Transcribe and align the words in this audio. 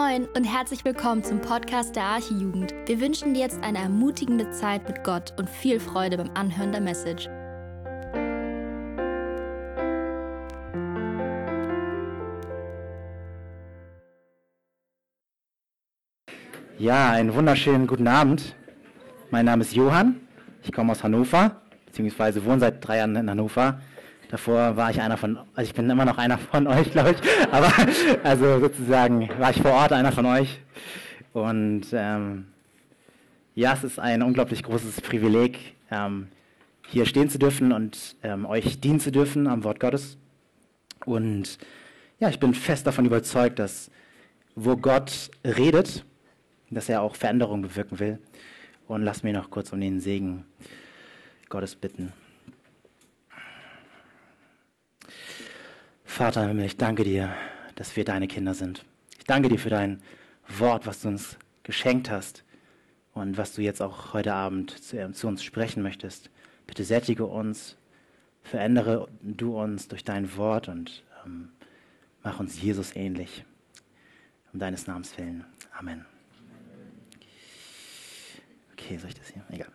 Moin 0.00 0.26
und 0.34 0.44
herzlich 0.44 0.82
willkommen 0.86 1.22
zum 1.22 1.42
Podcast 1.42 1.94
der 1.94 2.04
Archijugend. 2.04 2.72
Wir 2.86 3.00
wünschen 3.02 3.34
dir 3.34 3.40
jetzt 3.40 3.62
eine 3.62 3.78
ermutigende 3.78 4.50
Zeit 4.50 4.88
mit 4.88 5.04
Gott 5.04 5.34
und 5.36 5.48
viel 5.50 5.78
Freude 5.78 6.16
beim 6.16 6.30
Anhören 6.34 6.72
der 6.72 6.80
Message. 6.80 7.28
Ja, 16.78 17.10
einen 17.10 17.34
wunderschönen 17.34 17.86
guten 17.86 18.08
Abend. 18.08 18.54
Mein 19.30 19.44
Name 19.44 19.62
ist 19.62 19.74
Johann. 19.74 20.22
Ich 20.62 20.72
komme 20.72 20.92
aus 20.92 21.04
Hannover, 21.04 21.60
beziehungsweise 21.84 22.42
wohne 22.46 22.60
seit 22.60 22.86
drei 22.86 22.98
Jahren 22.98 23.16
in 23.16 23.28
Hannover. 23.28 23.82
Davor 24.30 24.76
war 24.76 24.90
ich 24.92 25.00
einer 25.00 25.16
von, 25.16 25.38
also 25.54 25.68
ich 25.68 25.74
bin 25.74 25.90
immer 25.90 26.04
noch 26.04 26.16
einer 26.16 26.38
von 26.38 26.68
euch, 26.68 26.92
glaube 26.92 27.12
ich. 27.12 27.52
Aber 27.52 27.72
also 28.22 28.60
sozusagen 28.60 29.28
war 29.38 29.50
ich 29.50 29.60
vor 29.60 29.72
Ort 29.72 29.92
einer 29.92 30.12
von 30.12 30.24
euch. 30.24 30.60
Und 31.32 31.86
ähm, 31.92 32.46
ja, 33.56 33.72
es 33.72 33.82
ist 33.82 33.98
ein 33.98 34.22
unglaublich 34.22 34.62
großes 34.62 35.00
Privileg, 35.00 35.74
ähm, 35.90 36.28
hier 36.86 37.06
stehen 37.06 37.28
zu 37.28 37.38
dürfen 37.38 37.72
und 37.72 38.16
ähm, 38.22 38.46
euch 38.46 38.80
dienen 38.80 39.00
zu 39.00 39.10
dürfen 39.10 39.48
am 39.48 39.64
Wort 39.64 39.80
Gottes. 39.80 40.16
Und 41.04 41.58
ja, 42.20 42.28
ich 42.28 42.38
bin 42.38 42.54
fest 42.54 42.86
davon 42.86 43.06
überzeugt, 43.06 43.58
dass 43.58 43.90
wo 44.54 44.76
Gott 44.76 45.30
redet, 45.44 46.04
dass 46.70 46.88
er 46.88 47.02
auch 47.02 47.16
Veränderungen 47.16 47.62
bewirken 47.62 47.98
will. 47.98 48.18
Und 48.86 49.02
lass 49.02 49.22
mich 49.22 49.34
noch 49.34 49.50
kurz 49.50 49.72
um 49.72 49.80
den 49.80 50.00
Segen 50.00 50.44
Gottes 51.48 51.74
bitten. 51.74 52.12
Vater 56.10 56.42
im 56.42 56.48
Himmel, 56.48 56.64
ich 56.66 56.76
danke 56.76 57.04
dir, 57.04 57.32
dass 57.76 57.94
wir 57.94 58.04
deine 58.04 58.26
Kinder 58.26 58.52
sind. 58.52 58.84
Ich 59.16 59.24
danke 59.24 59.48
dir 59.48 59.60
für 59.60 59.70
dein 59.70 60.02
Wort, 60.48 60.84
was 60.84 61.00
du 61.00 61.08
uns 61.08 61.38
geschenkt 61.62 62.10
hast 62.10 62.42
und 63.14 63.38
was 63.38 63.54
du 63.54 63.62
jetzt 63.62 63.80
auch 63.80 64.12
heute 64.12 64.34
Abend 64.34 64.72
zu, 64.82 64.98
äh, 64.98 65.12
zu 65.12 65.28
uns 65.28 65.44
sprechen 65.44 65.84
möchtest. 65.84 66.28
Bitte 66.66 66.82
sättige 66.82 67.26
uns, 67.26 67.76
verändere 68.42 69.06
du 69.22 69.56
uns 69.58 69.86
durch 69.86 70.02
dein 70.02 70.36
Wort 70.36 70.68
und 70.68 71.04
ähm, 71.24 71.50
mach 72.24 72.40
uns 72.40 72.60
Jesus 72.60 72.96
ähnlich. 72.96 73.44
Um 74.52 74.58
deines 74.58 74.88
Namens 74.88 75.16
willen. 75.16 75.44
Amen. 75.78 76.04
Okay, 78.72 78.98
soll 78.98 79.10
ich 79.10 79.14
das 79.14 79.28
hier? 79.28 79.44
Egal. 79.48 79.68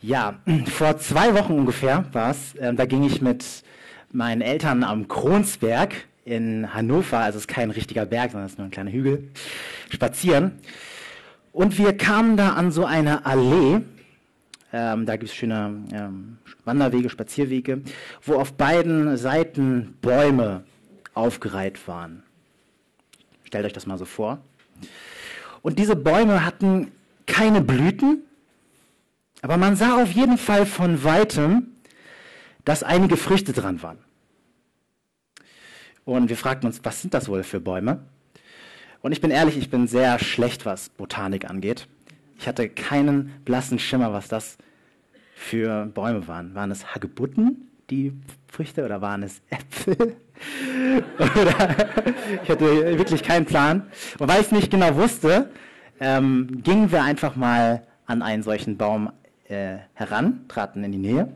Ja, 0.00 0.40
vor 0.66 0.96
zwei 0.96 1.34
Wochen 1.34 1.52
ungefähr 1.52 2.06
war 2.14 2.30
es, 2.30 2.54
äh, 2.54 2.72
da 2.72 2.86
ging 2.86 3.04
ich 3.04 3.20
mit 3.20 3.44
meinen 4.12 4.40
Eltern 4.40 4.84
am 4.84 5.08
Kronsberg 5.08 5.94
in 6.24 6.74
Hannover, 6.74 7.18
also 7.18 7.36
es 7.36 7.44
ist 7.44 7.48
kein 7.48 7.70
richtiger 7.70 8.04
Berg, 8.04 8.32
sondern 8.32 8.46
es 8.46 8.52
ist 8.52 8.58
nur 8.58 8.66
ein 8.66 8.70
kleiner 8.72 8.90
Hügel, 8.90 9.28
spazieren. 9.90 10.52
Und 11.52 11.78
wir 11.78 11.96
kamen 11.96 12.36
da 12.36 12.50
an 12.50 12.72
so 12.72 12.84
eine 12.84 13.24
Allee, 13.24 13.80
ähm, 14.72 15.06
da 15.06 15.16
gibt 15.16 15.30
es 15.30 15.34
schöne 15.34 15.84
ähm, 15.92 16.38
Wanderwege, 16.64 17.08
Spazierwege, 17.08 17.82
wo 18.22 18.34
auf 18.34 18.52
beiden 18.52 19.16
Seiten 19.16 19.96
Bäume 20.02 20.64
aufgereiht 21.14 21.86
waren. 21.88 22.22
Stellt 23.44 23.64
euch 23.64 23.72
das 23.72 23.86
mal 23.86 23.96
so 23.96 24.04
vor. 24.04 24.38
Und 25.62 25.78
diese 25.78 25.96
Bäume 25.96 26.44
hatten 26.44 26.92
keine 27.26 27.60
Blüten, 27.60 28.22
aber 29.42 29.56
man 29.56 29.76
sah 29.76 30.02
auf 30.02 30.10
jeden 30.10 30.38
Fall 30.38 30.66
von 30.66 31.04
weitem, 31.04 31.75
dass 32.66 32.82
einige 32.82 33.16
Früchte 33.16 33.54
dran 33.54 33.82
waren. 33.82 33.98
Und 36.04 36.28
wir 36.28 36.36
fragten 36.36 36.66
uns, 36.66 36.80
was 36.82 37.00
sind 37.00 37.14
das 37.14 37.28
wohl 37.28 37.42
für 37.44 37.60
Bäume? 37.60 38.00
Und 39.00 39.12
ich 39.12 39.20
bin 39.20 39.30
ehrlich, 39.30 39.56
ich 39.56 39.70
bin 39.70 39.86
sehr 39.86 40.18
schlecht, 40.18 40.66
was 40.66 40.88
Botanik 40.88 41.48
angeht. 41.48 41.86
Ich 42.38 42.46
hatte 42.48 42.68
keinen 42.68 43.32
blassen 43.44 43.78
Schimmer, 43.78 44.12
was 44.12 44.28
das 44.28 44.58
für 45.34 45.86
Bäume 45.86 46.26
waren. 46.26 46.54
Waren 46.56 46.72
es 46.72 46.92
Hagebutten, 46.92 47.70
die 47.88 48.12
Früchte, 48.48 48.84
oder 48.84 49.00
waren 49.00 49.22
es 49.22 49.40
Äpfel? 49.48 50.16
ich 52.42 52.50
hatte 52.50 52.98
wirklich 52.98 53.22
keinen 53.22 53.46
Plan. 53.46 53.86
Und 54.18 54.28
weil 54.28 54.40
ich 54.40 54.46
es 54.46 54.52
nicht 54.52 54.72
genau 54.72 54.96
wusste, 54.96 55.50
ähm, 56.00 56.62
gingen 56.64 56.90
wir 56.90 57.04
einfach 57.04 57.36
mal 57.36 57.86
an 58.06 58.22
einen 58.22 58.42
solchen 58.42 58.76
Baum 58.76 59.12
äh, 59.48 59.76
heran, 59.94 60.46
traten 60.48 60.82
in 60.82 60.90
die 60.90 60.98
Nähe 60.98 61.32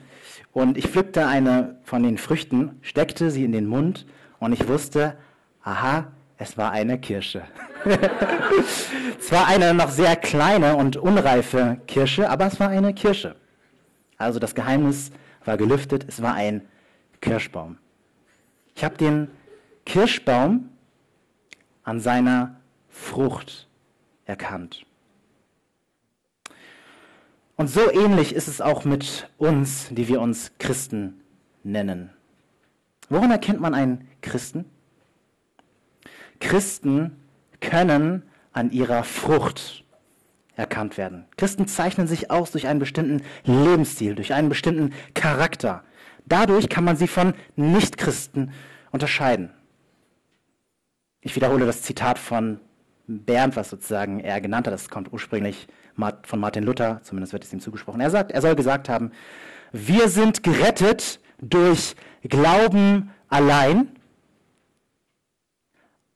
und 0.53 0.77
ich 0.77 0.89
pflückte 0.89 1.27
eine 1.27 1.77
von 1.85 2.03
den 2.03 2.19
Früchten, 2.19 2.79
steckte 2.83 3.31
sie 3.31 3.45
in 3.45 3.53
den 3.53 3.67
Mund 3.67 4.07
und 4.39 4.53
ich 4.53 4.67
wusste, 4.69 5.17
aha, 5.63 6.09
es 6.39 6.57
war 6.57 6.71
eine 6.71 6.99
Kirsche. 6.99 7.43
es 7.85 9.31
war 9.31 9.47
eine 9.47 9.75
noch 9.75 9.91
sehr 9.91 10.17
kleine 10.17 10.77
und 10.77 10.97
unreife 10.97 11.81
Kirsche, 11.87 12.29
aber 12.29 12.47
es 12.47 12.59
war 12.59 12.69
eine 12.69 12.95
Kirsche. 12.95 13.37
Also 14.17 14.39
das 14.39 14.55
Geheimnis 14.55 15.13
war 15.45 15.57
gelüftet, 15.57 16.05
es 16.09 16.21
war 16.21 16.35
ein 16.35 16.63
Kirschbaum. 17.21 17.79
Ich 18.75 18.85
habe 18.85 18.97
den 18.97 19.29
Kirschbaum 19.85 20.71
an 21.85 22.01
seiner 22.01 22.61
Frucht 22.89 23.69
erkannt. 24.25 24.85
Und 27.61 27.69
so 27.69 27.93
ähnlich 27.93 28.35
ist 28.35 28.49
es 28.49 28.63
auch 28.63 28.87
mit 28.87 29.29
uns, 29.37 29.89
die 29.91 30.09
wir 30.09 30.23
uns 30.23 30.53
Christen 30.59 31.21
nennen. 31.63 32.09
Woran 33.11 33.31
erkennt 33.31 33.61
man 33.61 33.75
einen 33.75 34.09
Christen? 34.23 34.65
Christen 36.41 37.19
können 37.61 38.23
an 38.55 38.71
ihrer 38.71 39.05
Frucht 39.05 39.85
erkannt 40.57 40.97
werden. 40.97 41.27
Christen 41.37 41.69
zeichnen 41.69 42.07
sich 42.07 42.31
aus 42.31 42.51
durch 42.51 42.67
einen 42.67 42.81
bestimmten 42.81 43.21
Lebensstil, 43.45 44.15
durch 44.15 44.33
einen 44.33 44.49
bestimmten 44.49 44.95
Charakter. 45.13 45.85
Dadurch 46.25 46.71
kann 46.71 46.85
man 46.85 46.97
sie 46.97 47.09
von 47.09 47.35
Nichtchristen 47.57 48.53
unterscheiden. 48.91 49.51
Ich 51.21 51.37
wiederhole 51.37 51.67
das 51.67 51.83
Zitat 51.83 52.19
von 52.19 52.59
Bernd, 53.11 53.57
was 53.57 53.71
sozusagen 53.71 54.21
er 54.21 54.41
genannt 54.41 54.67
hat, 54.67 54.75
das 54.75 54.89
kommt 54.89 55.13
ursprünglich 55.13 55.67
von 56.23 56.39
Martin 56.39 56.65
Luther, 56.65 57.01
zumindest 57.03 57.33
wird 57.33 57.45
es 57.45 57.53
ihm 57.53 57.61
zugesprochen. 57.61 58.01
Er 58.01 58.11
sagt, 58.11 58.31
er 58.31 58.41
soll 58.41 58.55
gesagt 58.55 58.89
haben, 58.89 59.11
wir 59.73 60.09
sind 60.09 60.43
gerettet 60.43 61.21
durch 61.41 61.97
Glauben 62.23 63.11
allein, 63.29 63.89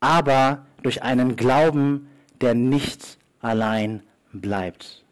aber 0.01 0.67
durch 0.83 1.03
einen 1.03 1.37
Glauben, 1.37 2.09
der 2.41 2.55
nicht 2.55 3.19
allein 3.41 4.03
bleibt. 4.33 5.05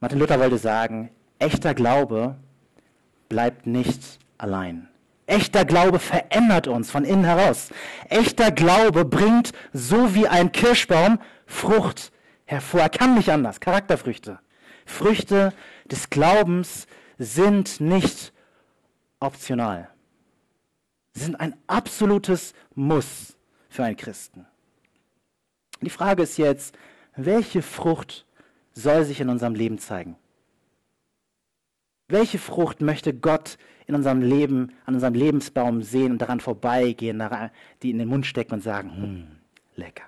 Martin 0.00 0.18
Luther 0.18 0.40
wollte 0.40 0.58
sagen, 0.58 1.10
echter 1.38 1.74
Glaube 1.74 2.36
bleibt 3.28 3.66
nicht 3.66 4.18
allein. 4.38 4.88
Echter 5.26 5.64
Glaube 5.64 5.98
verändert 5.98 6.68
uns 6.68 6.90
von 6.90 7.04
innen 7.04 7.24
heraus. 7.24 7.70
Echter 8.08 8.50
Glaube 8.50 9.04
bringt, 9.04 9.52
so 9.72 10.14
wie 10.14 10.28
ein 10.28 10.52
Kirschbaum, 10.52 11.18
Frucht 11.46 12.12
hervor. 12.44 12.80
Er 12.80 12.90
kann 12.90 13.14
nicht 13.14 13.30
anders. 13.30 13.60
Charakterfrüchte. 13.60 14.38
Früchte 14.84 15.52
des 15.86 16.10
Glaubens 16.10 16.86
sind 17.18 17.80
nicht 17.80 18.32
optional. 19.20 19.88
Sie 21.12 21.24
sind 21.24 21.36
ein 21.40 21.56
absolutes 21.66 22.54
Muss 22.74 23.36
für 23.68 23.84
einen 23.84 23.96
Christen. 23.96 24.46
Die 25.80 25.90
Frage 25.90 26.22
ist 26.22 26.38
jetzt, 26.38 26.76
welche 27.16 27.62
Frucht 27.62 28.26
soll 28.72 29.04
sich 29.04 29.20
in 29.20 29.28
unserem 29.28 29.54
Leben 29.54 29.78
zeigen? 29.78 30.16
Welche 32.08 32.38
Frucht 32.38 32.80
möchte 32.80 33.14
Gott 33.14 33.56
in 33.86 33.94
unserem 33.94 34.20
Leben, 34.20 34.72
an 34.84 34.94
unserem 34.94 35.14
Lebensbaum 35.14 35.82
sehen 35.82 36.12
und 36.12 36.18
daran 36.18 36.40
vorbeigehen, 36.40 37.22
die 37.82 37.90
in 37.90 37.98
den 37.98 38.08
Mund 38.08 38.26
stecken 38.26 38.54
und 38.54 38.62
sagen, 38.62 38.96
hm, 38.96 39.26
lecker? 39.76 40.04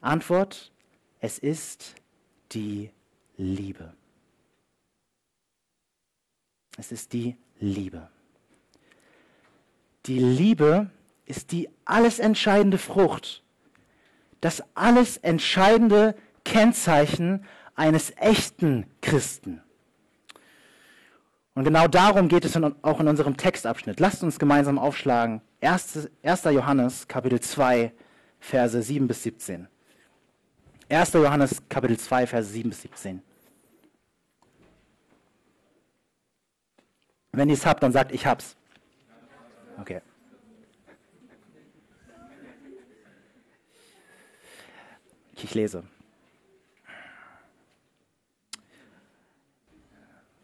Antwort, 0.00 0.72
es 1.20 1.38
ist 1.38 1.94
die 2.52 2.90
Liebe. 3.36 3.94
Es 6.76 6.92
ist 6.92 7.12
die 7.12 7.36
Liebe. 7.58 8.08
Die 10.06 10.18
Liebe 10.18 10.90
ist 11.26 11.52
die 11.52 11.68
alles 11.84 12.18
entscheidende 12.18 12.78
Frucht, 12.78 13.42
das 14.40 14.62
alles 14.74 15.18
entscheidende 15.18 16.14
Kennzeichen 16.44 17.44
eines 17.74 18.12
echten 18.16 18.86
Christen. 19.02 19.62
Und 21.54 21.64
genau 21.64 21.88
darum 21.88 22.28
geht 22.28 22.44
es 22.44 22.54
in, 22.54 22.74
auch 22.82 23.00
in 23.00 23.08
unserem 23.08 23.36
Textabschnitt. 23.36 24.00
Lasst 24.00 24.22
uns 24.22 24.38
gemeinsam 24.38 24.78
aufschlagen. 24.78 25.40
1. 25.60 26.08
1. 26.22 26.44
Johannes, 26.44 27.08
Kapitel 27.08 27.40
2, 27.40 27.92
Verse 28.38 28.82
7 28.82 29.08
bis 29.08 29.22
17. 29.24 29.68
1. 30.88 31.12
Johannes 31.12 31.62
Kapitel 31.68 31.98
2, 31.98 32.26
Verse 32.26 32.50
7 32.50 32.70
bis 32.70 32.82
17. 32.82 33.22
Wenn 37.32 37.48
ihr 37.48 37.54
es 37.54 37.66
habt, 37.66 37.82
dann 37.82 37.92
sagt, 37.92 38.12
ich 38.12 38.26
hab's. 38.26 38.56
Okay. 39.78 40.00
Ich 45.42 45.54
lese. 45.54 45.84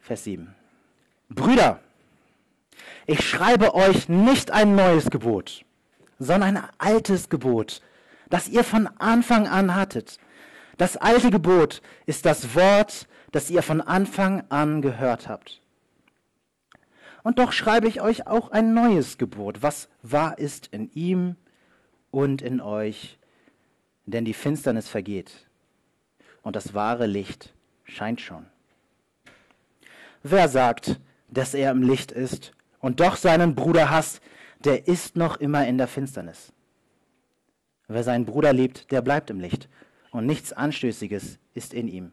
Vers 0.01 0.25
7. 0.25 0.56
Brüder, 1.29 1.81
ich 3.07 3.29
schreibe 3.29 3.75
euch 3.75 4.09
nicht 4.09 4.51
ein 4.51 4.75
neues 4.75 5.11
Gebot, 5.11 5.65
sondern 6.19 6.57
ein 6.57 6.69
altes 6.79 7.29
Gebot, 7.29 7.83
das 8.29 8.49
ihr 8.49 8.65
von 8.65 8.89
Anfang 8.99 9.47
an 9.47 9.75
hattet. 9.75 10.19
Das 10.77 10.97
alte 10.97 11.31
Gebot 11.31 11.83
ist 12.07 12.27
das 12.27 12.55
Wort, 12.55 13.07
das 13.33 13.51
ihr 13.51 13.63
von 13.63 13.81
Anfang 13.81 14.45
an 14.51 14.83
gehört 14.83 15.29
habt. 15.29 15.61
Und 17.23 17.39
doch 17.39 17.53
schreibe 17.53 17.89
ich 17.89 18.01
euch 18.01 18.27
auch 18.27 18.51
ein 18.51 18.73
neues 18.73 19.19
Gebot, 19.19 19.63
was 19.63 19.89
wahr 20.03 20.39
ist 20.39 20.69
in 20.69 20.91
ihm 20.93 21.37
und 22.13 22.41
in 22.41 22.61
euch, 22.61 23.19
denn 24.05 24.25
die 24.25 24.35
Finsternis 24.35 24.89
vergeht 24.89 25.47
und 26.43 26.55
das 26.55 26.75
wahre 26.75 27.07
Licht 27.07 27.53
scheint 27.85 28.21
schon. 28.21 28.47
Wer 30.23 30.49
sagt, 30.49 31.01
dass 31.29 31.55
er 31.55 31.71
im 31.71 31.83
Licht 31.83 32.13
ist 32.13 32.53
und 32.81 33.01
doch 33.01 33.17
seinen 33.17 33.55
Bruder 33.55 33.91
hasst, 33.91 34.21
der 34.65 34.89
ist 34.89 35.17
noch 35.17 35.37
immer 35.37 35.67
in 35.67 35.79
der 35.79 35.89
Finsternis. 35.89 36.53
Wer 37.89 38.03
seinen 38.03 38.25
Bruder 38.25 38.53
liebt, 38.53 38.91
der 38.91 39.03
bleibt 39.03 39.31
im 39.31 39.41
Licht 39.41 39.69
und 40.11 40.27
nichts 40.27 40.53
Anstößiges 40.53 41.39
ist 41.55 41.75
in 41.75 41.89
ihm. 41.89 42.13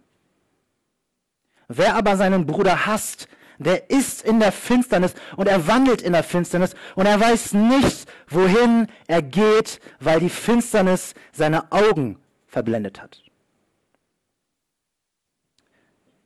Wer 1.68 1.96
aber 1.96 2.18
seinen 2.18 2.46
Bruder 2.46 2.86
hasst, 2.86 3.28
der 3.58 3.90
ist 3.90 4.24
in 4.24 4.40
der 4.40 4.52
Finsternis 4.52 5.14
und 5.38 5.48
er 5.48 5.68
wandelt 5.68 6.02
in 6.02 6.14
der 6.14 6.24
Finsternis 6.24 6.76
und 6.96 7.06
er 7.06 7.20
weiß 7.20 7.54
nicht, 7.54 8.08
wohin 8.28 8.88
er 9.08 9.22
geht, 9.22 9.80
weil 10.00 10.20
die 10.20 10.30
Finsternis 10.30 11.14
seine 11.32 11.72
Augen 11.72 12.20
verblendet 12.48 13.02
hat. 13.02 13.24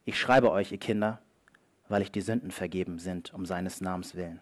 Ich 0.05 0.19
schreibe 0.19 0.51
euch, 0.51 0.71
ihr 0.71 0.77
Kinder, 0.77 1.19
weil 1.89 2.01
ich 2.01 2.11
die 2.11 2.21
Sünden 2.21 2.51
vergeben 2.51 2.99
sind, 2.99 3.33
um 3.33 3.45
seines 3.45 3.81
Namens 3.81 4.15
willen. 4.15 4.41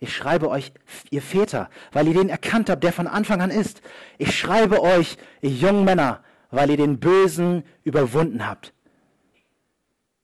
Ich 0.00 0.16
schreibe 0.16 0.48
euch, 0.48 0.72
ihr 1.10 1.22
Väter, 1.22 1.70
weil 1.92 2.08
ihr 2.08 2.14
den 2.14 2.28
erkannt 2.28 2.68
habt, 2.68 2.82
der 2.82 2.92
von 2.92 3.06
Anfang 3.06 3.40
an 3.40 3.50
ist. 3.50 3.82
Ich 4.18 4.36
schreibe 4.36 4.82
euch, 4.82 5.16
ihr 5.42 5.50
jungen 5.50 5.84
Männer, 5.84 6.24
weil 6.50 6.70
ihr 6.70 6.76
den 6.76 6.98
Bösen 6.98 7.62
überwunden 7.84 8.46
habt. 8.46 8.72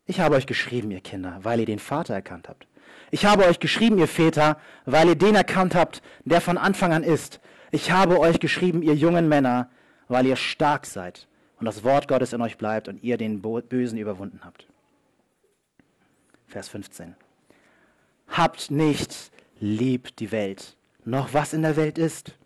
Ich 0.06 0.20
habe 0.20 0.34
euch 0.34 0.46
geschrieben, 0.46 0.90
ihr 0.90 1.00
Kinder, 1.00 1.38
weil 1.42 1.60
ihr 1.60 1.66
den 1.66 1.78
Vater 1.78 2.14
erkannt 2.14 2.48
habt. 2.48 2.66
Ich 3.10 3.24
habe 3.24 3.46
euch 3.46 3.60
geschrieben, 3.60 3.98
ihr 3.98 4.08
Väter, 4.08 4.58
weil 4.84 5.08
ihr 5.08 5.16
den 5.16 5.34
erkannt 5.34 5.74
habt, 5.74 6.02
der 6.24 6.40
von 6.40 6.58
Anfang 6.58 6.92
an 6.92 7.02
ist. 7.02 7.40
Ich 7.70 7.90
habe 7.90 8.18
euch 8.18 8.40
geschrieben, 8.40 8.82
ihr 8.82 8.94
jungen 8.94 9.28
Männer, 9.28 9.70
weil 10.08 10.26
ihr 10.26 10.36
stark 10.36 10.86
seid 10.86 11.28
und 11.58 11.66
das 11.66 11.84
Wort 11.84 12.08
Gottes 12.08 12.32
in 12.32 12.40
euch 12.40 12.58
bleibt 12.58 12.88
und 12.88 13.02
ihr 13.02 13.16
den 13.16 13.42
Bösen 13.42 13.98
überwunden 13.98 14.40
habt. 14.44 14.66
Vers 16.48 16.68
15. 16.70 17.14
Habt 18.28 18.70
nicht 18.70 19.30
lieb 19.60 20.16
die 20.16 20.32
Welt, 20.32 20.76
noch 21.04 21.34
was 21.34 21.52
in 21.52 21.60
der 21.60 21.76
Welt 21.76 21.98
ist. 21.98 22.38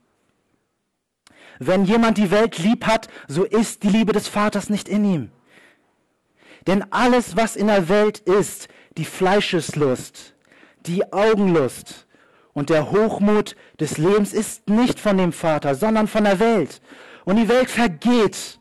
Wenn 1.60 1.84
jemand 1.84 2.18
die 2.18 2.32
Welt 2.32 2.58
lieb 2.58 2.84
hat, 2.84 3.08
so 3.28 3.44
ist 3.44 3.84
die 3.84 3.88
Liebe 3.88 4.12
des 4.12 4.26
Vaters 4.26 4.70
nicht 4.70 4.88
in 4.88 5.04
ihm. 5.04 5.30
Denn 6.66 6.84
alles, 6.92 7.36
was 7.36 7.54
in 7.54 7.68
der 7.68 7.88
Welt 7.88 8.18
ist, 8.18 8.68
die 8.96 9.04
Fleischeslust, 9.04 10.34
die 10.86 11.12
Augenlust 11.12 12.08
und 12.54 12.70
der 12.70 12.90
Hochmut 12.90 13.54
des 13.78 13.98
Lebens 13.98 14.32
ist 14.32 14.68
nicht 14.68 14.98
von 14.98 15.16
dem 15.16 15.32
Vater, 15.32 15.76
sondern 15.76 16.08
von 16.08 16.24
der 16.24 16.40
Welt. 16.40 16.80
Und 17.24 17.36
die 17.36 17.48
Welt 17.48 17.70
vergeht 17.70 18.58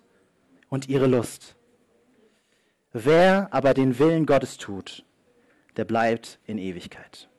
und 0.70 0.88
ihre 0.88 1.08
Lust. 1.08 1.56
Wer 2.94 3.48
aber 3.52 3.74
den 3.74 3.98
Willen 3.98 4.26
Gottes 4.26 4.58
tut, 4.58 5.04
der 5.78 5.86
bleibt 5.86 6.40
in 6.46 6.58
Ewigkeit. 6.58 7.30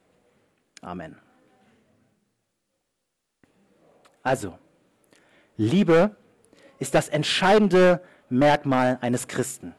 Amen. 0.80 1.16
Also, 4.22 4.58
Liebe 5.56 6.16
ist 6.78 6.94
das 6.94 7.08
entscheidende 7.08 8.02
Merkmal 8.28 8.98
eines 9.00 9.28
Christen. 9.28 9.74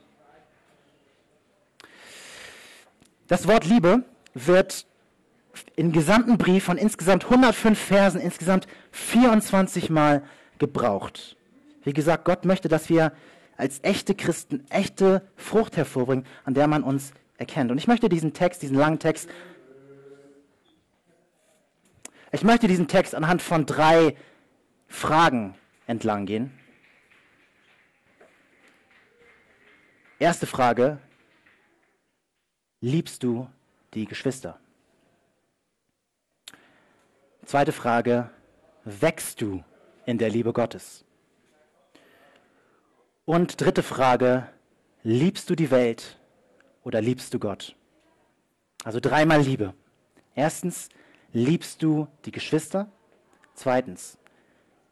Das 3.28 3.48
Wort 3.48 3.66
Liebe 3.66 4.04
wird 4.34 4.86
im 5.76 5.92
gesamten 5.92 6.38
Brief 6.38 6.66
von 6.66 6.78
insgesamt 6.78 7.26
105 7.26 7.80
Versen 7.80 8.22
insgesamt 8.22 8.68
24 8.92 9.90
Mal 9.90 10.24
gebraucht. 10.60 11.36
Wie 11.84 11.94
gesagt, 11.94 12.26
Gott 12.26 12.46
möchte, 12.46 12.68
dass 12.68 12.90
wir 12.90 13.12
als 13.58 13.80
echte 13.84 14.16
Christen 14.16 14.66
echte 14.70 15.22
Frucht 15.36 15.78
hervorbringen, 15.78 16.26
an 16.44 16.54
der 16.54 16.68
man 16.68 16.84
uns 16.84 17.14
erkennt. 17.38 17.72
Und 17.72 17.78
ich 17.78 17.88
möchte 17.88 18.10
diesen 18.10 18.34
Text, 18.34 18.62
diesen 18.62 18.78
langen 18.78 19.00
Text, 19.00 19.30
ich 22.32 22.44
möchte 22.44 22.68
diesen 22.68 22.88
Text 22.88 23.14
anhand 23.16 23.42
von 23.42 23.66
drei 23.66 24.16
Fragen 24.88 25.56
entlang 25.88 26.26
gehen. 26.26 26.52
Erste 30.20 30.48
Frage, 30.48 31.00
liebst 32.80 33.24
du 33.24 33.50
die 33.94 34.06
Geschwister? 34.06 34.60
Zweite 37.46 37.74
Frage, 37.74 38.30
wächst 38.86 39.42
du 39.42 39.64
in 40.06 40.18
der 40.18 40.30
Liebe 40.30 40.54
Gottes? 40.54 41.04
Und 43.26 43.60
dritte 43.60 43.84
Frage, 43.84 44.48
liebst 45.04 45.50
du 45.50 45.56
die 45.56 45.72
Welt 45.72 46.18
oder 46.84 47.02
liebst 47.02 47.34
du 47.34 47.40
Gott? 47.40 47.76
Also 48.84 49.00
dreimal 49.00 49.42
Liebe. 49.42 49.74
Erstens, 50.36 50.90
liebst 51.32 51.82
du 51.82 52.08
die 52.26 52.32
Geschwister? 52.32 52.92
Zweitens, 53.54 54.18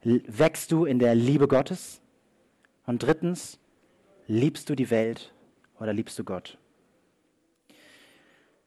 wächst 0.03 0.71
du 0.71 0.85
in 0.85 0.99
der 0.99 1.15
Liebe 1.15 1.47
Gottes? 1.47 2.01
Und 2.85 3.03
drittens, 3.03 3.59
liebst 4.27 4.69
du 4.69 4.75
die 4.75 4.89
Welt 4.89 5.33
oder 5.79 5.93
liebst 5.93 6.17
du 6.17 6.23
Gott? 6.23 6.57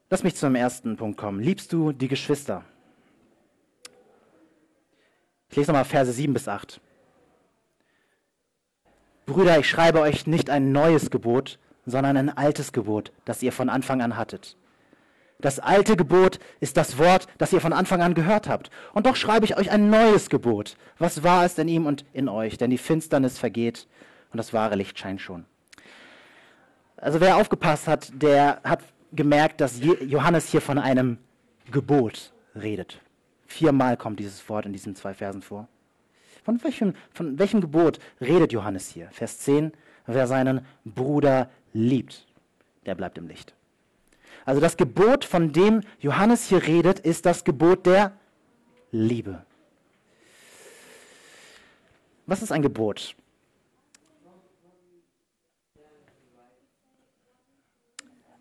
Lass 0.09 0.23
mich 0.23 0.35
zum 0.35 0.55
ersten 0.55 0.97
Punkt 0.97 1.17
kommen. 1.17 1.39
Liebst 1.39 1.73
du 1.73 1.91
die 1.91 2.07
Geschwister? 2.07 2.63
Ich 5.49 5.57
lese 5.57 5.71
nochmal 5.71 5.85
Verse 5.85 6.11
7 6.11 6.33
bis 6.33 6.47
8. 6.47 6.79
Brüder, 9.25 9.57
ich 9.57 9.67
schreibe 9.67 10.01
euch 10.01 10.27
nicht 10.27 10.49
ein 10.49 10.71
neues 10.71 11.09
Gebot, 11.09 11.57
sondern 11.85 12.17
ein 12.17 12.35
altes 12.35 12.71
Gebot, 12.71 13.11
das 13.25 13.43
ihr 13.43 13.51
von 13.51 13.69
Anfang 13.69 14.01
an 14.01 14.17
hattet. 14.17 14.57
Das 15.39 15.59
alte 15.59 15.95
Gebot 15.95 16.39
ist 16.59 16.77
das 16.77 16.97
Wort, 16.97 17.27
das 17.37 17.51
ihr 17.51 17.61
von 17.61 17.73
Anfang 17.73 18.01
an 18.01 18.13
gehört 18.13 18.47
habt. 18.47 18.69
Und 18.93 19.05
doch 19.05 19.15
schreibe 19.15 19.45
ich 19.45 19.57
euch 19.57 19.69
ein 19.69 19.89
neues 19.89 20.29
Gebot. 20.29 20.77
Was 20.97 21.23
wahr 21.23 21.45
ist 21.45 21.59
in 21.59 21.67
ihm 21.67 21.85
und 21.85 22.05
in 22.13 22.29
euch, 22.29 22.57
denn 22.57 22.69
die 22.69 22.77
Finsternis 22.77 23.37
vergeht 23.37 23.87
und 24.31 24.37
das 24.37 24.53
wahre 24.53 24.75
Licht 24.75 24.97
scheint 24.97 25.21
schon. 25.21 25.45
Also 26.97 27.19
wer 27.19 27.37
aufgepasst 27.37 27.87
hat, 27.87 28.09
der 28.13 28.61
hat 28.63 28.79
gemerkt, 29.11 29.61
dass 29.61 29.81
Johannes 29.81 30.49
hier 30.49 30.61
von 30.61 30.77
einem 30.77 31.17
Gebot 31.71 32.31
redet. 32.55 33.01
Viermal 33.45 33.97
kommt 33.97 34.19
dieses 34.19 34.47
Wort 34.49 34.65
in 34.65 34.73
diesen 34.73 34.95
zwei 34.95 35.13
Versen 35.13 35.41
vor. 35.41 35.67
Von 36.43 36.63
welchem, 36.63 36.93
von 37.13 37.37
welchem 37.39 37.61
Gebot 37.61 37.99
redet 38.21 38.53
Johannes 38.53 38.89
hier? 38.89 39.09
Vers 39.11 39.39
10, 39.39 39.73
wer 40.05 40.27
seinen 40.27 40.65
Bruder 40.83 41.49
liebt, 41.75 42.25
der 42.85 42.95
bleibt 42.95 43.17
im 43.17 43.27
Licht. 43.27 43.53
Also 44.45 44.61
das 44.61 44.77
Gebot, 44.77 45.25
von 45.25 45.51
dem 45.51 45.81
Johannes 45.99 46.47
hier 46.47 46.65
redet, 46.65 46.99
ist 46.99 47.25
das 47.25 47.43
Gebot 47.43 47.85
der 47.85 48.13
Liebe. 48.91 49.45
Was 52.25 52.41
ist 52.41 52.51
ein 52.51 52.61
Gebot? 52.61 53.15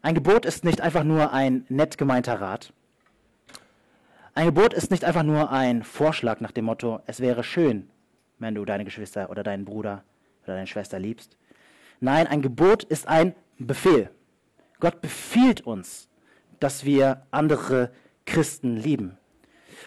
Ein 0.01 0.15
Gebot 0.15 0.45
ist 0.45 0.65
nicht 0.65 0.81
einfach 0.81 1.03
nur 1.03 1.33
ein 1.33 1.65
nett 1.69 1.99
gemeinter 1.99 2.41
Rat. 2.41 2.73
Ein 4.35 4.47
Gebot 4.47 4.75
ist 4.75 4.91
nicht 4.91 5.05
einfach 5.05 5.23
nur 5.23 5.51
ein 5.51 5.83
Vorschlag 5.83 6.41
nach 6.41 6.53
dem 6.53 6.67
Motto, 6.67 7.01
es 7.07 7.21
wäre 7.21 7.43
schön, 7.43 7.89
wenn 8.39 8.55
du 8.55 8.65
deine 8.65 8.85
Geschwister 8.85 9.31
oder 9.31 9.43
deinen 9.43 9.65
Bruder 9.65 10.05
oder 10.45 10.55
deine 10.55 10.67
Schwester 10.67 10.99
liebst. 10.99 11.37
Nein, 12.05 12.27
ein 12.27 12.43
Gebot 12.43 12.85
ist 12.85 13.09
ein 13.09 13.35
Befehl. 13.59 14.11
Gott 14.79 15.01
befiehlt 15.01 15.63
uns, 15.63 16.11
dass 16.61 16.85
wir 16.85 17.23
andere 17.31 17.93
Christen 18.27 18.77
lieben. 18.77 19.17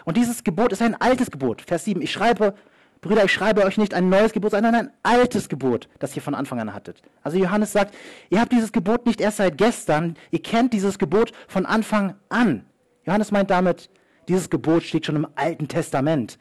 Und 0.04 0.16
dieses 0.16 0.42
Gebot 0.42 0.72
ist 0.72 0.82
ein 0.82 1.00
altes 1.00 1.30
Gebot. 1.30 1.62
Vers 1.62 1.84
7. 1.84 2.02
Ich 2.02 2.10
schreibe 2.10 2.54
Brüder, 3.02 3.24
ich 3.24 3.32
schreibe 3.32 3.64
euch 3.64 3.78
nicht 3.78 3.94
ein 3.94 4.08
neues 4.08 4.32
Gebot, 4.32 4.50
sondern 4.50 4.74
ein 4.74 4.90
altes 5.04 5.48
Gebot, 5.48 5.88
das 6.00 6.16
ihr 6.16 6.22
von 6.22 6.34
Anfang 6.34 6.58
an 6.58 6.74
hattet. 6.74 7.02
Also 7.22 7.38
Johannes 7.38 7.70
sagt, 7.72 7.94
ihr 8.30 8.40
habt 8.40 8.50
dieses 8.50 8.72
Gebot 8.72 9.06
nicht 9.06 9.20
erst 9.20 9.36
seit 9.36 9.56
gestern, 9.56 10.16
ihr 10.32 10.42
kennt 10.42 10.72
dieses 10.72 10.98
Gebot 10.98 11.30
von 11.46 11.66
Anfang 11.66 12.16
an. 12.28 12.66
Johannes 13.04 13.30
meint 13.30 13.50
damit, 13.50 13.90
dieses 14.26 14.50
Gebot 14.50 14.82
steht 14.82 15.06
schon 15.06 15.14
im 15.14 15.28
Alten 15.36 15.68
Testament. 15.68 16.40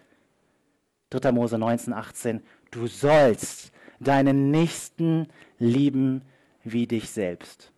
3. 1.12 1.32
Mose 1.32 1.60
19, 1.60 1.94
18. 1.94 2.42
Du 2.72 2.88
sollst 2.88 3.72
deinen 4.00 4.52
Nächsten 4.52 5.28
lieben 5.60 6.22
wie 6.64 6.88
dich 6.88 7.10
selbst. 7.10 7.72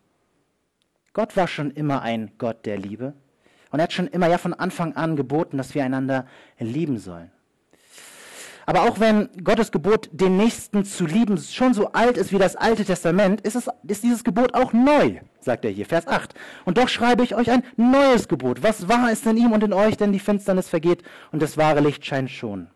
Gott 1.12 1.36
war 1.36 1.48
schon 1.48 1.70
immer 1.70 2.02
ein 2.02 2.32
Gott 2.38 2.66
der 2.66 2.78
Liebe 2.78 3.14
und 3.70 3.80
er 3.80 3.84
hat 3.84 3.92
schon 3.92 4.06
immer 4.06 4.28
ja 4.28 4.38
von 4.38 4.54
Anfang 4.54 4.94
an 4.94 5.16
geboten, 5.16 5.56
dass 5.56 5.74
wir 5.74 5.84
einander 5.84 6.26
lieben 6.58 6.98
sollen. 6.98 7.30
Aber 8.66 8.82
auch 8.82 9.00
wenn 9.00 9.28
Gottes 9.42 9.72
Gebot, 9.72 10.08
den 10.12 10.36
Nächsten 10.36 10.84
zu 10.84 11.04
lieben, 11.04 11.36
schon 11.38 11.74
so 11.74 11.90
alt 11.92 12.16
ist 12.16 12.30
wie 12.30 12.38
das 12.38 12.54
Alte 12.54 12.84
Testament, 12.84 13.40
ist, 13.40 13.56
es, 13.56 13.68
ist 13.82 14.04
dieses 14.04 14.22
Gebot 14.22 14.54
auch 14.54 14.72
neu, 14.72 15.18
sagt 15.40 15.64
er 15.64 15.72
hier, 15.72 15.86
Vers 15.86 16.06
8. 16.06 16.34
Und 16.64 16.78
doch 16.78 16.88
schreibe 16.88 17.24
ich 17.24 17.34
euch 17.34 17.50
ein 17.50 17.64
neues 17.76 18.28
Gebot. 18.28 18.62
Was 18.62 18.88
wahr 18.88 19.10
ist 19.10 19.26
in 19.26 19.36
ihm 19.36 19.50
und 19.50 19.64
in 19.64 19.72
euch, 19.72 19.96
denn 19.96 20.12
die 20.12 20.20
Finsternis 20.20 20.68
vergeht 20.68 21.02
und 21.32 21.42
das 21.42 21.56
wahre 21.56 21.80
Licht 21.80 22.06
scheint 22.06 22.30
schon. 22.30 22.68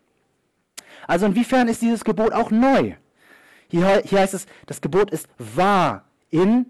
Also 1.07 1.27
inwiefern 1.27 1.69
ist 1.69 1.81
dieses 1.81 2.03
Gebot 2.03 2.33
auch 2.33 2.51
neu? 2.51 2.95
Hier, 3.67 4.01
hier 4.05 4.19
heißt 4.19 4.33
es, 4.33 4.45
das 4.65 4.81
Gebot 4.81 5.11
ist 5.11 5.27
wahr 5.37 6.05
in 6.29 6.65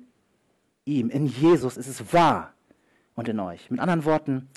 ihm, 0.86 1.10
in 1.10 1.26
Jesus 1.26 1.78
ist 1.78 1.88
es 1.88 2.14
wahr 2.14 2.54
und 3.16 3.28
in 3.28 3.40
euch. 3.40 3.70
Mit 3.70 3.80
anderen 3.80 4.06
Worten, 4.06 4.50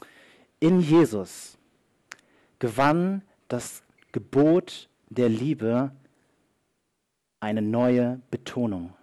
in 0.61 0.81
Jesus 0.81 1.59
gewann 2.59 3.23
das 3.49 3.83
Gebot 4.13 4.89
der 5.09 5.29
Liebe 5.29 5.93
eine 7.41 7.63
neue 7.63 8.21
Betonung, 8.31 8.95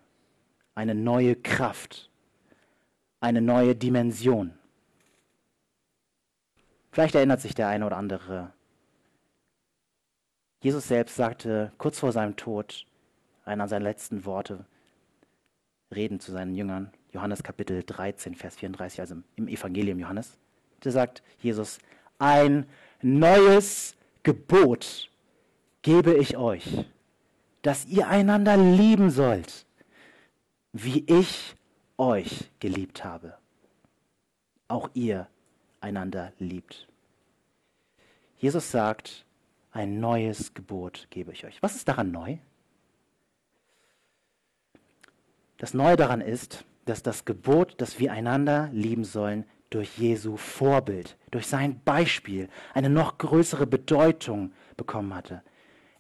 eine 0.76 0.94
neue 0.94 1.36
Kraft, 1.36 2.10
eine 3.20 3.42
neue 3.42 3.76
Dimension. 3.76 4.54
Vielleicht 6.92 7.16
erinnert 7.16 7.42
sich 7.42 7.56
der 7.56 7.68
eine 7.68 7.86
oder 7.86 7.98
andere. 7.98 8.54
Jesus 10.62 10.88
selbst 10.88 11.16
sagte 11.16 11.72
kurz 11.78 12.00
vor 12.00 12.12
seinem 12.12 12.36
Tod, 12.36 12.86
einer 13.46 13.68
seiner 13.68 13.86
letzten 13.86 14.26
Worte, 14.26 14.66
reden 15.94 16.20
zu 16.20 16.32
seinen 16.32 16.56
Jüngern, 16.56 16.92
Johannes 17.14 17.44
Kapitel 17.44 17.84
13, 17.84 18.36
Vers 18.36 18.56
34, 18.58 19.00
also 19.00 19.16
im 19.36 19.48
Evangelium 19.48 20.00
Johannes. 20.00 20.38
Da 20.82 20.92
sagt 20.92 21.24
Jesus, 21.40 21.80
ein 22.20 22.66
neues 23.02 23.96
Gebot 24.24 25.10
gebe 25.82 26.16
ich 26.16 26.38
euch, 26.38 26.86
dass 27.62 27.86
ihr 27.86 28.08
einander 28.08 28.58
lieben 28.58 29.10
sollt, 29.10 29.66
wie 30.74 31.04
ich 31.08 31.56
euch 31.98 32.52
geliebt 32.60 33.04
habe. 33.04 33.38
Auch 34.68 34.90
ihr 34.94 35.28
einander 35.80 36.34
liebt. 36.40 36.88
Jesus 38.38 38.72
sagt, 38.72 39.26
ein 39.72 40.00
neues 40.00 40.54
Gebot 40.54 41.08
gebe 41.10 41.32
ich 41.32 41.46
euch. 41.46 41.62
Was 41.62 41.76
ist 41.76 41.88
daran 41.88 42.12
neu? 42.12 42.38
Das 45.58 45.74
Neue 45.74 45.96
daran 45.96 46.22
ist, 46.22 46.66
dass 46.86 47.02
das 47.02 47.26
Gebot, 47.26 47.76
dass 47.78 48.00
wir 48.00 48.12
einander 48.12 48.70
lieben 48.72 49.04
sollen, 49.04 49.46
durch 49.70 49.98
Jesu 49.98 50.38
Vorbild, 50.38 51.18
durch 51.32 51.48
sein 51.48 51.82
Beispiel 51.84 52.50
eine 52.74 52.90
noch 52.90 53.18
größere 53.18 53.66
Bedeutung 53.66 54.54
bekommen 54.78 55.14
hatte. 55.14 55.42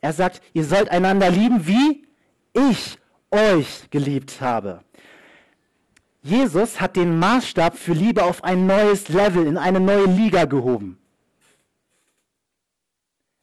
Er 0.02 0.14
sagt, 0.14 0.42
ihr 0.54 0.64
sollt 0.66 0.90
einander 0.90 1.30
lieben, 1.30 1.68
wie 1.68 2.06
ich 2.54 3.00
euch 3.32 3.90
geliebt 3.90 4.40
habe. 4.40 4.82
Jesus 6.22 6.82
hat 6.82 6.96
den 6.96 7.20
Maßstab 7.20 7.78
für 7.78 7.94
Liebe 7.94 8.24
auf 8.24 8.44
ein 8.44 8.66
neues 8.66 9.10
Level, 9.10 9.46
in 9.46 9.58
eine 9.58 9.80
neue 9.80 10.06
Liga 10.06 10.46
gehoben. 10.46 10.98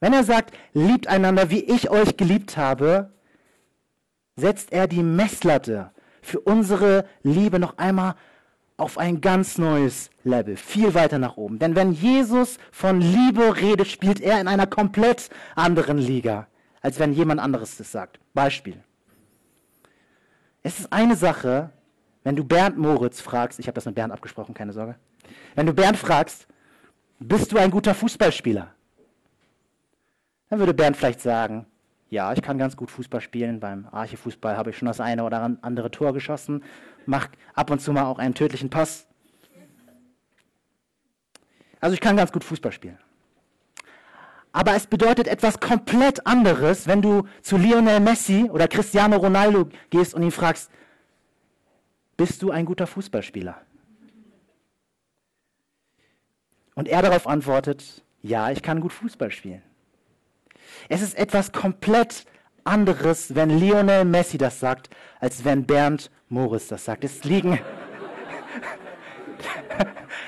Wenn 0.00 0.12
er 0.12 0.24
sagt, 0.24 0.52
liebt 0.72 1.06
einander, 1.06 1.50
wie 1.50 1.62
ich 1.62 1.90
euch 1.90 2.16
geliebt 2.16 2.56
habe, 2.56 3.12
setzt 4.34 4.72
er 4.72 4.88
die 4.88 5.02
Messlatte 5.02 5.91
für 6.22 6.40
unsere 6.40 7.04
Liebe 7.22 7.58
noch 7.58 7.76
einmal 7.76 8.14
auf 8.76 8.96
ein 8.96 9.20
ganz 9.20 9.58
neues 9.58 10.10
Level, 10.24 10.56
viel 10.56 10.94
weiter 10.94 11.18
nach 11.18 11.36
oben. 11.36 11.58
Denn 11.58 11.76
wenn 11.76 11.92
Jesus 11.92 12.58
von 12.70 13.00
Liebe 13.00 13.56
redet, 13.56 13.88
spielt 13.88 14.20
er 14.20 14.40
in 14.40 14.48
einer 14.48 14.66
komplett 14.66 15.28
anderen 15.54 15.98
Liga, 15.98 16.46
als 16.80 16.98
wenn 16.98 17.12
jemand 17.12 17.40
anderes 17.40 17.76
das 17.76 17.92
sagt. 17.92 18.18
Beispiel. 18.34 18.82
Es 20.62 20.78
ist 20.78 20.92
eine 20.92 21.16
Sache, 21.16 21.70
wenn 22.24 22.36
du 22.36 22.44
Bernd 22.44 22.78
Moritz 22.78 23.20
fragst, 23.20 23.58
ich 23.58 23.66
habe 23.66 23.74
das 23.74 23.84
mit 23.84 23.94
Bernd 23.94 24.12
abgesprochen, 24.12 24.54
keine 24.54 24.72
Sorge. 24.72 24.96
Wenn 25.54 25.66
du 25.66 25.72
Bernd 25.72 25.96
fragst, 25.96 26.46
bist 27.18 27.52
du 27.52 27.58
ein 27.58 27.70
guter 27.70 27.94
Fußballspieler? 27.94 28.72
Dann 30.48 30.58
würde 30.58 30.74
Bernd 30.74 30.96
vielleicht 30.96 31.20
sagen, 31.20 31.66
ja, 32.12 32.30
ich 32.34 32.42
kann 32.42 32.58
ganz 32.58 32.76
gut 32.76 32.90
Fußball 32.90 33.22
spielen. 33.22 33.58
Beim 33.58 33.88
Archefußball 33.90 34.54
habe 34.54 34.68
ich 34.68 34.76
schon 34.76 34.84
das 34.84 35.00
eine 35.00 35.24
oder 35.24 35.56
andere 35.62 35.90
Tor 35.90 36.12
geschossen. 36.12 36.62
Mach 37.06 37.28
ab 37.54 37.70
und 37.70 37.80
zu 37.80 37.90
mal 37.90 38.04
auch 38.04 38.18
einen 38.18 38.34
tödlichen 38.34 38.68
Pass. 38.68 39.06
Also 41.80 41.94
ich 41.94 42.02
kann 42.02 42.18
ganz 42.18 42.30
gut 42.30 42.44
Fußball 42.44 42.70
spielen. 42.70 42.98
Aber 44.52 44.74
es 44.76 44.86
bedeutet 44.86 45.26
etwas 45.26 45.58
komplett 45.58 46.26
anderes, 46.26 46.86
wenn 46.86 47.00
du 47.00 47.26
zu 47.40 47.56
Lionel 47.56 48.00
Messi 48.00 48.50
oder 48.50 48.68
Cristiano 48.68 49.16
Ronaldo 49.16 49.70
gehst 49.88 50.12
und 50.12 50.22
ihn 50.22 50.30
fragst, 50.30 50.70
bist 52.18 52.42
du 52.42 52.50
ein 52.50 52.66
guter 52.66 52.86
Fußballspieler? 52.86 53.58
Und 56.74 56.88
er 56.88 57.00
darauf 57.00 57.26
antwortet, 57.26 58.04
ja, 58.20 58.50
ich 58.50 58.62
kann 58.62 58.82
gut 58.82 58.92
Fußball 58.92 59.30
spielen. 59.30 59.62
Es 60.88 61.02
ist 61.02 61.16
etwas 61.16 61.52
komplett 61.52 62.24
anderes, 62.64 63.34
wenn 63.34 63.50
Lionel 63.50 64.04
Messi 64.04 64.38
das 64.38 64.60
sagt, 64.60 64.88
als 65.20 65.44
wenn 65.44 65.66
Bernd 65.66 66.10
Morris 66.28 66.68
das 66.68 66.84
sagt. 66.84 67.02
Es 67.04 67.24
liegen, 67.24 67.58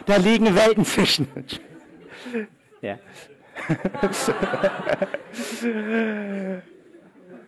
da 0.07 0.17
liegen 0.17 0.55
Welten 0.55 0.85
zwischen. 0.85 1.29
ja. 2.81 2.99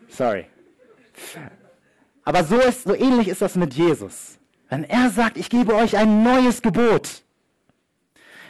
Sorry. 0.09 0.47
Aber 2.25 2.45
so, 2.45 2.59
ist, 2.59 2.85
so 2.85 2.95
ähnlich 2.95 3.29
ist 3.29 3.43
das 3.43 3.57
mit 3.57 3.75
Jesus. 3.75 4.39
Wenn 4.69 4.85
er 4.85 5.11
sagt, 5.11 5.37
ich 5.37 5.51
gebe 5.51 5.75
euch 5.75 5.97
ein 5.97 6.23
neues 6.23 6.63
Gebot, 6.63 7.23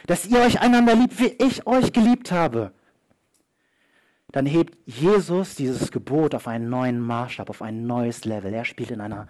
dass 0.07 0.25
ihr 0.25 0.39
euch 0.39 0.61
einander 0.61 0.95
liebt, 0.95 1.19
wie 1.19 1.35
ich 1.43 1.67
euch 1.67 1.93
geliebt 1.93 2.31
habe, 2.31 2.71
dann 4.37 4.45
hebt 4.45 4.77
Jesus 4.85 5.55
dieses 5.55 5.91
Gebot 5.91 6.35
auf 6.35 6.47
einen 6.47 6.69
neuen 6.69 6.99
Maßstab, 6.99 7.49
auf 7.49 7.63
ein 7.63 7.87
neues 7.87 8.23
Level. 8.23 8.53
Er 8.53 8.65
spielt 8.65 8.91
in 8.91 9.01
einer 9.01 9.27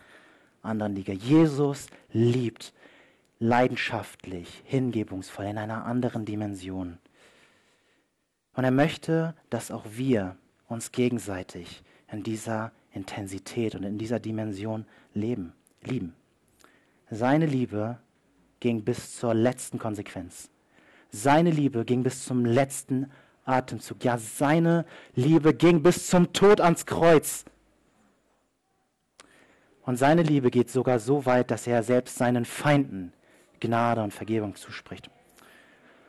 anderen 0.61 0.95
Liga. 0.95 1.13
Jesus 1.13 1.87
liebt 2.11 2.73
leidenschaftlich, 3.39 4.63
hingebungsvoll, 4.65 5.45
in 5.45 5.57
einer 5.57 5.85
anderen 5.85 6.25
Dimension. 6.25 6.97
Und 8.53 8.65
er 8.65 8.71
möchte, 8.71 9.33
dass 9.49 9.71
auch 9.71 9.85
wir 9.89 10.35
uns 10.67 10.91
gegenseitig 10.91 11.83
in 12.11 12.23
dieser 12.23 12.73
Intensität 12.91 13.75
und 13.75 13.83
in 13.83 13.97
dieser 13.97 14.19
Dimension 14.19 14.85
leben, 15.13 15.53
lieben. 15.83 16.15
Seine 17.09 17.45
Liebe 17.45 17.97
ging 18.59 18.83
bis 18.83 19.15
zur 19.15 19.33
letzten 19.33 19.79
Konsequenz. 19.79 20.49
Seine 21.11 21.51
Liebe 21.51 21.85
ging 21.85 22.03
bis 22.03 22.25
zum 22.25 22.43
letzten 22.43 23.09
Atemzug. 23.47 24.03
Ja, 24.03 24.17
seine 24.17 24.85
Liebe 25.15 25.53
ging 25.53 25.81
bis 25.81 26.07
zum 26.07 26.33
Tod 26.33 26.61
ans 26.61 26.85
Kreuz. 26.85 27.45
Und 29.83 29.95
seine 29.97 30.21
Liebe 30.21 30.51
geht 30.51 30.69
sogar 30.69 30.99
so 30.99 31.25
weit, 31.25 31.49
dass 31.49 31.65
er 31.65 31.81
selbst 31.81 32.17
seinen 32.17 32.45
Feinden 32.45 33.13
Gnade 33.59 34.03
und 34.03 34.13
Vergebung 34.13 34.55
zuspricht. 34.55 35.09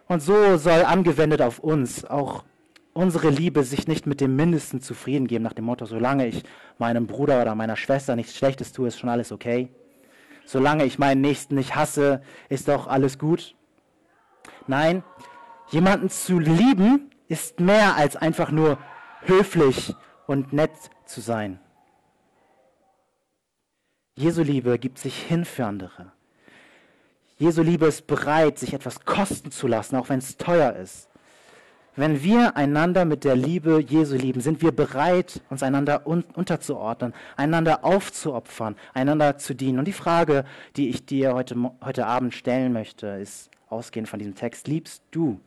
Und 0.06 0.20
so 0.20 0.56
soll 0.56 0.84
angewendet 0.84 1.40
auf 1.42 1.58
uns 1.58 2.04
auch 2.04 2.44
unsere 2.92 3.30
Liebe 3.30 3.62
sich 3.62 3.86
nicht 3.86 4.06
mit 4.06 4.20
dem 4.20 4.34
Mindesten 4.34 4.80
zufrieden 4.80 5.28
geben, 5.28 5.44
nach 5.44 5.52
dem 5.52 5.66
Motto, 5.66 5.86
solange 5.86 6.26
ich 6.26 6.42
meinem 6.78 7.06
Bruder 7.06 7.40
oder 7.40 7.54
meiner 7.54 7.76
Schwester 7.76 8.16
nichts 8.16 8.36
Schlechtes 8.36 8.72
tue, 8.72 8.88
ist 8.88 8.98
schon 8.98 9.10
alles 9.10 9.30
okay. 9.30 9.68
Solange 10.44 10.84
ich 10.84 10.98
meinen 10.98 11.20
Nächsten 11.20 11.54
nicht 11.54 11.76
hasse, 11.76 12.22
ist 12.48 12.66
doch 12.66 12.88
alles 12.88 13.18
gut. 13.18 13.54
Nein, 14.66 15.04
jemanden 15.70 16.10
zu 16.10 16.40
lieben 16.40 17.10
ist 17.28 17.60
mehr 17.60 17.96
als 17.96 18.16
einfach 18.16 18.50
nur 18.50 18.78
höflich 19.22 19.94
und 20.26 20.52
nett 20.52 20.72
zu 21.04 21.20
sein. 21.20 21.60
Jesu 24.16 24.42
Liebe 24.42 24.78
gibt 24.78 24.98
sich 24.98 25.22
hin 25.22 25.44
für 25.44 25.64
andere. 25.64 26.12
Jesu 27.38 27.62
Liebe 27.62 27.86
ist 27.86 28.06
bereit, 28.08 28.58
sich 28.58 28.74
etwas 28.74 29.04
kosten 29.04 29.52
zu 29.52 29.68
lassen, 29.68 29.94
auch 29.94 30.08
wenn 30.08 30.18
es 30.18 30.36
teuer 30.36 30.74
ist. 30.74 31.08
Wenn 31.94 32.22
wir 32.22 32.56
einander 32.56 33.04
mit 33.04 33.24
der 33.24 33.36
Liebe 33.36 33.80
Jesu 33.80 34.16
lieben, 34.16 34.40
sind 34.40 34.62
wir 34.62 34.72
bereit, 34.72 35.40
uns 35.50 35.62
einander 35.62 36.06
un 36.06 36.24
unterzuordnen, 36.34 37.12
einander 37.36 37.84
aufzuopfern, 37.84 38.76
einander 38.94 39.36
zu 39.38 39.54
dienen. 39.54 39.78
Und 39.78 39.84
die 39.84 39.92
Frage, 39.92 40.44
die 40.76 40.90
ich 40.90 41.06
dir 41.06 41.34
heute, 41.34 41.56
heute 41.84 42.06
Abend 42.06 42.34
stellen 42.34 42.72
möchte, 42.72 43.06
ist 43.06 43.50
ausgehend 43.68 44.08
von 44.08 44.18
diesem 44.18 44.34
Text, 44.34 44.68
liebst 44.68 45.02
du 45.10 45.40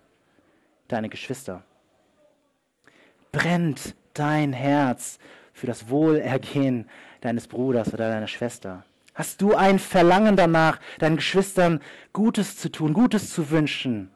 deine 0.88 1.10
Geschwister? 1.10 1.64
Brennt 3.32 3.96
dein 4.14 4.54
Herz 4.54 5.20
für 5.54 5.68
das 5.68 5.90
Wohlergehen 5.90 6.90
deines 7.22 7.48
Bruders 7.48 7.94
oder 7.94 8.10
deiner 8.10 8.28
Schwester? 8.28 8.84
Hast 9.14 9.42
du 9.42 9.56
ein 9.56 9.80
Verlangen 9.80 10.36
danach, 10.36 10.80
deinen 11.00 11.18
Geschwistern 11.18 11.82
Gutes 12.14 12.58
zu 12.58 12.70
tun, 12.70 12.94
Gutes 12.94 13.34
zu 13.34 13.52
wünschen? 13.52 14.10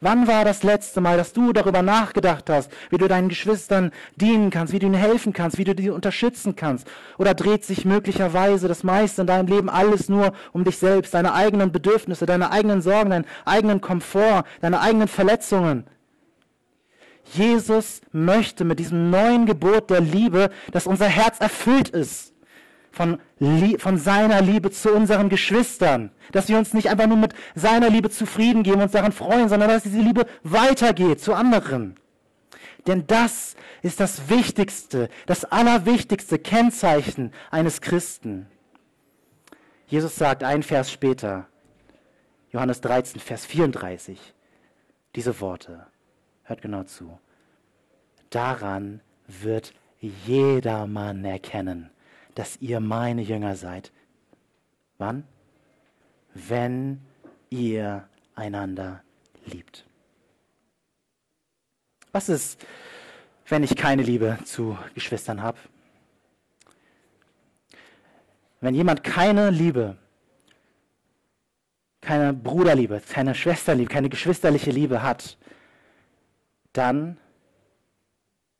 Wann 0.00 0.26
war 0.26 0.44
das 0.44 0.64
letzte 0.64 1.00
Mal, 1.00 1.16
dass 1.16 1.32
du 1.32 1.52
darüber 1.52 1.82
nachgedacht 1.82 2.50
hast, 2.50 2.72
wie 2.90 2.98
du 2.98 3.06
deinen 3.06 3.28
Geschwistern 3.28 3.92
dienen 4.16 4.50
kannst, 4.50 4.72
wie 4.72 4.80
du 4.80 4.86
ihnen 4.86 4.96
helfen 4.96 5.32
kannst, 5.32 5.58
wie 5.58 5.64
du 5.64 5.80
sie 5.80 5.90
unterstützen 5.90 6.56
kannst? 6.56 6.88
Oder 7.18 7.34
dreht 7.34 7.64
sich 7.64 7.84
möglicherweise 7.84 8.66
das 8.66 8.82
meiste 8.82 9.20
in 9.20 9.28
deinem 9.28 9.46
Leben 9.46 9.70
alles 9.70 10.08
nur 10.08 10.32
um 10.52 10.64
dich 10.64 10.78
selbst, 10.78 11.14
deine 11.14 11.34
eigenen 11.34 11.70
Bedürfnisse, 11.70 12.26
deine 12.26 12.50
eigenen 12.50 12.82
Sorgen, 12.82 13.10
deinen 13.10 13.26
eigenen 13.44 13.80
Komfort, 13.80 14.42
deine 14.60 14.80
eigenen 14.80 15.06
Verletzungen? 15.06 15.86
Jesus 17.24 18.00
möchte 18.12 18.64
mit 18.64 18.78
diesem 18.78 19.10
neuen 19.10 19.46
Gebot 19.46 19.90
der 19.90 20.00
Liebe, 20.00 20.50
dass 20.72 20.86
unser 20.86 21.06
Herz 21.06 21.38
erfüllt 21.38 21.88
ist 21.88 22.32
von, 22.90 23.18
von 23.78 23.98
seiner 23.98 24.42
Liebe 24.42 24.70
zu 24.70 24.92
unseren 24.92 25.28
Geschwistern. 25.28 26.10
Dass 26.32 26.48
wir 26.48 26.58
uns 26.58 26.74
nicht 26.74 26.90
einfach 26.90 27.06
nur 27.06 27.16
mit 27.16 27.34
seiner 27.54 27.88
Liebe 27.88 28.10
zufrieden 28.10 28.62
geben 28.62 28.76
und 28.76 28.82
uns 28.82 28.92
daran 28.92 29.12
freuen, 29.12 29.48
sondern 29.48 29.70
dass 29.70 29.82
diese 29.82 30.00
Liebe 30.00 30.26
weitergeht 30.42 31.20
zu 31.20 31.34
anderen. 31.34 31.96
Denn 32.86 33.06
das 33.06 33.54
ist 33.82 34.00
das 34.00 34.28
wichtigste, 34.28 35.08
das 35.26 35.44
allerwichtigste 35.44 36.38
Kennzeichen 36.38 37.32
eines 37.50 37.80
Christen. 37.80 38.46
Jesus 39.86 40.16
sagt 40.16 40.42
ein 40.42 40.62
Vers 40.62 40.90
später, 40.90 41.46
Johannes 42.50 42.80
13, 42.80 43.20
Vers 43.20 43.46
34, 43.46 44.34
diese 45.14 45.40
Worte. 45.40 45.86
Hört 46.52 46.60
genau 46.60 46.82
zu. 46.82 47.18
Daran 48.28 49.00
wird 49.26 49.72
jedermann 50.00 51.24
erkennen, 51.24 51.88
dass 52.34 52.58
ihr 52.60 52.78
meine 52.78 53.22
Jünger 53.22 53.56
seid. 53.56 53.90
Wann? 54.98 55.24
Wenn 56.34 57.00
ihr 57.48 58.06
einander 58.34 59.02
liebt. 59.46 59.86
Was 62.12 62.28
ist, 62.28 62.66
wenn 63.46 63.62
ich 63.62 63.74
keine 63.74 64.02
Liebe 64.02 64.36
zu 64.44 64.76
Geschwistern 64.92 65.40
habe? 65.40 65.56
Wenn 68.60 68.74
jemand 68.74 69.02
keine 69.02 69.48
Liebe, 69.48 69.96
keine 72.02 72.34
Bruderliebe, 72.34 73.00
keine 73.08 73.34
Schwesterliebe, 73.34 73.90
keine 73.90 74.10
geschwisterliche 74.10 74.70
Liebe 74.70 75.02
hat, 75.02 75.38
dann 76.72 77.18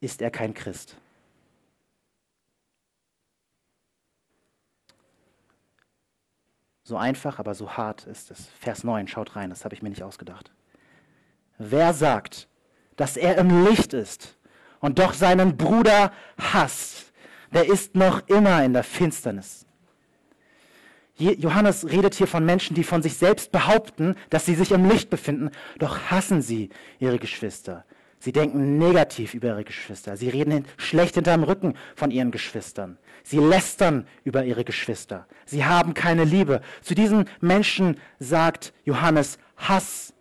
ist 0.00 0.20
er 0.20 0.30
kein 0.30 0.54
Christ. 0.54 0.96
So 6.84 6.96
einfach, 6.96 7.38
aber 7.38 7.54
so 7.54 7.70
hart 7.70 8.06
ist 8.06 8.30
es. 8.30 8.48
Vers 8.58 8.84
9, 8.84 9.06
schaut 9.06 9.36
rein, 9.36 9.50
das 9.50 9.64
habe 9.64 9.74
ich 9.74 9.82
mir 9.82 9.88
nicht 9.88 10.02
ausgedacht. 10.02 10.50
Wer 11.58 11.94
sagt, 11.94 12.48
dass 12.96 13.16
er 13.16 13.38
im 13.38 13.64
Licht 13.64 13.92
ist 13.92 14.36
und 14.80 14.98
doch 14.98 15.14
seinen 15.14 15.56
Bruder 15.56 16.12
hasst, 16.36 17.12
der 17.52 17.66
ist 17.66 17.94
noch 17.94 18.26
immer 18.28 18.64
in 18.64 18.72
der 18.72 18.82
Finsternis. 18.82 19.64
Johannes 21.16 21.88
redet 21.88 22.14
hier 22.14 22.26
von 22.26 22.44
Menschen, 22.44 22.74
die 22.74 22.84
von 22.84 23.02
sich 23.02 23.16
selbst 23.16 23.52
behaupten, 23.52 24.16
dass 24.30 24.46
sie 24.46 24.54
sich 24.54 24.72
im 24.72 24.88
Licht 24.88 25.08
befinden, 25.08 25.50
doch 25.78 26.10
hassen 26.10 26.42
sie 26.42 26.70
ihre 26.98 27.18
Geschwister. 27.18 27.84
Sie 28.22 28.30
denken 28.30 28.78
negativ 28.78 29.34
über 29.34 29.48
ihre 29.48 29.64
Geschwister. 29.64 30.16
Sie 30.16 30.28
reden 30.28 30.64
schlecht 30.76 31.16
hinterm 31.16 31.42
Rücken 31.42 31.74
von 31.96 32.12
ihren 32.12 32.30
Geschwistern. 32.30 32.96
Sie 33.24 33.38
lästern 33.38 34.06
über 34.22 34.44
ihre 34.44 34.62
Geschwister. 34.62 35.26
Sie 35.44 35.64
haben 35.64 35.92
keine 35.92 36.22
Liebe. 36.22 36.60
Zu 36.82 36.94
diesen 36.94 37.28
Menschen 37.40 37.98
sagt 38.20 38.74
Johannes 38.84 39.40
Hass 39.56 40.14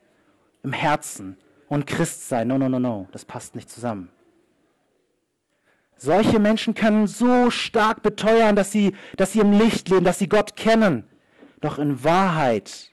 im 0.63 0.73
Herzen 0.73 1.37
und 1.67 1.85
Christsein. 1.85 2.47
No, 2.47 2.57
no, 2.57 2.69
no, 2.69 2.79
no. 2.79 3.07
Das 3.11 3.23
passt 3.23 3.53
nicht 3.53 3.69
zusammen. 3.69 4.09
Solche 5.95 6.39
Menschen 6.39 6.73
können 6.73 7.05
so 7.05 7.51
stark 7.51 8.01
beteuern, 8.01 8.55
dass 8.55 8.71
sie, 8.71 8.95
dass 9.15 9.33
sie 9.33 9.41
im 9.41 9.51
Licht 9.51 9.89
leben, 9.89 10.05
dass 10.05 10.17
sie 10.17 10.27
Gott 10.27 10.55
kennen. 10.55 11.03
Doch 11.59 11.77
in 11.77 12.03
Wahrheit 12.03 12.89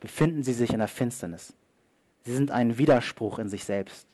befinden 0.00 0.42
sie 0.42 0.54
sich 0.54 0.72
in 0.72 0.78
der 0.78 0.88
Finsternis. 0.88 1.52
Sie 2.24 2.34
sind 2.34 2.50
ein 2.50 2.78
Widerspruch 2.78 3.38
in 3.38 3.48
sich 3.48 3.64
selbst. 3.64 4.06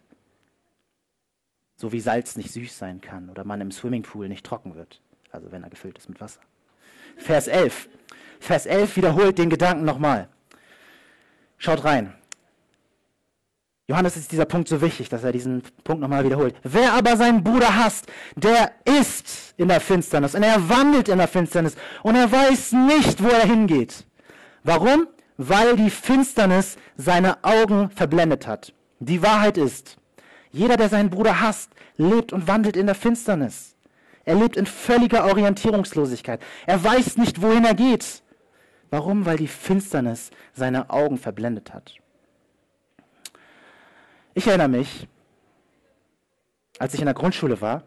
So 1.76 1.92
wie 1.92 2.00
Salz 2.00 2.36
nicht 2.36 2.50
süß 2.50 2.76
sein 2.76 3.00
kann 3.00 3.30
oder 3.30 3.44
man 3.44 3.60
im 3.60 3.70
Swimmingpool 3.70 4.28
nicht 4.28 4.44
trocken 4.44 4.74
wird, 4.74 5.00
also 5.30 5.52
wenn 5.52 5.62
er 5.62 5.70
gefüllt 5.70 5.98
ist 5.98 6.08
mit 6.08 6.20
Wasser. 6.20 6.40
Vers 7.16 7.46
11. 7.46 7.88
Vers 8.40 8.66
11 8.66 8.96
wiederholt 8.96 9.38
den 9.38 9.50
Gedanken 9.50 9.84
nochmal. 9.84 10.28
Schaut 11.58 11.84
rein. 11.84 12.14
Johannes 13.86 14.16
ist 14.16 14.32
dieser 14.32 14.44
Punkt 14.44 14.68
so 14.68 14.82
wichtig, 14.82 15.08
dass 15.08 15.24
er 15.24 15.32
diesen 15.32 15.62
Punkt 15.82 16.02
nochmal 16.02 16.24
wiederholt. 16.24 16.54
Wer 16.62 16.92
aber 16.92 17.16
seinen 17.16 17.42
Bruder 17.42 17.74
hasst, 17.74 18.06
der 18.36 18.72
ist 18.84 19.54
in 19.56 19.68
der 19.68 19.80
Finsternis 19.80 20.34
und 20.34 20.42
er 20.42 20.68
wandelt 20.68 21.08
in 21.08 21.18
der 21.18 21.28
Finsternis 21.28 21.74
und 22.02 22.14
er 22.14 22.30
weiß 22.30 22.72
nicht, 22.72 23.22
wo 23.22 23.28
er 23.28 23.46
hingeht. 23.46 24.04
Warum? 24.62 25.06
Weil 25.38 25.76
die 25.76 25.88
Finsternis 25.88 26.76
seine 26.96 27.42
Augen 27.44 27.90
verblendet 27.90 28.46
hat. 28.46 28.74
Die 28.98 29.22
Wahrheit 29.22 29.56
ist, 29.56 29.96
jeder, 30.50 30.76
der 30.76 30.88
seinen 30.88 31.10
Bruder 31.10 31.40
hasst, 31.40 31.70
lebt 31.96 32.32
und 32.32 32.48
wandelt 32.48 32.76
in 32.76 32.86
der 32.86 32.94
Finsternis. 32.94 33.76
Er 34.24 34.34
lebt 34.34 34.56
in 34.56 34.66
völliger 34.66 35.24
Orientierungslosigkeit. 35.24 36.42
Er 36.66 36.82
weiß 36.82 37.16
nicht, 37.16 37.40
wohin 37.40 37.64
er 37.64 37.74
geht. 37.74 38.22
Warum? 38.90 39.24
Weil 39.24 39.36
die 39.36 39.48
Finsternis 39.48 40.30
seine 40.52 40.90
Augen 40.90 41.16
verblendet 41.16 41.72
hat. 41.72 41.94
Ich 44.34 44.46
erinnere 44.46 44.68
mich, 44.68 45.08
als 46.78 46.94
ich 46.94 47.00
in 47.00 47.06
der 47.06 47.14
Grundschule 47.14 47.60
war, 47.60 47.84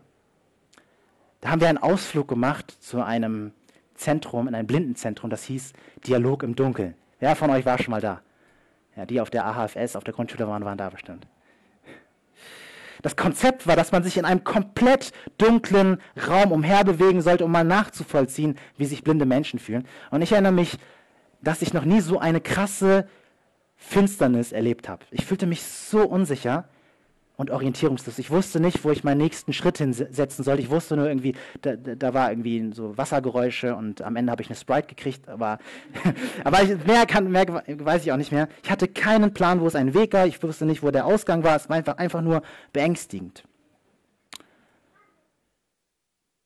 da 1.41 1.49
haben 1.49 1.61
wir 1.61 1.69
einen 1.69 1.77
Ausflug 1.77 2.27
gemacht 2.27 2.75
zu 2.79 3.01
einem 3.03 3.51
Zentrum, 3.95 4.47
in 4.47 4.55
einem 4.55 4.67
Blindenzentrum, 4.67 5.29
das 5.29 5.43
hieß 5.43 5.73
Dialog 6.05 6.43
im 6.43 6.55
Dunkeln. 6.55 6.95
Wer 7.21 7.35
von 7.35 7.51
euch 7.51 7.65
war 7.65 7.77
schon 7.77 7.91
mal 7.91 8.01
da? 8.01 8.21
Ja, 8.97 9.05
die 9.05 9.21
auf 9.21 9.29
der 9.29 9.45
AHFS, 9.45 9.95
auf 9.95 10.03
der 10.03 10.13
Grundschule 10.13 10.47
waren, 10.47 10.65
waren 10.65 10.77
da 10.77 10.89
bestimmt. 10.89 11.27
Das 13.03 13.15
Konzept 13.15 13.67
war, 13.67 13.75
dass 13.75 13.91
man 13.91 14.03
sich 14.03 14.17
in 14.17 14.25
einem 14.25 14.43
komplett 14.43 15.11
dunklen 15.37 16.01
Raum 16.27 16.51
umherbewegen 16.51 17.21
sollte, 17.21 17.45
um 17.45 17.51
mal 17.51 17.63
nachzuvollziehen, 17.63 18.57
wie 18.75 18.85
sich 18.85 19.03
blinde 19.03 19.25
Menschen 19.25 19.59
fühlen. 19.59 19.87
Und 20.09 20.23
ich 20.23 20.31
erinnere 20.31 20.51
mich, 20.51 20.77
dass 21.41 21.61
ich 21.61 21.73
noch 21.73 21.85
nie 21.85 22.01
so 22.01 22.19
eine 22.19 22.41
krasse 22.41 23.07
Finsternis 23.77 24.51
erlebt 24.51 24.89
habe. 24.89 25.05
Ich 25.11 25.25
fühlte 25.25 25.45
mich 25.45 25.63
so 25.63 26.07
unsicher 26.07 26.67
und 27.41 27.49
orientierungslos. 27.49 28.19
Ich 28.19 28.29
wusste 28.29 28.59
nicht, 28.59 28.83
wo 28.83 28.91
ich 28.91 29.03
meinen 29.03 29.17
nächsten 29.17 29.51
Schritt 29.51 29.79
hinsetzen 29.79 30.45
sollte. 30.45 30.61
Ich 30.61 30.69
wusste 30.69 30.95
nur 30.95 31.07
irgendwie, 31.07 31.33
da, 31.61 31.75
da 31.75 32.13
war 32.13 32.31
irgendwie 32.31 32.71
so 32.71 32.95
Wassergeräusche 32.99 33.75
und 33.75 34.03
am 34.03 34.15
Ende 34.15 34.31
habe 34.31 34.43
ich 34.43 34.49
eine 34.49 34.55
Sprite 34.55 34.87
gekriegt, 34.87 35.27
aber, 35.27 35.57
aber 36.43 36.61
ich, 36.61 36.85
mehr, 36.85 37.07
kann, 37.07 37.31
mehr 37.31 37.47
weiß 37.47 38.03
ich 38.03 38.11
auch 38.11 38.17
nicht 38.17 38.31
mehr. 38.31 38.47
Ich 38.63 38.69
hatte 38.69 38.87
keinen 38.87 39.33
Plan, 39.33 39.59
wo 39.59 39.65
es 39.65 39.73
ein 39.73 39.95
Weg 39.95 40.13
war. 40.13 40.27
Ich 40.27 40.41
wusste 40.43 40.67
nicht, 40.67 40.83
wo 40.83 40.91
der 40.91 41.07
Ausgang 41.07 41.43
war. 41.43 41.55
Es 41.55 41.67
war 41.67 41.77
einfach, 41.77 41.97
einfach 41.97 42.21
nur 42.21 42.43
beängstigend. 42.73 43.43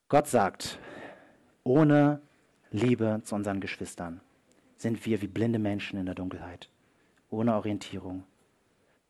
Gott 0.08 0.28
sagt, 0.28 0.80
ohne 1.66 2.22
Liebe 2.72 3.20
zu 3.26 3.36
unseren 3.36 3.60
Geschwistern 3.60 4.22
sind 4.78 5.06
wir 5.06 5.22
wie 5.22 5.28
blinde 5.28 5.60
Menschen 5.60 6.00
in 6.00 6.06
der 6.06 6.16
Dunkelheit, 6.16 6.70
ohne 7.30 7.54
Orientierung, 7.56 8.24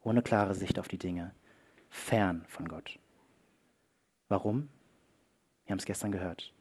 ohne 0.01 0.23
klare 0.23 0.55
Sicht 0.55 0.79
auf 0.79 0.87
die 0.87 0.97
Dinge 0.97 1.31
fern 1.95 2.43
von 2.47 2.67
Gott. 2.67 2.99
Warum? 4.27 4.69
Wir 5.65 5.71
haben 5.71 5.79
es 5.79 5.85
gestern 5.85 6.11
gehört. 6.11 6.53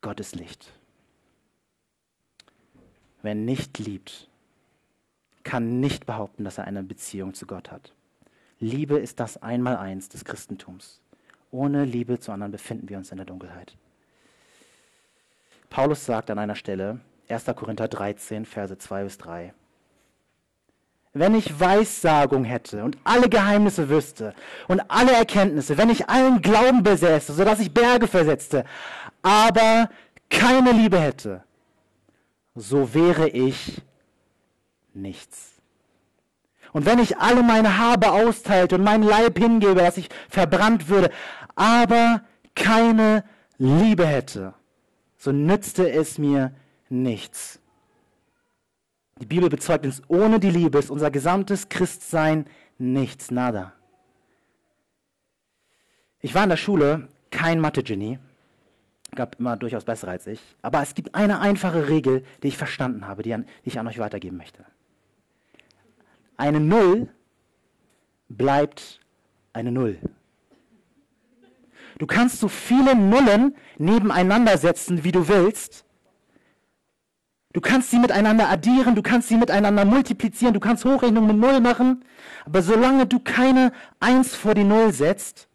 Gott 0.00 0.18
ist 0.18 0.34
Licht. 0.34 0.72
Wer 3.22 3.34
nicht 3.34 3.78
liebt, 3.78 4.28
kann 5.44 5.78
nicht 5.80 6.06
behaupten, 6.06 6.44
dass 6.44 6.58
er 6.58 6.64
eine 6.64 6.82
Beziehung 6.82 7.34
zu 7.34 7.46
Gott 7.46 7.70
hat. 7.70 7.94
Liebe 8.58 8.98
ist 8.98 9.20
das 9.20 9.42
Einmaleins 9.42 10.08
des 10.08 10.24
Christentums. 10.24 11.00
Ohne 11.50 11.84
Liebe 11.84 12.18
zu 12.18 12.32
anderen 12.32 12.52
befinden 12.52 12.88
wir 12.88 12.98
uns 12.98 13.10
in 13.10 13.18
der 13.18 13.26
Dunkelheit. 13.26 13.76
Paulus 15.70 16.04
sagt 16.04 16.30
an 16.30 16.38
einer 16.38 16.56
Stelle, 16.56 17.00
1. 17.28 17.44
Korinther 17.56 17.88
13, 17.88 18.44
Verse 18.44 18.76
2 18.76 19.04
bis 19.04 19.18
3, 19.18 19.54
wenn 21.14 21.36
ich 21.36 21.60
Weissagung 21.60 22.44
hätte 22.44 22.82
und 22.82 22.98
alle 23.04 23.28
Geheimnisse 23.28 23.88
wüsste 23.88 24.34
und 24.66 24.82
alle 24.88 25.12
Erkenntnisse, 25.12 25.78
wenn 25.78 25.88
ich 25.88 26.08
allen 26.10 26.42
Glauben 26.42 26.82
besäße, 26.82 27.32
sodass 27.32 27.60
ich 27.60 27.72
Berge 27.72 28.08
versetzte, 28.08 28.64
aber 29.22 29.88
keine 30.28 30.72
Liebe 30.72 30.98
hätte, 30.98 31.44
so 32.56 32.94
wäre 32.94 33.28
ich 33.28 33.80
nichts. 34.92 35.52
Und 36.72 36.84
wenn 36.84 36.98
ich 36.98 37.18
alle 37.18 37.44
meine 37.44 37.78
Habe 37.78 38.10
austeilte 38.10 38.74
und 38.74 38.82
meinen 38.82 39.04
Leib 39.04 39.38
hingebe, 39.38 39.76
dass 39.76 39.96
ich 39.96 40.08
verbrannt 40.28 40.88
würde, 40.88 41.10
aber 41.54 42.22
keine 42.56 43.22
Liebe 43.58 44.04
hätte, 44.04 44.54
so 45.16 45.30
nützte 45.30 45.88
es 45.88 46.18
mir 46.18 46.52
nichts. 46.88 47.60
Die 49.20 49.26
Bibel 49.26 49.48
bezeugt 49.48 49.86
uns, 49.86 50.02
ohne 50.08 50.40
die 50.40 50.50
Liebe 50.50 50.78
ist 50.78 50.90
unser 50.90 51.10
gesamtes 51.10 51.68
Christsein 51.68 52.46
nichts, 52.78 53.30
nada. 53.30 53.72
Ich 56.20 56.34
war 56.34 56.42
in 56.42 56.50
der 56.50 56.56
Schule 56.56 57.08
kein 57.30 57.60
Mathe-Genie, 57.60 58.18
gab 59.14 59.38
immer 59.38 59.56
durchaus 59.56 59.84
bessere 59.84 60.10
als 60.10 60.26
ich, 60.26 60.40
aber 60.62 60.82
es 60.82 60.94
gibt 60.94 61.14
eine 61.14 61.40
einfache 61.40 61.88
Regel, 61.88 62.24
die 62.42 62.48
ich 62.48 62.56
verstanden 62.56 63.06
habe, 63.06 63.22
die, 63.22 63.34
an, 63.34 63.44
die 63.64 63.68
ich 63.68 63.78
an 63.78 63.86
euch 63.86 63.98
weitergeben 63.98 64.36
möchte. 64.36 64.64
Eine 66.36 66.60
Null 66.60 67.08
bleibt 68.28 69.00
eine 69.52 69.70
Null. 69.70 69.98
Du 71.98 72.06
kannst 72.06 72.40
so 72.40 72.48
viele 72.48 72.96
Nullen 72.96 73.54
nebeneinander 73.78 74.58
setzen, 74.58 75.04
wie 75.04 75.12
du 75.12 75.28
willst. 75.28 75.84
Du 77.54 77.60
kannst 77.60 77.92
sie 77.92 78.00
miteinander 78.00 78.50
addieren, 78.50 78.96
du 78.96 79.02
kannst 79.02 79.28
sie 79.28 79.36
miteinander 79.36 79.84
multiplizieren, 79.84 80.52
du 80.52 80.60
kannst 80.60 80.84
Hochrechnungen 80.84 81.28
mit 81.28 81.36
Null 81.36 81.60
machen. 81.60 82.04
Aber 82.44 82.62
solange 82.62 83.06
du 83.06 83.20
keine 83.20 83.72
Eins 84.00 84.34
vor 84.34 84.54
die 84.54 84.64
Null 84.64 84.92
setzt, 84.92 85.48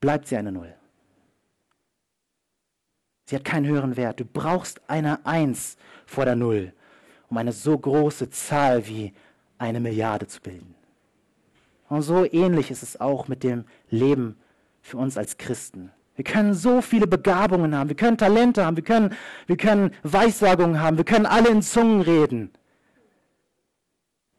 bleibt 0.00 0.26
sie 0.26 0.38
eine 0.38 0.50
Null. 0.50 0.74
Sie 3.26 3.36
hat 3.36 3.44
keinen 3.44 3.66
höheren 3.66 3.98
Wert. 3.98 4.20
Du 4.20 4.24
brauchst 4.24 4.80
eine 4.88 5.24
Eins 5.26 5.76
vor 6.06 6.24
der 6.24 6.34
Null, 6.34 6.72
um 7.28 7.36
eine 7.36 7.52
so 7.52 7.76
große 7.76 8.30
Zahl 8.30 8.86
wie 8.86 9.12
eine 9.58 9.80
Milliarde 9.80 10.28
zu 10.28 10.40
bilden. 10.40 10.74
Und 11.90 12.00
so 12.00 12.24
ähnlich 12.24 12.70
ist 12.70 12.82
es 12.82 12.98
auch 12.98 13.28
mit 13.28 13.42
dem 13.42 13.66
Leben 13.90 14.36
für 14.80 14.96
uns 14.96 15.18
als 15.18 15.36
Christen. 15.36 15.92
Wir 16.22 16.32
können 16.32 16.54
so 16.54 16.80
viele 16.80 17.08
Begabungen 17.08 17.74
haben, 17.74 17.88
wir 17.88 17.96
können 17.96 18.16
Talente 18.16 18.64
haben, 18.64 18.76
wir 18.76 18.84
können, 18.84 19.12
wir 19.48 19.56
können 19.56 19.90
Weissagungen 20.04 20.80
haben, 20.80 20.96
wir 20.96 21.04
können 21.04 21.26
alle 21.26 21.48
in 21.48 21.62
Zungen 21.62 22.00
reden. 22.00 22.52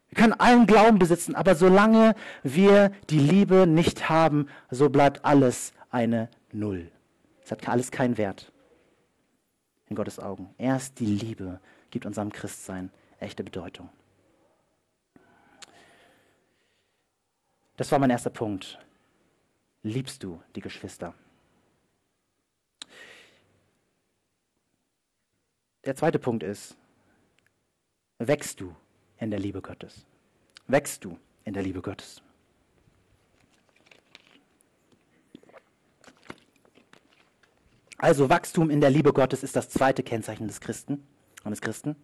Wir 0.08 0.16
können 0.16 0.32
allen 0.32 0.66
Glauben 0.66 0.98
besitzen, 0.98 1.34
aber 1.34 1.54
solange 1.54 2.14
wir 2.42 2.90
die 3.10 3.18
Liebe 3.18 3.66
nicht 3.66 4.08
haben, 4.08 4.48
so 4.70 4.88
bleibt 4.88 5.26
alles 5.26 5.74
eine 5.90 6.30
Null. 6.52 6.90
Es 7.44 7.50
hat 7.50 7.68
alles 7.68 7.90
keinen 7.90 8.16
Wert 8.16 8.50
in 9.90 9.94
Gottes 9.94 10.18
Augen. 10.18 10.54
Erst 10.56 11.00
die 11.00 11.04
Liebe 11.04 11.60
gibt 11.90 12.06
unserem 12.06 12.32
Christsein 12.32 12.88
echte 13.20 13.44
Bedeutung. 13.44 13.90
Das 17.76 17.92
war 17.92 17.98
mein 17.98 18.08
erster 18.08 18.30
Punkt 18.30 18.78
liebst 19.84 20.22
du 20.24 20.40
die 20.56 20.60
Geschwister? 20.60 21.14
Der 25.84 25.94
zweite 25.94 26.18
Punkt 26.18 26.42
ist, 26.42 26.76
wächst 28.18 28.60
du 28.60 28.74
in 29.18 29.30
der 29.30 29.38
Liebe 29.38 29.60
Gottes? 29.60 30.06
Wächst 30.66 31.04
du 31.04 31.18
in 31.44 31.52
der 31.52 31.62
Liebe 31.62 31.82
Gottes? 31.82 32.22
Also 37.98 38.28
Wachstum 38.28 38.70
in 38.70 38.80
der 38.80 38.90
Liebe 38.90 39.12
Gottes 39.12 39.42
ist 39.42 39.56
das 39.56 39.68
zweite 39.68 40.02
Kennzeichen 40.02 40.46
des 40.46 40.60
Christen 40.60 41.06
und 41.44 41.60
Christen. 41.60 41.96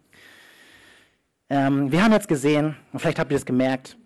Ähm, 1.49 1.91
wir 1.91 2.03
haben 2.03 2.11
jetzt 2.11 2.27
gesehen, 2.27 2.77
und 2.93 2.99
vielleicht 2.99 3.19
habt 3.19 3.31
ihr 3.31 3.37
es 3.37 3.45
gemerkt, 3.45 3.97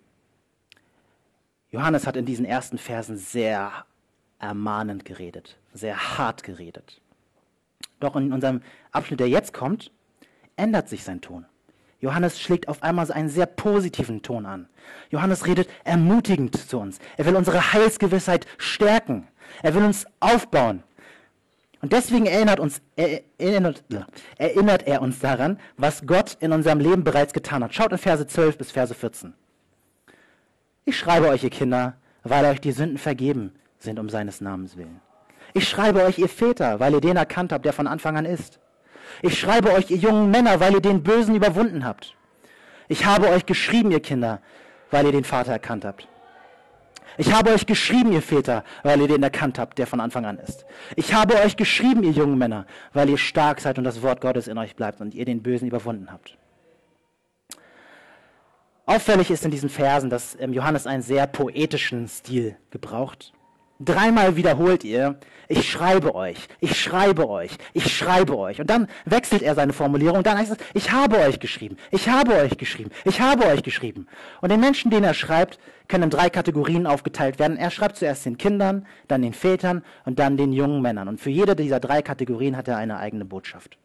Johannes 1.70 2.06
hat 2.06 2.16
in 2.16 2.24
diesen 2.24 2.44
ersten 2.44 2.78
Versen 2.78 3.16
sehr 3.18 3.84
ermahnend 4.38 5.04
geredet, 5.04 5.58
sehr 5.72 6.18
hart 6.18 6.42
geredet. 6.42 7.00
Doch 8.00 8.16
in 8.16 8.32
unserem 8.32 8.60
Abschnitt, 8.92 9.20
der 9.20 9.28
jetzt 9.28 9.52
kommt, 9.52 9.90
ändert 10.56 10.88
sich 10.88 11.04
sein 11.04 11.20
Ton. 11.20 11.46
Johannes 12.00 12.38
schlägt 12.38 12.68
auf 12.68 12.82
einmal 12.82 13.10
einen 13.10 13.28
sehr 13.28 13.46
positiven 13.46 14.22
Ton 14.22 14.44
an. 14.44 14.68
Johannes 15.10 15.46
redet 15.46 15.68
ermutigend 15.84 16.56
zu 16.56 16.78
uns. 16.78 16.98
Er 17.16 17.26
will 17.26 17.36
unsere 17.36 17.72
Heilsgewissheit 17.72 18.46
stärken. 18.58 19.26
Er 19.62 19.74
will 19.74 19.84
uns 19.84 20.06
aufbauen. 20.20 20.82
Und 21.80 21.92
deswegen 21.92 22.26
erinnert, 22.26 22.58
uns, 22.58 22.80
erinnert, 22.96 23.84
erinnert 24.38 24.86
er 24.86 25.02
uns 25.02 25.20
daran, 25.20 25.58
was 25.76 26.06
Gott 26.06 26.36
in 26.40 26.52
unserem 26.52 26.80
Leben 26.80 27.04
bereits 27.04 27.32
getan 27.32 27.62
hat. 27.62 27.74
Schaut 27.74 27.92
in 27.92 27.98
Verse 27.98 28.26
12 28.26 28.58
bis 28.58 28.72
Verse 28.72 28.94
14. 28.94 29.34
Ich 30.84 30.98
schreibe 30.98 31.28
euch, 31.28 31.44
ihr 31.44 31.50
Kinder, 31.50 31.96
weil 32.22 32.44
euch 32.44 32.60
die 32.60 32.72
Sünden 32.72 32.98
vergeben 32.98 33.52
sind 33.78 33.98
um 33.98 34.08
seines 34.08 34.40
Namens 34.40 34.76
willen. 34.76 35.00
Ich 35.56 35.70
schreibe 35.70 36.04
euch, 36.04 36.18
ihr 36.18 36.28
Väter, 36.28 36.80
weil 36.80 36.92
ihr 36.92 37.00
den 37.00 37.16
erkannt 37.16 37.50
habt, 37.50 37.64
der 37.64 37.72
von 37.72 37.86
Anfang 37.86 38.18
an 38.18 38.26
ist. 38.26 38.58
Ich 39.22 39.40
schreibe 39.40 39.72
euch, 39.72 39.90
ihr 39.90 39.96
jungen 39.96 40.30
Männer, 40.30 40.60
weil 40.60 40.74
ihr 40.74 40.82
den 40.82 41.02
Bösen 41.02 41.34
überwunden 41.34 41.82
habt. 41.82 42.14
Ich 42.88 43.06
habe 43.06 43.30
euch 43.30 43.46
geschrieben, 43.46 43.90
ihr 43.90 44.00
Kinder, 44.00 44.42
weil 44.90 45.06
ihr 45.06 45.12
den 45.12 45.24
Vater 45.24 45.52
erkannt 45.52 45.86
habt. 45.86 46.08
Ich 47.16 47.32
habe 47.32 47.54
euch 47.54 47.64
geschrieben, 47.64 48.12
ihr 48.12 48.20
Väter, 48.20 48.64
weil 48.82 49.00
ihr 49.00 49.08
den 49.08 49.22
erkannt 49.22 49.58
habt, 49.58 49.78
der 49.78 49.86
von 49.86 49.98
Anfang 49.98 50.26
an 50.26 50.38
ist. 50.38 50.66
Ich 50.94 51.14
habe 51.14 51.36
euch 51.36 51.56
geschrieben, 51.56 52.02
ihr 52.02 52.10
jungen 52.10 52.36
Männer, 52.36 52.66
weil 52.92 53.08
ihr 53.08 53.16
stark 53.16 53.62
seid 53.62 53.78
und 53.78 53.84
das 53.84 54.02
Wort 54.02 54.20
Gottes 54.20 54.48
in 54.48 54.58
euch 54.58 54.76
bleibt 54.76 55.00
und 55.00 55.14
ihr 55.14 55.24
den 55.24 55.42
Bösen 55.42 55.68
überwunden 55.68 56.12
habt. 56.12 56.36
Auffällig 58.84 59.30
ist 59.30 59.46
in 59.46 59.50
diesen 59.50 59.70
Versen, 59.70 60.10
dass 60.10 60.36
Johannes 60.38 60.86
einen 60.86 61.02
sehr 61.02 61.26
poetischen 61.26 62.08
Stil 62.08 62.58
gebraucht. 62.70 63.32
Dreimal 63.78 64.36
wiederholt 64.36 64.84
ihr, 64.84 65.16
ich 65.48 65.70
schreibe 65.70 66.14
euch, 66.14 66.48
ich 66.60 66.80
schreibe 66.80 67.28
euch, 67.28 67.52
ich 67.72 67.96
schreibe 67.96 68.36
euch. 68.36 68.60
Und 68.60 68.68
dann 68.68 68.88
wechselt 69.04 69.42
er 69.42 69.54
seine 69.54 69.72
Formulierung 69.72 70.18
und 70.18 70.26
dann 70.26 70.38
heißt 70.38 70.52
es, 70.52 70.58
ich 70.74 70.92
habe 70.92 71.18
euch 71.18 71.38
geschrieben, 71.38 71.76
ich 71.90 72.08
habe 72.08 72.34
euch 72.34 72.56
geschrieben, 72.56 72.90
ich 73.04 73.20
habe 73.20 73.46
euch 73.46 73.62
geschrieben. 73.62 74.08
Und 74.40 74.50
den 74.50 74.60
Menschen, 74.60 74.90
denen 74.90 75.04
er 75.04 75.14
schreibt, 75.14 75.58
können 75.88 76.04
in 76.04 76.10
drei 76.10 76.30
Kategorien 76.30 76.86
aufgeteilt 76.86 77.38
werden. 77.38 77.56
Er 77.56 77.70
schreibt 77.70 77.96
zuerst 77.96 78.26
den 78.26 78.38
Kindern, 78.38 78.86
dann 79.08 79.22
den 79.22 79.34
Vätern 79.34 79.84
und 80.04 80.18
dann 80.18 80.36
den 80.36 80.52
jungen 80.52 80.82
Männern. 80.82 81.06
Und 81.06 81.20
für 81.20 81.30
jede 81.30 81.54
dieser 81.54 81.78
drei 81.78 82.02
Kategorien 82.02 82.56
hat 82.56 82.66
er 82.66 82.76
eine 82.76 82.98
eigene 82.98 83.24
Botschaft. 83.24 83.78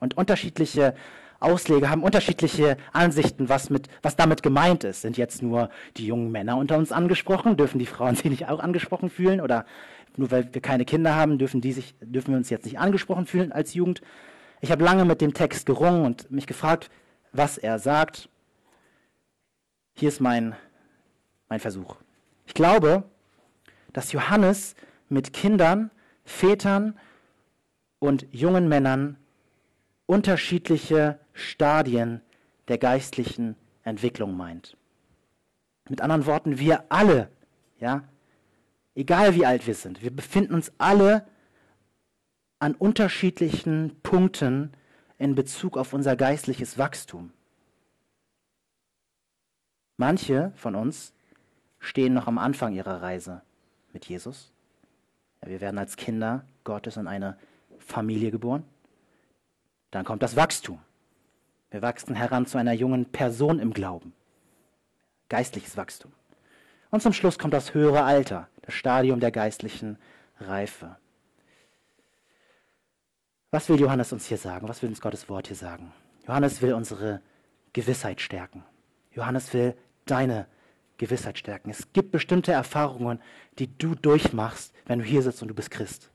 Und 0.00 0.16
unterschiedliche 0.16 0.94
Ausleger 1.40 1.90
haben 1.90 2.02
unterschiedliche 2.02 2.76
Ansichten, 2.92 3.48
was, 3.48 3.70
mit, 3.70 3.88
was 4.02 4.16
damit 4.16 4.42
gemeint 4.42 4.84
ist. 4.84 5.02
Sind 5.02 5.16
jetzt 5.16 5.42
nur 5.42 5.70
die 5.96 6.06
jungen 6.06 6.30
Männer 6.30 6.56
unter 6.56 6.78
uns 6.78 6.92
angesprochen? 6.92 7.56
Dürfen 7.56 7.78
die 7.78 7.86
Frauen 7.86 8.14
sich 8.16 8.30
nicht 8.30 8.48
auch 8.48 8.60
angesprochen 8.60 9.10
fühlen? 9.10 9.40
Oder 9.40 9.66
nur 10.16 10.30
weil 10.30 10.52
wir 10.52 10.62
keine 10.62 10.84
Kinder 10.84 11.14
haben, 11.14 11.38
dürfen, 11.38 11.60
die 11.60 11.72
sich, 11.72 11.94
dürfen 12.00 12.30
wir 12.32 12.38
uns 12.38 12.50
jetzt 12.50 12.64
nicht 12.64 12.78
angesprochen 12.78 13.26
fühlen 13.26 13.52
als 13.52 13.74
Jugend? 13.74 14.00
Ich 14.60 14.70
habe 14.70 14.84
lange 14.84 15.04
mit 15.04 15.20
dem 15.20 15.34
Text 15.34 15.66
gerungen 15.66 16.04
und 16.04 16.30
mich 16.30 16.46
gefragt, 16.46 16.90
was 17.32 17.58
er 17.58 17.78
sagt. 17.78 18.28
Hier 19.94 20.08
ist 20.08 20.20
mein, 20.20 20.54
mein 21.48 21.60
Versuch. 21.60 21.96
Ich 22.46 22.54
glaube, 22.54 23.04
dass 23.92 24.12
Johannes 24.12 24.74
mit 25.08 25.32
Kindern, 25.32 25.90
Vätern 26.24 26.98
und 27.98 28.26
jungen 28.30 28.68
Männern 28.68 29.16
unterschiedliche 30.06 31.18
Stadien 31.36 32.22
der 32.68 32.78
geistlichen 32.78 33.56
Entwicklung 33.84 34.36
meint. 34.36 34.76
Mit 35.88 36.00
anderen 36.00 36.26
Worten, 36.26 36.58
wir 36.58 36.84
alle, 36.88 37.30
ja, 37.78 38.02
egal 38.94 39.34
wie 39.34 39.46
alt 39.46 39.66
wir 39.66 39.74
sind, 39.74 40.02
wir 40.02 40.10
befinden 40.10 40.54
uns 40.54 40.72
alle 40.78 41.28
an 42.58 42.74
unterschiedlichen 42.74 44.00
Punkten 44.02 44.72
in 45.18 45.34
Bezug 45.34 45.76
auf 45.76 45.92
unser 45.92 46.16
geistliches 46.16 46.78
Wachstum. 46.78 47.32
Manche 49.98 50.52
von 50.56 50.74
uns 50.74 51.14
stehen 51.78 52.14
noch 52.14 52.26
am 52.26 52.38
Anfang 52.38 52.72
ihrer 52.74 53.02
Reise 53.02 53.42
mit 53.92 54.06
Jesus. 54.06 54.52
Wir 55.42 55.60
werden 55.60 55.78
als 55.78 55.96
Kinder 55.96 56.44
Gottes 56.64 56.96
in 56.96 57.06
eine 57.06 57.38
Familie 57.78 58.30
geboren. 58.30 58.64
Dann 59.90 60.04
kommt 60.04 60.22
das 60.22 60.34
Wachstum. 60.34 60.80
Wir 61.76 61.82
wachsen 61.82 62.14
heran 62.14 62.46
zu 62.46 62.56
einer 62.56 62.72
jungen 62.72 63.04
Person 63.04 63.58
im 63.58 63.74
Glauben. 63.74 64.14
Geistliches 65.28 65.76
Wachstum. 65.76 66.10
Und 66.90 67.02
zum 67.02 67.12
Schluss 67.12 67.38
kommt 67.38 67.52
das 67.52 67.74
höhere 67.74 68.02
Alter, 68.02 68.48
das 68.62 68.72
Stadium 68.72 69.20
der 69.20 69.30
geistlichen 69.30 69.98
Reife. 70.40 70.96
Was 73.50 73.68
will 73.68 73.78
Johannes 73.78 74.10
uns 74.14 74.24
hier 74.24 74.38
sagen? 74.38 74.70
Was 74.70 74.80
will 74.80 74.88
uns 74.88 75.02
Gottes 75.02 75.28
Wort 75.28 75.48
hier 75.48 75.56
sagen? 75.56 75.92
Johannes 76.26 76.62
will 76.62 76.72
unsere 76.72 77.20
Gewissheit 77.74 78.22
stärken. 78.22 78.64
Johannes 79.12 79.52
will 79.52 79.76
deine 80.06 80.46
Gewissheit 80.96 81.38
stärken. 81.38 81.68
Es 81.68 81.92
gibt 81.92 82.10
bestimmte 82.10 82.52
Erfahrungen, 82.52 83.20
die 83.58 83.76
du 83.76 83.94
durchmachst, 83.94 84.72
wenn 84.86 85.00
du 85.00 85.04
hier 85.04 85.20
sitzt 85.20 85.42
und 85.42 85.48
du 85.48 85.54
bist 85.54 85.70
Christ. 85.70 86.10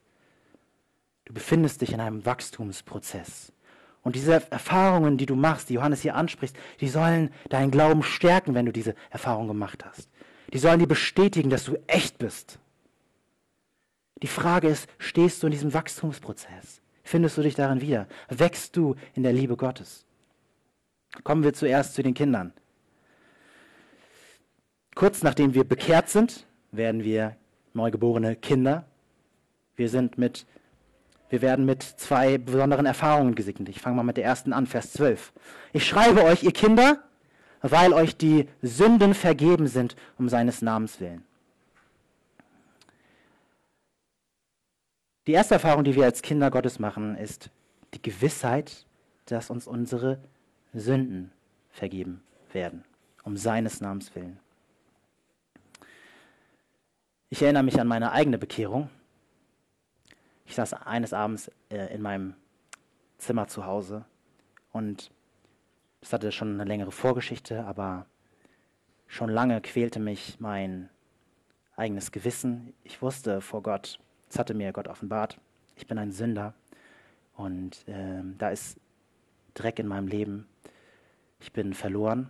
Du 1.26 1.36
befindest 1.36 1.82
dich 1.82 1.94
in 1.94 2.00
einem 2.00 2.26
Wachstumsprozess. 2.26 3.54
Und 4.04 4.16
diese 4.16 4.34
Erfahrungen, 4.52 5.18
die 5.18 5.26
du 5.26 5.36
machst, 5.36 5.70
die 5.70 5.76
Johannes 5.76 6.02
hier 6.02 6.16
anspricht, 6.16 6.58
die 6.80 6.88
sollen 6.88 7.32
deinen 7.50 7.72
Glauben 7.72 8.02
stärken, 8.04 8.56
wenn 8.56 8.66
du 8.66 8.72
diese 8.72 8.96
Erfahrung 9.12 9.48
gemacht 9.48 9.86
hast. 9.86 10.10
Die 10.54 10.58
sollen 10.58 10.80
dir 10.80 10.88
bestätigen, 10.88 11.50
dass 11.50 11.66
du 11.66 11.78
echt 11.88 12.18
bist. 12.18 12.60
Die 14.22 14.28
Frage 14.28 14.68
ist, 14.68 14.88
stehst 14.98 15.42
du 15.42 15.48
in 15.48 15.52
diesem 15.52 15.74
Wachstumsprozess? 15.74 16.82
Findest 17.04 17.38
du 17.38 17.42
dich 17.42 17.56
darin 17.56 17.82
wieder? 17.82 18.08
Wächst 18.30 18.76
du 18.76 18.96
in 19.14 19.24
der 19.24 19.34
Liebe 19.34 19.56
Gottes? 19.56 20.06
Kommen 21.24 21.44
wir 21.44 21.54
zuerst 21.54 21.94
zu 21.94 22.04
den 22.04 22.14
Kindern. 22.14 22.54
Kurz 24.96 25.24
nachdem 25.24 25.54
wir 25.54 25.64
bekehrt 25.64 26.10
sind, 26.10 26.46
werden 26.72 27.04
wir 27.04 27.36
neugeborene 27.74 28.36
Kinder. 28.36 28.86
Wir 29.76 29.90
sind 29.90 30.18
mit 30.18 30.46
wir 31.32 31.42
werden 31.42 31.66
mit 31.66 31.82
zwei 31.82 32.38
besonderen 32.38 32.86
Erfahrungen 32.86 33.36
gesegnet. 33.36 33.70
Ich 33.70 33.80
fange 33.80 33.96
mal 33.96 34.04
mit 34.04 34.18
der 34.18 34.26
ersten 34.26 34.52
an, 34.52 34.68
Vers 34.68 34.92
12. 34.92 35.32
Ich 35.72 35.88
schreibe 35.88 36.26
euch, 36.26 36.44
ihr 36.44 36.52
Kinder, 36.52 37.02
weil 37.62 37.94
euch 37.94 38.18
die 38.18 38.50
Sünden 38.62 39.14
vergeben 39.14 39.68
sind 39.68 39.96
um 40.18 40.28
seines 40.28 40.62
Namens 40.62 41.00
willen. 41.00 41.24
Die 45.26 45.32
erste 45.32 45.54
Erfahrung, 45.54 45.86
die 45.86 45.96
wir 45.96 46.04
als 46.04 46.22
Kinder 46.22 46.52
Gottes 46.52 46.80
machen, 46.80 47.16
ist 47.16 47.50
die 47.94 48.02
Gewissheit, 48.02 48.86
dass 49.26 49.50
uns 49.50 49.68
unsere 49.68 50.20
Sünden 50.74 51.32
vergeben 51.70 52.22
werden, 52.52 52.84
um 53.24 53.38
seines 53.38 53.80
Namens 53.80 54.14
willen. 54.16 54.38
Ich 57.30 57.42
erinnere 57.42 57.64
mich 57.64 57.80
an 57.80 57.88
meine 57.88 58.12
eigene 58.12 58.38
Bekehrung. 58.38 58.90
Ich 60.52 60.56
saß 60.56 60.74
eines 60.74 61.14
Abends 61.14 61.50
äh, 61.70 61.96
in 61.96 62.02
meinem 62.02 62.34
Zimmer 63.18 63.48
zu 63.48 63.66
Hause 63.66 64.04
und 64.74 65.10
es 66.02 66.12
hatte 66.12 66.34
schon 66.34 66.56
eine 66.56 66.66
längere 66.66 66.92
Vorgeschichte, 66.92 67.64
aber 67.64 68.06
schon 69.08 69.30
lange 69.30 69.62
quälte 69.62 70.02
mich 70.02 70.42
mein 70.42 70.90
eigenes 71.78 72.12
Gewissen. 72.12 72.74
Ich 72.84 73.02
wusste 73.02 73.40
vor 73.40 73.64
Gott, 73.64 73.98
es 74.30 74.38
hatte 74.38 74.54
mir 74.54 74.74
Gott 74.74 74.90
offenbart, 74.90 75.40
ich 75.78 75.88
bin 75.88 75.98
ein 75.98 76.12
Sünder 76.12 76.54
und 77.34 77.88
äh, 77.88 78.22
da 78.38 78.50
ist 78.50 78.78
Dreck 79.54 79.80
in 79.80 79.88
meinem 79.88 80.10
Leben. 80.10 80.50
Ich 81.40 81.54
bin 81.54 81.74
verloren. 81.74 82.30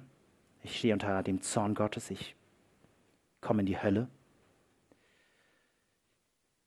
Ich 0.62 0.78
stehe 0.78 0.94
unter 0.94 1.24
dem 1.24 1.42
Zorn 1.42 1.74
Gottes. 1.74 2.12
Ich 2.12 2.36
komme 3.42 3.62
in 3.62 3.66
die 3.66 3.82
Hölle. 3.82 4.10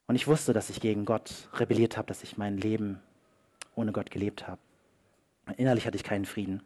Und 0.07 0.17
ich 0.17 0.27
wusste, 0.27 0.53
dass 0.53 0.71
ich 0.71 0.81
gegen 0.81 1.05
Gott 1.05 1.49
rebelliert 1.55 1.97
habe, 1.97 2.09
dass 2.09 2.23
ich 2.23 2.37
mein 2.37 2.59
Leben 2.59 3.01
ohne 3.75 3.93
Gott 3.93 4.11
gelebt 4.11 4.47
habe. 4.47 4.61
Innerlich 5.57 5.87
hatte 5.87 5.97
ich 5.97 6.05
keinen 6.05 6.25
Frieden. 6.25 6.62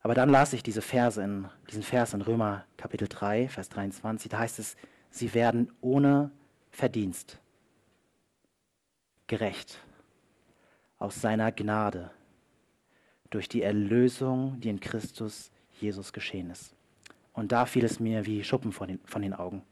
Aber 0.00 0.14
dann 0.14 0.30
las 0.30 0.52
ich 0.52 0.62
diese 0.62 0.82
Verse 0.82 1.22
in, 1.22 1.48
diesen 1.68 1.82
Vers 1.82 2.14
in 2.14 2.22
Römer 2.22 2.64
Kapitel 2.76 3.08
3, 3.08 3.48
Vers 3.48 3.68
23. 3.70 4.30
Da 4.30 4.38
heißt 4.38 4.58
es, 4.58 4.76
sie 5.10 5.34
werden 5.34 5.72
ohne 5.80 6.30
Verdienst 6.70 7.40
gerecht 9.26 9.80
aus 10.98 11.20
seiner 11.20 11.50
Gnade 11.52 12.10
durch 13.30 13.48
die 13.48 13.62
Erlösung, 13.62 14.60
die 14.60 14.68
in 14.68 14.80
Christus 14.80 15.50
Jesus 15.80 16.12
geschehen 16.12 16.50
ist. 16.50 16.74
Und 17.32 17.52
da 17.52 17.66
fiel 17.66 17.84
es 17.84 18.00
mir 18.00 18.24
wie 18.24 18.44
Schuppen 18.44 18.72
von 18.72 18.88
den, 18.88 19.00
von 19.04 19.22
den 19.22 19.34
Augen. 19.34 19.62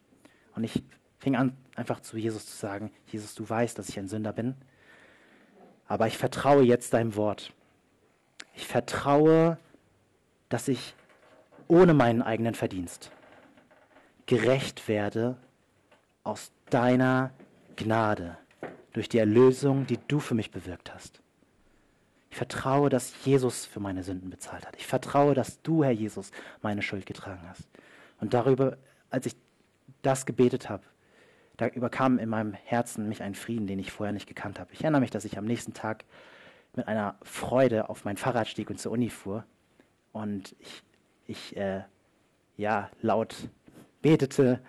Und 0.54 0.64
ich 0.64 0.82
fing 1.24 1.36
an, 1.36 1.56
einfach 1.74 2.00
zu 2.00 2.18
Jesus 2.18 2.44
zu 2.46 2.54
sagen, 2.54 2.92
Jesus, 3.06 3.34
du 3.34 3.48
weißt, 3.48 3.78
dass 3.78 3.88
ich 3.88 3.98
ein 3.98 4.08
Sünder 4.08 4.34
bin, 4.34 4.54
aber 5.88 6.06
ich 6.06 6.18
vertraue 6.18 6.62
jetzt 6.62 6.92
deinem 6.92 7.16
Wort. 7.16 7.54
Ich 8.54 8.66
vertraue, 8.66 9.58
dass 10.50 10.68
ich 10.68 10.94
ohne 11.66 11.94
meinen 11.94 12.20
eigenen 12.20 12.54
Verdienst 12.54 13.10
gerecht 14.26 14.86
werde 14.86 15.38
aus 16.24 16.52
deiner 16.68 17.30
Gnade 17.76 18.36
durch 18.92 19.08
die 19.08 19.18
Erlösung, 19.18 19.86
die 19.86 19.98
du 20.06 20.20
für 20.20 20.34
mich 20.34 20.50
bewirkt 20.50 20.92
hast. 20.92 21.20
Ich 22.30 22.36
vertraue, 22.36 22.90
dass 22.90 23.24
Jesus 23.24 23.64
für 23.64 23.80
meine 23.80 24.02
Sünden 24.02 24.28
bezahlt 24.28 24.66
hat. 24.66 24.76
Ich 24.76 24.86
vertraue, 24.86 25.34
dass 25.34 25.62
du, 25.62 25.84
Herr 25.84 25.90
Jesus, 25.90 26.32
meine 26.60 26.82
Schuld 26.82 27.06
getragen 27.06 27.48
hast. 27.48 27.66
Und 28.20 28.34
darüber, 28.34 28.76
als 29.08 29.24
ich 29.24 29.36
das 30.02 30.26
gebetet 30.26 30.68
habe, 30.68 30.84
da 31.56 31.68
überkam 31.68 32.18
in 32.18 32.28
meinem 32.28 32.52
Herzen 32.52 33.08
mich 33.08 33.22
ein 33.22 33.34
Frieden, 33.34 33.66
den 33.66 33.78
ich 33.78 33.92
vorher 33.92 34.12
nicht 34.12 34.26
gekannt 34.26 34.58
habe. 34.58 34.72
Ich 34.72 34.82
erinnere 34.82 35.00
mich, 35.00 35.10
dass 35.10 35.24
ich 35.24 35.38
am 35.38 35.44
nächsten 35.44 35.72
Tag 35.72 36.04
mit 36.74 36.88
einer 36.88 37.16
Freude 37.22 37.88
auf 37.88 38.04
mein 38.04 38.16
Fahrrad 38.16 38.48
stieg 38.48 38.70
und 38.70 38.80
zur 38.80 38.92
Uni 38.92 39.10
fuhr 39.10 39.44
und 40.12 40.56
ich, 40.58 40.82
ich 41.26 41.56
äh, 41.56 41.82
ja, 42.56 42.90
laut 43.00 43.36
betete, 44.02 44.60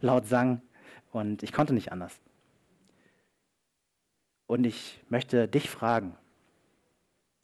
laut 0.00 0.26
sang 0.26 0.60
und 1.12 1.42
ich 1.42 1.52
konnte 1.52 1.72
nicht 1.72 1.92
anders. 1.92 2.20
Und 4.46 4.64
ich 4.64 5.00
möchte 5.08 5.48
dich 5.48 5.70
fragen, 5.70 6.16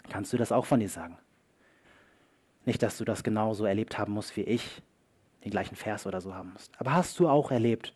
kannst 0.09 0.33
du 0.33 0.37
das 0.37 0.53
auch 0.53 0.67
von 0.67 0.81
dir 0.81 0.89
sagen? 0.89 1.17
Nicht, 2.65 2.83
dass 2.83 2.99
du 2.99 3.05
das 3.05 3.23
genauso 3.23 3.65
erlebt 3.65 3.97
haben 3.99 4.13
musst 4.13 4.37
wie 4.37 4.43
ich, 4.43 4.83
den 5.45 5.51
gleichen 5.51 5.77
Vers 5.77 6.07
oder 6.07 6.21
so 6.21 6.35
haben 6.35 6.53
musst. 6.53 6.79
Aber 6.79 6.93
hast 6.93 7.19
du 7.19 7.29
auch 7.29 7.51
erlebt, 7.51 7.95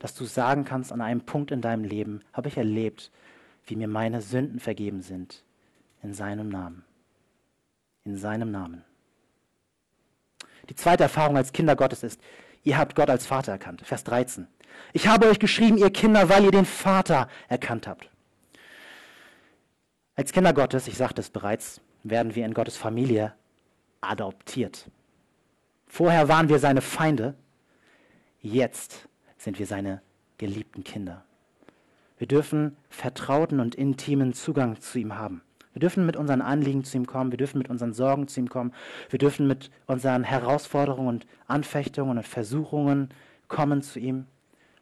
dass 0.00 0.14
du 0.14 0.24
sagen 0.24 0.64
kannst, 0.64 0.90
an 0.92 1.00
einem 1.00 1.20
Punkt 1.20 1.52
in 1.52 1.60
deinem 1.60 1.84
Leben 1.84 2.22
habe 2.32 2.48
ich 2.48 2.56
erlebt, 2.56 3.12
wie 3.66 3.76
mir 3.76 3.86
meine 3.86 4.20
Sünden 4.22 4.58
vergeben 4.58 5.02
sind. 5.02 5.44
In 6.02 6.14
seinem 6.14 6.48
Namen. 6.48 6.82
In 8.04 8.16
seinem 8.16 8.50
Namen. 8.50 8.82
Die 10.70 10.74
zweite 10.74 11.02
Erfahrung 11.02 11.36
als 11.36 11.52
Kinder 11.52 11.76
Gottes 11.76 12.02
ist, 12.02 12.20
ihr 12.64 12.78
habt 12.78 12.96
Gott 12.96 13.10
als 13.10 13.26
Vater 13.26 13.52
erkannt. 13.52 13.82
Vers 13.84 14.02
13. 14.04 14.48
Ich 14.94 15.06
habe 15.06 15.28
euch 15.28 15.38
geschrieben, 15.38 15.76
ihr 15.76 15.90
Kinder, 15.90 16.30
weil 16.30 16.44
ihr 16.44 16.50
den 16.50 16.64
Vater 16.64 17.28
erkannt 17.48 17.86
habt. 17.86 18.08
Als 20.16 20.32
Kinder 20.32 20.54
Gottes, 20.54 20.88
ich 20.88 20.96
sagte 20.96 21.20
es 21.20 21.28
bereits, 21.28 21.82
werden 22.02 22.34
wir 22.34 22.46
in 22.46 22.54
Gottes 22.54 22.78
Familie 22.78 23.34
adoptiert. 24.00 24.90
Vorher 25.86 26.28
waren 26.28 26.48
wir 26.48 26.58
seine 26.58 26.80
Feinde, 26.80 27.34
jetzt 28.40 29.09
sind 29.40 29.58
wir 29.58 29.66
seine 29.66 30.02
geliebten 30.36 30.84
Kinder. 30.84 31.24
Wir 32.18 32.26
dürfen 32.26 32.76
vertrauten 32.90 33.58
und 33.60 33.74
intimen 33.74 34.34
Zugang 34.34 34.78
zu 34.80 34.98
ihm 34.98 35.16
haben. 35.16 35.40
Wir 35.72 35.80
dürfen 35.80 36.04
mit 36.04 36.16
unseren 36.16 36.42
Anliegen 36.42 36.84
zu 36.84 36.98
ihm 36.98 37.06
kommen, 37.06 37.30
wir 37.30 37.38
dürfen 37.38 37.58
mit 37.58 37.70
unseren 37.70 37.94
Sorgen 37.94 38.28
zu 38.28 38.40
ihm 38.40 38.50
kommen, 38.50 38.74
wir 39.08 39.18
dürfen 39.18 39.46
mit 39.46 39.70
unseren 39.86 40.24
Herausforderungen 40.24 41.08
und 41.08 41.26
Anfechtungen 41.46 42.18
und 42.18 42.26
Versuchungen 42.26 43.08
kommen 43.48 43.80
zu 43.80 43.98
ihm. 43.98 44.26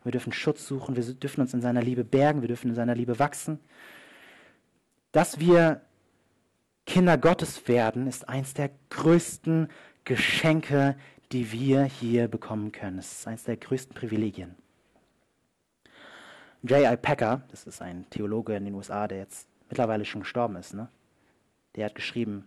Wir 0.03 0.13
dürfen 0.13 0.33
Schutz 0.33 0.67
suchen, 0.67 0.97
wir 0.97 1.05
dürfen 1.05 1.43
uns 1.43 1.55
in 1.55 1.61
seiner 1.61 1.83
Liebe 1.83 2.03
bergen, 2.03 2.41
wir 2.41 2.49
dürfen 2.49 2.71
in 2.71 2.75
seiner 2.75 2.95
Liebe 2.95 3.19
wachsen. 3.19 3.61
Dass 5.13 5.39
wir 5.39 5.83
Kinder 6.87 7.19
Gottes 7.19 7.69
werden, 7.69 8.07
ist 8.07 8.29
eins 8.29 8.55
der 8.55 8.71
größten 8.91 9.69
Geschenke, 10.05 10.97
die 11.33 11.53
wir 11.53 11.85
hier 11.85 12.29
bekommen 12.29 12.73
können. 12.73 12.99
Es 12.99 13.13
ist 13.13 13.27
eines 13.27 13.45
der 13.45 13.57
größten 13.57 13.95
Privilegien. 13.95 14.55
J.I. 16.63 16.97
Packer, 16.97 17.43
das 17.51 17.65
ist 17.65 17.81
ein 17.83 18.07
Theologe 18.11 18.57
in 18.57 18.65
den 18.65 18.75
USA, 18.75 19.07
der 19.07 19.19
jetzt 19.19 19.47
mittlerweile 19.69 20.05
schon 20.05 20.23
gestorben 20.23 20.57
ist, 20.57 20.75
ne? 20.75 20.89
der 21.77 21.87
hat 21.87 21.95
geschrieben, 21.95 22.47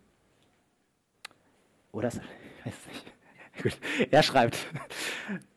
oder? 1.92 2.08
Weiß 2.64 2.74
nicht. 2.90 3.14
Gut. 3.62 3.78
Er 4.10 4.24
schreibt, 4.24 4.58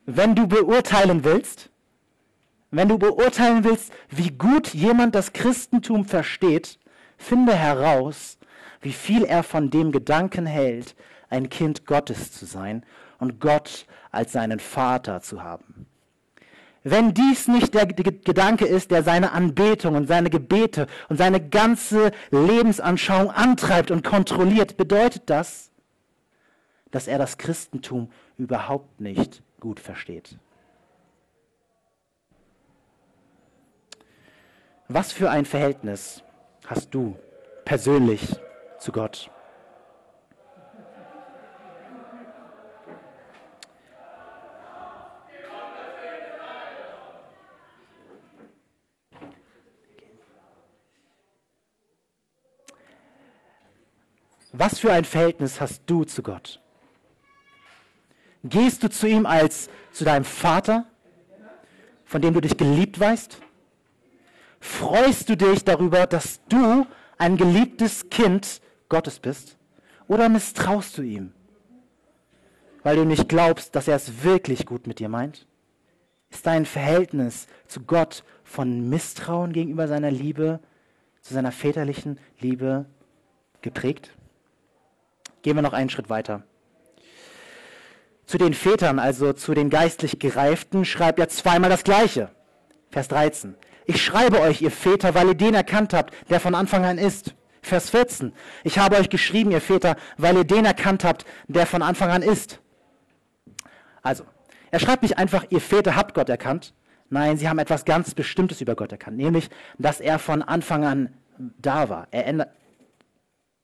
wenn 0.05 0.35
du 0.35 0.47
beurteilen 0.47 1.23
willst, 1.23 1.69
wenn 2.71 2.89
du 2.89 2.97
beurteilen 2.97 3.63
willst, 3.63 3.91
wie 4.09 4.31
gut 4.31 4.73
jemand 4.73 5.15
das 5.15 5.33
Christentum 5.33 6.05
versteht, 6.05 6.77
finde 7.17 7.55
heraus, 7.55 8.37
wie 8.81 8.93
viel 8.93 9.23
er 9.23 9.43
von 9.43 9.69
dem 9.69 9.91
Gedanken 9.91 10.45
hält, 10.45 10.95
ein 11.29 11.49
Kind 11.49 11.85
Gottes 11.85 12.31
zu 12.31 12.45
sein 12.45 12.85
und 13.25 13.39
Gott 13.39 13.87
als 14.11 14.31
seinen 14.33 14.59
Vater 14.59 15.21
zu 15.21 15.43
haben. 15.43 15.87
Wenn 16.83 17.15
dies 17.15 17.47
nicht 17.47 17.73
der 17.73 17.87
Gedanke 17.87 18.65
ist, 18.65 18.91
der 18.91 19.01
seine 19.01 19.31
Anbetung 19.31 19.95
und 19.95 20.07
seine 20.07 20.29
Gebete 20.29 20.85
und 21.09 21.17
seine 21.17 21.41
ganze 21.41 22.11
Lebensanschauung 22.29 23.31
antreibt 23.31 23.89
und 23.89 24.03
kontrolliert, 24.03 24.77
bedeutet 24.77 25.23
das, 25.25 25.71
dass 26.91 27.07
er 27.07 27.17
das 27.17 27.39
Christentum 27.39 28.11
überhaupt 28.37 29.01
nicht 29.01 29.41
gut 29.59 29.79
versteht. 29.79 30.37
Was 34.87 35.11
für 35.11 35.31
ein 35.31 35.45
Verhältnis 35.45 36.21
hast 36.67 36.93
du 36.93 37.17
persönlich 37.65 38.35
zu 38.77 38.91
Gott? 38.91 39.31
Was 54.57 54.79
für 54.79 54.93
ein 54.93 55.03
Verhältnis 55.03 55.59
hast 55.59 55.81
du 55.85 56.05
zu 56.05 56.23
Gott? 56.23 56.61
Gehst 58.43 58.83
du 58.83 58.89
zu 58.89 59.05
ihm 59.07 59.25
als 59.25 59.69
zu 59.91 60.05
deinem 60.05 60.23
Vater, 60.23 60.85
von 62.05 62.21
dem 62.21 62.33
du 62.33 62.39
dich 62.39 62.55
geliebt 62.55 62.97
weißt? 62.97 63.37
Freust 64.61 65.27
du 65.27 65.35
dich 65.35 65.65
darüber, 65.65 66.07
dass 66.07 66.39
du 66.47 66.85
ein 67.17 67.35
geliebtes 67.35 68.09
Kind 68.09 68.61
Gottes 68.87 69.19
bist? 69.19 69.57
Oder 70.07 70.29
misstraust 70.29 70.97
du 70.97 71.01
ihm, 71.01 71.33
weil 72.83 72.95
du 72.95 73.03
nicht 73.03 73.27
glaubst, 73.27 73.75
dass 73.75 73.89
er 73.89 73.97
es 73.97 74.23
wirklich 74.23 74.65
gut 74.65 74.87
mit 74.87 74.99
dir 74.99 75.09
meint? 75.09 75.47
Ist 76.29 76.45
dein 76.45 76.65
Verhältnis 76.65 77.47
zu 77.67 77.81
Gott 77.81 78.23
von 78.45 78.87
Misstrauen 78.89 79.51
gegenüber 79.51 79.89
seiner 79.89 80.11
Liebe, 80.11 80.61
zu 81.21 81.33
seiner 81.33 81.51
väterlichen 81.51 82.19
Liebe 82.39 82.85
geprägt? 83.61 84.15
Gehen 85.45 85.55
wir 85.55 85.61
noch 85.61 85.73
einen 85.73 85.91
Schritt 85.91 86.09
weiter. 86.09 86.41
Zu 88.25 88.39
den 88.39 88.55
Vätern, 88.55 88.97
also 88.97 89.31
zu 89.31 89.53
den 89.53 89.69
geistlich 89.69 90.17
Gereiften, 90.17 90.85
schreibt 90.85 91.19
er 91.19 91.29
zweimal 91.29 91.69
das 91.69 91.83
Gleiche. 91.83 92.31
Vers 92.89 93.09
13. 93.09 93.53
Ich 93.85 94.03
schreibe 94.03 94.41
euch, 94.41 94.63
ihr 94.63 94.71
Väter, 94.71 95.13
weil 95.13 95.27
ihr 95.27 95.35
den 95.35 95.53
erkannt 95.53 95.93
habt, 95.93 96.15
der 96.31 96.39
von 96.39 96.55
Anfang 96.55 96.83
an 96.83 96.97
ist. 96.97 97.35
Vers 97.61 97.91
14. 97.91 98.33
Ich 98.63 98.79
habe 98.79 98.95
euch 98.95 99.07
geschrieben, 99.07 99.51
ihr 99.51 99.61
Väter, 99.61 99.97
weil 100.17 100.35
ihr 100.35 100.45
den 100.45 100.65
erkannt 100.65 101.03
habt, 101.03 101.27
der 101.47 101.67
von 101.67 101.83
Anfang 101.83 102.09
an 102.09 102.23
ist. 102.23 102.59
Also, 104.01 104.25
er 104.71 104.79
schreibt 104.79 105.03
nicht 105.03 105.19
einfach, 105.19 105.45
ihr 105.51 105.61
Väter 105.61 105.95
habt 105.95 106.15
Gott 106.15 106.29
erkannt. 106.29 106.73
Nein, 107.11 107.37
sie 107.37 107.47
haben 107.47 107.59
etwas 107.59 107.85
ganz 107.85 108.15
Bestimmtes 108.15 108.61
über 108.61 108.75
Gott 108.75 108.91
erkannt, 108.91 109.17
nämlich, 109.17 109.51
dass 109.77 109.99
er 109.99 110.17
von 110.17 110.41
Anfang 110.41 110.85
an 110.85 111.13
da 111.37 111.87
war. 111.87 112.07
Er 112.09 112.47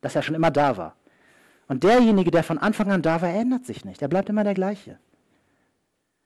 dass 0.01 0.15
er 0.15 0.21
schon 0.21 0.35
immer 0.35 0.51
da 0.51 0.77
war. 0.77 0.95
Und 1.71 1.85
derjenige, 1.85 2.31
der 2.31 2.43
von 2.43 2.57
Anfang 2.57 2.91
an 2.91 3.01
da 3.01 3.21
war, 3.21 3.29
ändert 3.29 3.65
sich 3.65 3.85
nicht. 3.85 4.01
Er 4.01 4.09
bleibt 4.09 4.27
immer 4.27 4.43
der 4.43 4.55
gleiche. 4.55 4.99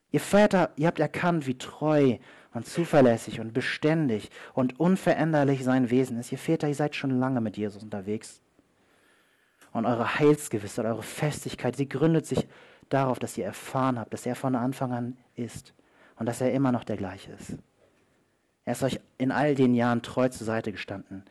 Ihr 0.10 0.20
Väter, 0.20 0.72
ihr 0.76 0.88
habt 0.88 1.00
erkannt, 1.00 1.46
wie 1.46 1.56
treu 1.56 2.18
und 2.56 2.66
zuverlässig 2.66 3.40
und 3.40 3.54
beständig 3.54 4.32
und 4.56 4.80
unveränderlich 4.80 5.64
sein 5.64 5.92
Wesen 5.92 6.18
ist. 6.18 6.32
Ihr 6.32 6.40
Väter, 6.40 6.68
ihr 6.68 6.74
seid 6.74 6.96
schon 6.96 7.20
lange 7.20 7.42
mit 7.42 7.58
Jesus 7.58 7.84
unterwegs. 7.84 8.42
Und 9.72 9.86
eure 9.86 10.18
Heilsgewissheit, 10.18 10.88
eure 10.88 11.04
Festigkeit, 11.04 11.76
sie 11.76 11.88
gründet 11.88 12.26
sich 12.26 12.48
darauf, 12.90 13.20
dass 13.20 13.38
ihr 13.38 13.46
erfahren 13.46 14.00
habt, 14.00 14.14
dass 14.16 14.26
er 14.26 14.34
von 14.34 14.56
Anfang 14.56 14.94
an 14.94 15.16
ist 15.36 15.76
und 16.18 16.26
dass 16.26 16.42
er 16.42 16.54
immer 16.54 16.72
noch 16.72 16.86
der 16.86 16.98
gleiche 16.98 17.34
ist. 17.34 17.56
Er 18.64 18.72
ist 18.72 18.82
euch 18.82 19.00
in 19.20 19.32
all 19.32 19.54
den 19.54 19.76
Jahren 19.76 20.02
treu 20.02 20.28
zur 20.28 20.48
Seite 20.48 20.72
gestanden 20.72 21.24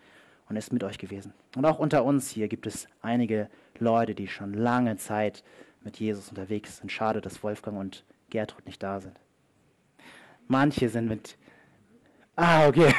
und 0.49 0.55
ist 0.55 0.73
mit 0.73 0.85
euch 0.85 0.99
gewesen. 0.99 1.35
Und 1.57 1.65
auch 1.65 1.81
unter 1.81 2.05
uns 2.05 2.31
hier 2.31 2.47
gibt 2.47 2.69
es 2.69 2.87
einige 3.03 3.51
Leute, 3.81 4.15
die 4.15 4.29
schon 4.29 4.55
lange 4.55 4.97
Zeit 4.97 5.43
mit 5.83 5.99
Jesus 5.99 6.29
unterwegs 6.29 6.79
sind. 6.79 6.91
Schade, 6.91 7.21
dass 7.21 7.43
Wolfgang 7.43 7.79
und 7.79 8.05
Gertrud 8.31 8.67
nicht 8.67 8.83
da 8.83 9.01
sind. 9.01 9.19
Manche 10.49 10.89
sind 10.89 11.09
mit. 11.09 11.37
Ah, 12.37 12.67
okay. 12.67 12.93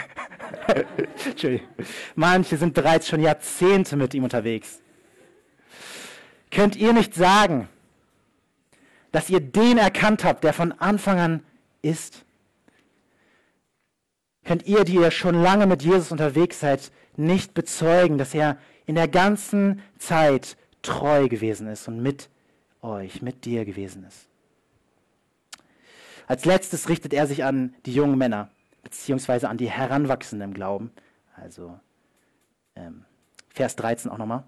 Entschuldigung. 1.25 1.67
Manche 2.15 2.57
sind 2.57 2.73
bereits 2.73 3.07
schon 3.07 3.21
Jahrzehnte 3.21 3.95
mit 3.95 4.13
ihm 4.13 4.23
unterwegs. 4.23 4.81
Könnt 6.51 6.75
ihr 6.75 6.93
nicht 6.93 7.13
sagen, 7.13 7.67
dass 9.11 9.29
ihr 9.29 9.41
den 9.41 9.77
erkannt 9.77 10.23
habt, 10.23 10.43
der 10.43 10.53
von 10.53 10.71
Anfang 10.71 11.19
an 11.19 11.43
ist? 11.81 12.23
Könnt 14.45 14.65
ihr, 14.67 14.83
die 14.83 14.95
ihr 14.95 15.11
schon 15.11 15.35
lange 15.41 15.65
mit 15.65 15.81
Jesus 15.81 16.11
unterwegs 16.11 16.59
seid, 16.59 16.91
nicht 17.17 17.53
bezeugen, 17.53 18.17
dass 18.17 18.33
er 18.33 18.57
in 18.85 18.95
der 18.95 19.07
ganzen 19.07 19.81
Zeit 19.97 20.55
treu 20.85 21.27
gewesen 21.27 21.67
ist 21.67 21.87
und 21.87 22.01
mit 22.01 22.29
euch, 22.81 23.21
mit 23.21 23.45
dir 23.45 23.65
gewesen 23.65 24.05
ist? 24.05 24.27
Als 26.27 26.45
letztes 26.45 26.89
richtet 26.89 27.13
er 27.13 27.27
sich 27.27 27.43
an 27.43 27.75
die 27.85 27.93
jungen 27.93 28.17
Männer, 28.17 28.49
beziehungsweise 28.83 29.49
an 29.49 29.57
die 29.57 29.69
Heranwachsenden 29.69 30.49
im 30.49 30.53
Glauben. 30.53 30.91
Also 31.35 31.79
ähm, 32.75 33.05
Vers 33.49 33.75
13 33.75 34.09
auch 34.11 34.17
nochmal. 34.17 34.43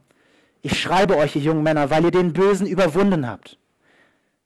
Ich 0.62 0.80
schreibe 0.80 1.17
euch, 1.17 1.36
ihr 1.36 1.41
jungen 1.41 1.63
Männer, 1.63 1.89
weil 1.89 2.04
ihr 2.06 2.12
den 2.12 2.34
Bösen 2.34 2.65
überwunden 2.65 3.28
habt. 3.28 3.58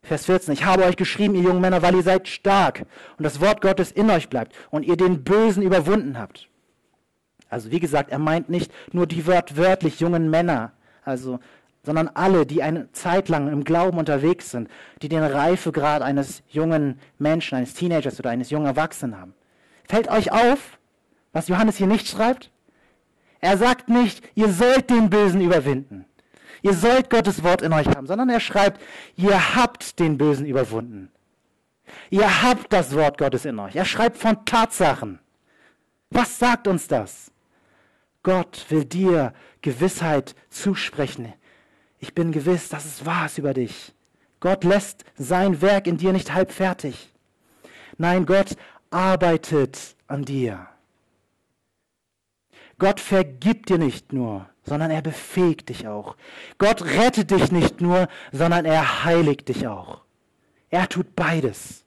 Vers 0.03 0.25
14. 0.25 0.53
Ich 0.53 0.65
habe 0.65 0.83
euch 0.83 0.97
geschrieben, 0.97 1.35
ihr 1.35 1.43
jungen 1.43 1.61
Männer, 1.61 1.81
weil 1.81 1.95
ihr 1.95 2.03
seid 2.03 2.27
stark 2.27 2.85
und 3.17 3.23
das 3.23 3.39
Wort 3.39 3.61
Gottes 3.61 3.91
in 3.91 4.09
euch 4.09 4.29
bleibt 4.29 4.53
und 4.71 4.83
ihr 4.83 4.97
den 4.97 5.23
Bösen 5.23 5.63
überwunden 5.63 6.17
habt. 6.17 6.49
Also 7.49 7.71
wie 7.71 7.79
gesagt, 7.79 8.11
er 8.11 8.19
meint 8.19 8.49
nicht 8.49 8.71
nur 8.93 9.05
die 9.05 9.25
wörtlich 9.27 9.99
jungen 9.99 10.29
Männer, 10.29 10.71
also 11.03 11.39
sondern 11.83 12.09
alle, 12.09 12.45
die 12.45 12.61
eine 12.61 12.91
Zeit 12.91 13.29
lang 13.29 13.51
im 13.51 13.63
Glauben 13.63 13.97
unterwegs 13.97 14.51
sind, 14.51 14.69
die 15.01 15.09
den 15.09 15.23
Reifegrad 15.23 16.01
eines 16.01 16.43
jungen 16.47 16.99
Menschen, 17.17 17.55
eines 17.55 17.73
Teenagers 17.73 18.19
oder 18.19 18.29
eines 18.29 18.49
jungen 18.49 18.67
Erwachsenen 18.67 19.19
haben. 19.19 19.33
Fällt 19.87 20.09
euch 20.09 20.31
auf, 20.31 20.79
was 21.33 21.47
Johannes 21.47 21.77
hier 21.77 21.87
nicht 21.87 22.07
schreibt? 22.07 22.51
Er 23.39 23.57
sagt 23.57 23.89
nicht, 23.89 24.23
ihr 24.35 24.49
sollt 24.49 24.89
den 24.89 25.09
Bösen 25.09 25.41
überwinden. 25.41 26.05
Ihr 26.61 26.73
sollt 26.73 27.09
Gottes 27.09 27.43
Wort 27.43 27.63
in 27.63 27.73
euch 27.73 27.87
haben, 27.87 28.05
sondern 28.05 28.29
er 28.29 28.39
schreibt, 28.39 28.79
ihr 29.15 29.55
habt 29.55 29.99
den 29.99 30.19
Bösen 30.19 30.45
überwunden. 30.45 31.09
Ihr 32.11 32.43
habt 32.43 32.71
das 32.71 32.95
Wort 32.95 33.17
Gottes 33.17 33.45
in 33.45 33.57
euch. 33.57 33.75
Er 33.75 33.85
schreibt 33.85 34.17
von 34.17 34.45
Tatsachen. 34.45 35.19
Was 36.11 36.37
sagt 36.37 36.67
uns 36.67 36.87
das? 36.87 37.31
Gott 38.21 38.65
will 38.69 38.85
dir 38.85 39.33
Gewissheit 39.61 40.35
zusprechen 40.49 41.33
ich 42.01 42.15
bin 42.15 42.31
gewiss, 42.31 42.67
dass 42.67 42.83
es 42.83 43.05
wahr 43.05 43.27
ist 43.27 43.37
über 43.37 43.53
dich. 43.53 43.93
Gott 44.39 44.63
lässt 44.63 45.05
sein 45.17 45.61
Werk 45.61 45.85
in 45.85 45.97
dir 45.97 46.11
nicht 46.11 46.33
halb 46.33 46.51
fertig. 46.51 47.13
Nein, 47.97 48.25
Gott 48.25 48.57
arbeitet 48.89 49.95
an 50.07 50.25
dir. 50.25 50.67
Gott 52.79 52.99
vergibt 52.99 53.69
dir 53.69 53.77
nicht 53.77 54.11
nur, 54.11 54.49
sondern 54.63 54.89
er 54.89 55.03
befähigt 55.03 55.69
dich 55.69 55.87
auch. 55.87 56.17
Gott 56.57 56.81
rettet 56.81 57.29
dich 57.29 57.51
nicht 57.51 57.81
nur, 57.81 58.07
sondern 58.31 58.65
er 58.65 59.05
heiligt 59.05 59.47
dich 59.47 59.67
auch. 59.67 60.01
Er 60.71 60.89
tut 60.89 61.15
beides. 61.15 61.80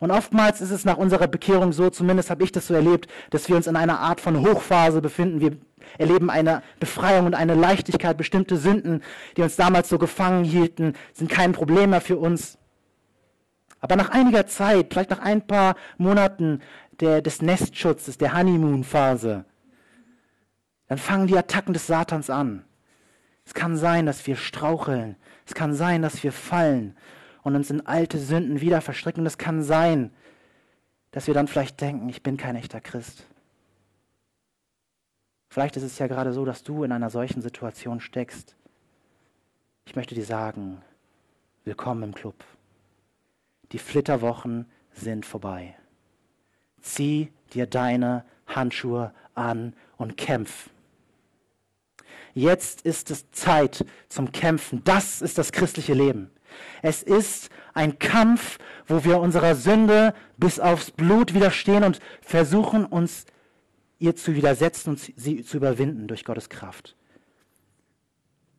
Und 0.00 0.10
oftmals 0.10 0.62
ist 0.62 0.70
es 0.70 0.86
nach 0.86 0.96
unserer 0.96 1.28
Bekehrung 1.28 1.72
so, 1.72 1.90
zumindest 1.90 2.30
habe 2.30 2.42
ich 2.42 2.50
das 2.50 2.66
so 2.66 2.74
erlebt, 2.74 3.06
dass 3.28 3.48
wir 3.50 3.56
uns 3.56 3.66
in 3.66 3.76
einer 3.76 4.00
Art 4.00 4.20
von 4.20 4.40
Hochphase 4.40 5.02
befinden. 5.02 5.40
Wir 5.40 5.58
erleben 5.98 6.30
eine 6.30 6.62
Befreiung 6.80 7.26
und 7.26 7.34
eine 7.34 7.54
Leichtigkeit. 7.54 8.16
Bestimmte 8.16 8.56
Sünden, 8.56 9.02
die 9.36 9.42
uns 9.42 9.56
damals 9.56 9.90
so 9.90 9.98
gefangen 9.98 10.42
hielten, 10.42 10.94
sind 11.12 11.30
kein 11.30 11.52
Problem 11.52 11.90
mehr 11.90 12.00
für 12.00 12.16
uns. 12.16 12.56
Aber 13.80 13.94
nach 13.94 14.08
einiger 14.08 14.46
Zeit, 14.46 14.88
vielleicht 14.90 15.10
nach 15.10 15.20
ein 15.20 15.46
paar 15.46 15.76
Monaten 15.98 16.60
der, 17.00 17.20
des 17.20 17.42
Nestschutzes, 17.42 18.16
der 18.16 18.34
Honeymoon-Phase, 18.34 19.44
dann 20.88 20.98
fangen 20.98 21.26
die 21.26 21.36
Attacken 21.36 21.74
des 21.74 21.86
Satans 21.86 22.30
an. 22.30 22.64
Es 23.44 23.52
kann 23.52 23.76
sein, 23.76 24.06
dass 24.06 24.26
wir 24.26 24.36
straucheln. 24.36 25.16
Es 25.44 25.52
kann 25.52 25.74
sein, 25.74 26.00
dass 26.00 26.22
wir 26.22 26.32
fallen 26.32 26.96
und 27.42 27.56
uns 27.56 27.70
in 27.70 27.86
alte 27.86 28.18
Sünden 28.18 28.60
wieder 28.60 28.80
verstricken. 28.80 29.20
Und 29.20 29.26
es 29.26 29.38
kann 29.38 29.62
sein, 29.62 30.10
dass 31.10 31.26
wir 31.26 31.34
dann 31.34 31.48
vielleicht 31.48 31.80
denken, 31.80 32.08
ich 32.08 32.22
bin 32.22 32.36
kein 32.36 32.56
echter 32.56 32.80
Christ. 32.80 33.24
Vielleicht 35.48 35.76
ist 35.76 35.82
es 35.82 35.98
ja 35.98 36.06
gerade 36.06 36.32
so, 36.32 36.44
dass 36.44 36.62
du 36.62 36.84
in 36.84 36.92
einer 36.92 37.10
solchen 37.10 37.42
Situation 37.42 38.00
steckst. 38.00 38.54
Ich 39.84 39.96
möchte 39.96 40.14
dir 40.14 40.24
sagen, 40.24 40.80
willkommen 41.64 42.04
im 42.04 42.14
Club. 42.14 42.44
Die 43.72 43.78
Flitterwochen 43.78 44.66
sind 44.92 45.26
vorbei. 45.26 45.74
Zieh 46.80 47.32
dir 47.52 47.66
deine 47.66 48.24
Handschuhe 48.46 49.12
an 49.34 49.74
und 49.96 50.16
kämpf. 50.16 50.70
Jetzt 52.34 52.82
ist 52.82 53.10
es 53.10 53.30
Zeit 53.32 53.84
zum 54.08 54.30
Kämpfen. 54.30 54.82
Das 54.84 55.20
ist 55.20 55.38
das 55.38 55.50
christliche 55.50 55.94
Leben. 55.94 56.30
Es 56.82 57.02
ist 57.02 57.50
ein 57.74 57.98
Kampf, 57.98 58.58
wo 58.86 59.04
wir 59.04 59.20
unserer 59.20 59.54
Sünde 59.54 60.14
bis 60.36 60.60
aufs 60.60 60.90
Blut 60.90 61.34
widerstehen 61.34 61.84
und 61.84 62.00
versuchen, 62.20 62.84
uns 62.84 63.26
ihr 63.98 64.16
zu 64.16 64.34
widersetzen 64.34 64.90
und 64.90 65.12
sie 65.16 65.44
zu 65.44 65.58
überwinden 65.58 66.08
durch 66.08 66.24
Gottes 66.24 66.48
Kraft. 66.48 66.96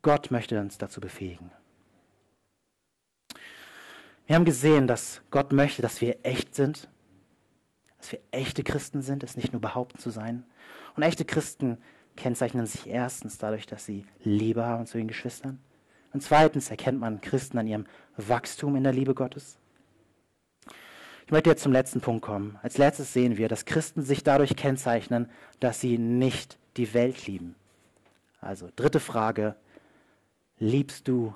Gott 0.02 0.32
möchte 0.32 0.60
uns 0.60 0.78
dazu 0.78 1.02
befähigen. 1.02 1.52
Wir 4.28 4.36
haben 4.36 4.46
gesehen, 4.46 4.88
dass 4.88 5.22
Gott 5.30 5.52
möchte, 5.52 5.82
dass 5.82 6.00
wir 6.00 6.20
echt 6.24 6.56
sind, 6.56 6.88
dass 7.98 8.12
wir 8.12 8.20
echte 8.32 8.64
Christen 8.64 9.02
sind, 9.02 9.24
es 9.24 9.36
nicht 9.36 9.52
nur 9.52 9.62
behaupten 9.62 10.00
zu 10.00 10.10
sein. 10.10 10.44
Und 10.96 11.04
echte 11.04 11.26
Christen 11.26 11.78
kennzeichnen 12.16 12.66
sich 12.66 12.88
erstens 12.88 13.38
dadurch, 13.38 13.66
dass 13.68 13.86
sie 13.86 14.06
Liebe 14.24 14.66
haben 14.66 14.86
zu 14.86 14.98
den 14.98 15.08
Geschwistern. 15.08 15.60
Und 16.14 16.22
zweitens 16.22 16.70
erkennt 16.70 16.99
man 16.99 17.22
Christen 17.22 17.57
an 17.57 17.68
ihrem 17.68 17.86
Wachstum 18.18 18.76
in 18.76 18.84
der 18.84 18.93
Liebe 18.93 19.14
Gottes. 19.16 19.57
Ich 21.26 21.32
möchte 21.32 21.49
jetzt 21.49 21.64
zum 21.64 21.72
letzten 21.72 22.01
Punkt 22.01 22.22
kommen. 22.22 22.59
Als 22.62 22.78
letztes 22.78 23.14
sehen 23.14 23.38
wir, 23.38 23.47
dass 23.47 23.66
Christen 23.66 24.01
sich 24.01 24.24
dadurch 24.24 24.55
kennzeichnen, 24.55 25.30
dass 25.62 25.80
sie 25.80 25.97
nicht 25.97 26.57
die 26.76 26.93
Welt 26.93 27.26
lieben. 27.26 27.55
Also 28.41 28.70
dritte 28.76 28.99
Frage, 28.99 29.55
liebst 30.57 31.07
du 31.07 31.34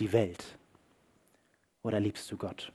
die 0.00 0.12
Welt 0.12 0.58
oder 1.82 2.00
liebst 2.00 2.30
du 2.32 2.36
Gott? 2.36 2.72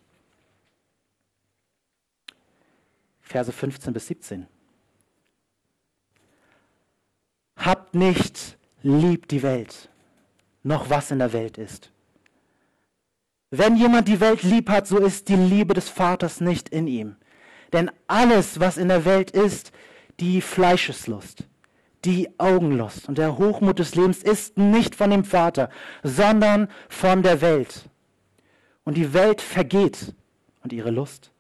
Verse 3.22 3.52
15 3.52 3.94
bis 3.94 4.08
17. 4.08 4.48
Habt 7.58 7.96
nicht 7.96 8.58
lieb 8.84 9.28
die 9.28 9.42
Welt, 9.44 9.90
noch 10.64 10.90
was 10.90 11.12
in 11.12 11.20
der 11.20 11.34
Welt 11.34 11.58
ist. 11.58 11.92
Wenn 13.52 13.76
jemand 13.76 14.08
die 14.08 14.20
Welt 14.20 14.42
lieb 14.42 14.70
hat, 14.70 14.88
so 14.88 14.98
ist 14.98 15.30
die 15.30 15.36
Liebe 15.36 15.74
des 15.74 15.88
Vaters 15.88 16.42
nicht 16.42 16.70
in 16.70 16.88
ihm. 16.88 17.18
Denn 17.72 17.92
alles, 18.08 18.60
was 18.60 18.78
in 18.78 18.88
der 18.88 19.06
Welt 19.06 19.32
ist, 19.32 19.72
die 20.20 20.42
Fleischeslust, 20.42 21.48
die 22.06 22.30
Augenlust 22.40 23.08
und 23.08 23.18
der 23.18 23.38
Hochmut 23.38 23.80
des 23.80 23.96
Lebens 23.96 24.24
ist 24.24 24.58
nicht 24.58 24.96
von 24.96 25.10
dem 25.10 25.24
Vater, 25.24 25.70
sondern 26.02 26.68
von 26.90 27.24
der 27.24 27.42
Welt. 27.42 27.90
Und 28.86 28.98
die 28.98 29.14
Welt 29.14 29.42
vergeht 29.42 30.14
und 30.64 30.74
ihre 30.74 30.92
Lust. 30.92 31.32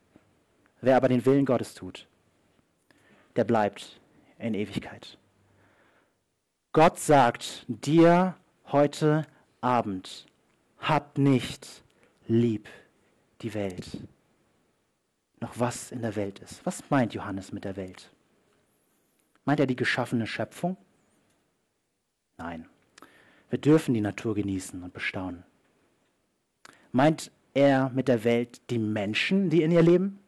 Wer 0.82 0.98
aber 0.98 1.10
den 1.10 1.26
Willen 1.26 1.46
Gottes 1.46 1.74
tut, 1.74 2.08
der 3.36 3.44
bleibt 3.44 4.00
in 4.38 4.54
Ewigkeit. 4.54 5.18
Gott 6.74 7.00
sagt 7.00 7.66
dir 7.68 8.36
heute 8.74 9.26
Abend, 9.62 10.26
hab 10.80 11.18
nicht 11.18 11.84
lieb 12.28 12.68
die 13.42 13.54
Welt. 13.54 14.00
Noch 15.40 15.60
was 15.60 15.92
in 15.92 16.02
der 16.02 16.16
Welt 16.16 16.40
ist. 16.40 16.66
Was 16.66 16.90
meint 16.90 17.14
Johannes 17.14 17.54
mit 17.54 17.66
der 17.66 17.78
Welt? 17.78 18.12
Meint 19.46 19.60
er 19.60 19.68
die 19.68 19.76
geschaffene 19.76 20.26
Schöpfung? 20.26 20.76
Nein. 22.38 22.66
Wir 23.50 23.60
dürfen 23.60 23.94
die 23.94 24.02
Natur 24.02 24.34
genießen 24.34 24.82
und 24.82 24.94
bestaunen. 24.94 25.44
Meint 26.92 27.32
er 27.54 27.92
mit 27.92 28.08
der 28.08 28.24
Welt 28.24 28.60
die 28.72 28.80
Menschen, 28.80 29.52
die 29.52 29.62
in 29.62 29.72
ihr 29.72 29.84
leben? 29.84 30.20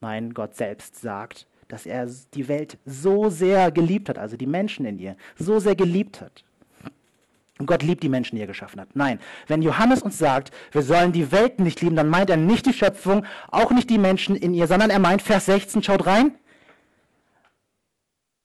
Nein, 0.00 0.34
Gott 0.34 0.56
selbst 0.56 0.96
sagt, 0.96 1.46
dass 1.68 1.86
er 1.86 2.06
die 2.34 2.48
Welt 2.48 2.78
so 2.84 3.30
sehr 3.30 3.70
geliebt 3.70 4.08
hat, 4.08 4.18
also 4.18 4.36
die 4.36 4.46
Menschen 4.46 4.84
in 4.86 4.98
ihr, 4.98 5.16
so 5.38 5.60
sehr 5.60 5.76
geliebt 5.76 6.20
hat. 6.20 6.44
Und 7.58 7.66
Gott 7.66 7.82
liebt 7.82 8.02
die 8.02 8.08
Menschen, 8.08 8.34
die 8.34 8.42
er 8.42 8.48
geschaffen 8.48 8.80
hat. 8.80 8.88
Nein, 8.94 9.20
wenn 9.46 9.62
Johannes 9.62 10.02
uns 10.02 10.18
sagt, 10.18 10.50
wir 10.72 10.82
sollen 10.82 11.12
die 11.12 11.30
Welt 11.30 11.60
nicht 11.60 11.80
lieben, 11.82 11.94
dann 11.94 12.08
meint 12.08 12.28
er 12.28 12.36
nicht 12.36 12.66
die 12.66 12.72
Schöpfung, 12.72 13.24
auch 13.50 13.70
nicht 13.70 13.90
die 13.90 13.98
Menschen 13.98 14.34
in 14.34 14.54
ihr, 14.54 14.66
sondern 14.66 14.90
er 14.90 14.98
meint, 14.98 15.22
Vers 15.22 15.46
16, 15.46 15.82
schaut 15.82 16.06
rein, 16.06 16.34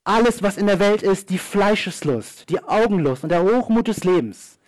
alles, 0.03 0.41
was 0.43 0.57
in 0.57 0.67
der 0.67 0.79
Welt 0.79 1.03
ist, 1.03 1.29
die 1.29 1.37
Fleischeslust, 1.37 2.49
die 2.49 2.63
Augenlust 2.63 3.23
und 3.23 3.29
der 3.29 3.43
Hochmut 3.43 3.87
des 3.87 4.03
Lebens, 4.03 4.59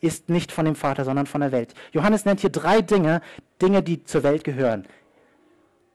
ist 0.00 0.28
nicht 0.28 0.52
von 0.52 0.64
dem 0.64 0.76
Vater, 0.76 1.04
sondern 1.04 1.26
von 1.26 1.40
der 1.40 1.52
Welt. 1.52 1.74
Johannes 1.92 2.24
nennt 2.24 2.40
hier 2.40 2.50
drei 2.50 2.80
Dinge, 2.80 3.20
Dinge, 3.60 3.82
die 3.82 4.04
zur 4.04 4.22
Welt 4.22 4.44
gehören. 4.44 4.86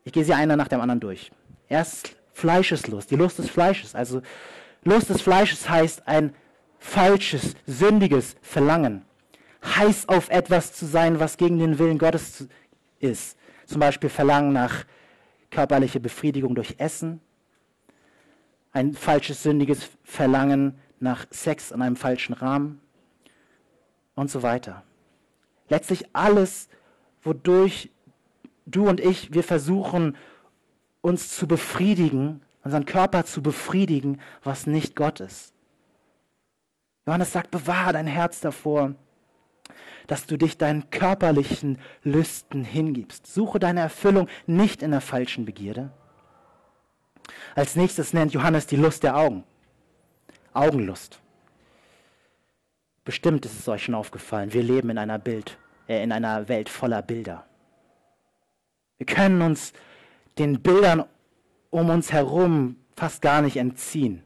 Ich 0.04 0.14
gehe 0.14 0.24
sie 0.24 0.34
einer 0.34 0.56
nach 0.56 0.68
dem 0.68 0.80
anderen 0.82 1.00
durch. 1.00 1.32
Erst 1.68 2.16
Fleischeslust, 2.34 3.10
die 3.10 3.16
Lust 3.16 3.40
des 3.40 3.50
Fleisches. 3.50 3.96
Also 3.96 4.22
Lust 4.84 5.10
des 5.10 5.22
Fleisches 5.22 5.68
heißt 5.68 6.08
ein 6.08 6.36
falsches, 6.80 7.56
sündiges 7.66 8.36
Verlangen. 8.42 9.06
Heiß 9.64 10.08
auf 10.10 10.30
etwas 10.30 10.74
zu 10.74 10.86
sein, 10.86 11.20
was 11.20 11.38
gegen 11.38 11.58
den 11.58 11.80
Willen 11.80 11.98
Gottes 11.98 12.48
ist. 13.00 13.38
Zum 13.66 13.80
Beispiel 13.80 14.10
Verlangen 14.10 14.54
nach 14.54 14.86
körperlicher 15.50 16.00
Befriedigung 16.00 16.54
durch 16.54 16.76
Essen. 16.78 17.22
Ein 18.72 18.94
falsches, 18.94 19.42
sündiges 19.42 19.90
Verlangen 20.04 20.78
nach 21.00 21.26
Sex 21.32 21.72
in 21.72 21.82
einem 21.82 21.96
falschen 21.96 22.34
Rahmen. 22.34 22.80
Und 24.14 24.30
so 24.30 24.44
weiter. 24.44 24.84
Letztlich 25.68 26.06
alles, 26.14 26.70
wodurch 27.22 27.90
du 28.66 28.88
und 28.88 29.00
ich, 29.00 29.34
wir 29.34 29.44
versuchen, 29.44 30.16
uns 31.02 31.36
zu 31.36 31.48
befriedigen, 31.48 32.42
unseren 32.64 32.86
Körper 32.86 33.26
zu 33.26 33.42
befriedigen, 33.42 34.20
was 34.44 34.68
nicht 34.68 34.96
Gott 34.96 35.20
ist. 35.20 35.55
Johannes 37.06 37.32
sagt, 37.32 37.52
bewahre 37.52 37.94
dein 37.94 38.08
Herz 38.08 38.40
davor, 38.40 38.96
dass 40.08 40.26
du 40.26 40.38
dich 40.38 40.58
deinen 40.58 40.90
körperlichen 40.90 41.80
Lüsten 42.04 42.64
hingibst. 42.64 43.28
Suche 43.28 43.60
deine 43.60 43.82
Erfüllung 43.82 44.28
nicht 44.48 44.82
in 44.82 44.92
der 44.92 45.02
falschen 45.02 45.46
Begierde. 45.46 45.92
Als 47.56 47.76
nächstes 47.76 48.14
nennt 48.14 48.34
Johannes 48.34 48.68
die 48.68 48.76
Lust 48.76 49.04
der 49.04 49.18
Augen. 49.18 49.44
Augenlust. 50.54 51.20
Bestimmt 53.04 53.46
ist 53.46 53.60
es 53.60 53.68
euch 53.68 53.84
schon 53.84 53.96
aufgefallen, 53.96 54.54
wir 54.54 54.64
leben 54.64 54.90
in 54.90 54.98
einer 54.98 55.20
Bild, 55.20 55.58
äh, 55.88 56.02
in 56.02 56.12
einer 56.12 56.48
Welt 56.50 56.70
voller 56.70 57.04
Bilder. 57.04 57.46
Wir 58.98 59.06
können 59.06 59.42
uns 59.42 59.74
den 60.40 60.62
Bildern 60.62 61.06
um 61.70 61.90
uns 61.90 62.12
herum 62.12 62.78
fast 62.96 63.22
gar 63.22 63.42
nicht 63.42 63.58
entziehen. 63.58 64.25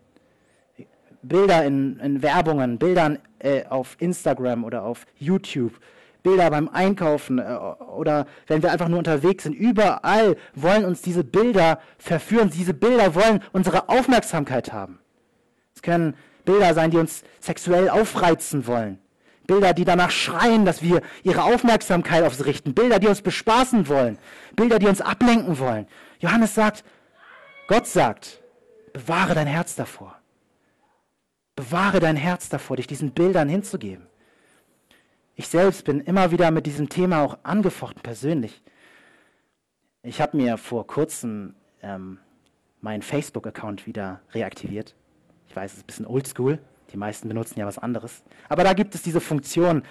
Bilder 1.22 1.66
in, 1.66 2.00
in 2.00 2.22
Werbungen, 2.22 2.78
Bildern 2.78 3.20
äh, 3.40 3.66
auf 3.66 3.98
Instagram 4.00 4.64
oder 4.64 4.84
auf 4.84 5.06
YouTube, 5.18 5.74
Bilder 6.24 6.50
beim 6.50 6.70
Einkaufen 6.70 7.40
äh, 7.40 7.44
oder 7.44 8.26
wenn 8.48 8.62
wir 8.62 8.72
einfach 8.72 8.88
nur 8.88 9.00
unterwegs 9.00 9.44
sind. 9.44 9.54
Überall 9.54 10.36
wollen 10.56 10.86
uns 10.86 11.02
diese 11.02 11.24
Bilder 11.24 11.80
verführen. 11.98 12.50
Diese 12.50 12.74
Bilder 12.74 13.16
wollen 13.16 13.42
unsere 13.52 13.90
Aufmerksamkeit 13.90 14.74
haben. 14.74 15.00
Es 15.76 15.82
können 15.82 16.16
Bilder 16.46 16.74
sein, 16.74 16.92
die 16.92 16.98
uns 16.98 17.24
sexuell 17.40 17.90
aufreizen 17.90 18.68
wollen. 18.68 19.00
Bilder, 19.48 19.74
die 19.74 19.86
danach 19.86 20.12
schreien, 20.12 20.64
dass 20.64 20.84
wir 20.84 21.02
ihre 21.24 21.44
Aufmerksamkeit 21.44 22.24
auf 22.24 22.36
sie 22.36 22.46
richten. 22.46 22.76
Bilder, 22.76 23.00
die 23.00 23.08
uns 23.08 23.22
bespaßen 23.22 23.88
wollen. 23.88 24.20
Bilder, 24.56 24.78
die 24.78 24.86
uns 24.86 25.02
ablenken 25.02 25.58
wollen. 25.58 25.88
Johannes 26.20 26.54
sagt, 26.54 26.84
Gott 27.68 27.88
sagt, 27.88 28.42
bewahre 28.94 29.34
dein 29.34 29.48
Herz 29.48 29.76
davor. 29.76 30.19
Bewahre 31.60 32.00
dein 32.00 32.16
Herz 32.16 32.48
davor, 32.48 32.78
dich 32.78 32.88
diesen 32.88 33.12
Bildern 33.12 33.50
hinzugeben. 33.50 34.08
Ich 35.36 35.50
selbst 35.50 35.84
bin 35.84 36.00
immer 36.00 36.32
wieder 36.32 36.52
mit 36.52 36.66
diesem 36.66 36.88
Thema 36.88 37.22
auch 37.22 37.38
angefochten, 37.44 38.02
persönlich. 38.02 38.64
Ich 40.02 40.22
habe 40.22 40.38
mir 40.38 40.56
vor 40.56 40.88
kurzem 40.88 41.56
ähm, 41.82 42.18
meinen 42.80 43.02
Facebook-Account 43.02 43.88
wieder 43.88 44.22
reaktiviert. 44.32 44.96
Ich 45.50 45.56
weiß, 45.58 45.72
es 45.74 45.78
ist 45.80 45.84
ein 45.84 45.88
bisschen 45.88 46.06
oldschool. 46.06 46.60
Die 46.94 46.98
meisten 46.98 47.28
benutzen 47.28 47.60
ja 47.60 47.66
was 47.66 47.78
anderes. 47.78 48.24
Aber 48.48 48.64
da 48.64 48.72
gibt 48.72 48.96
es 48.96 49.02
diese 49.02 49.20
Funktion, 49.20 49.84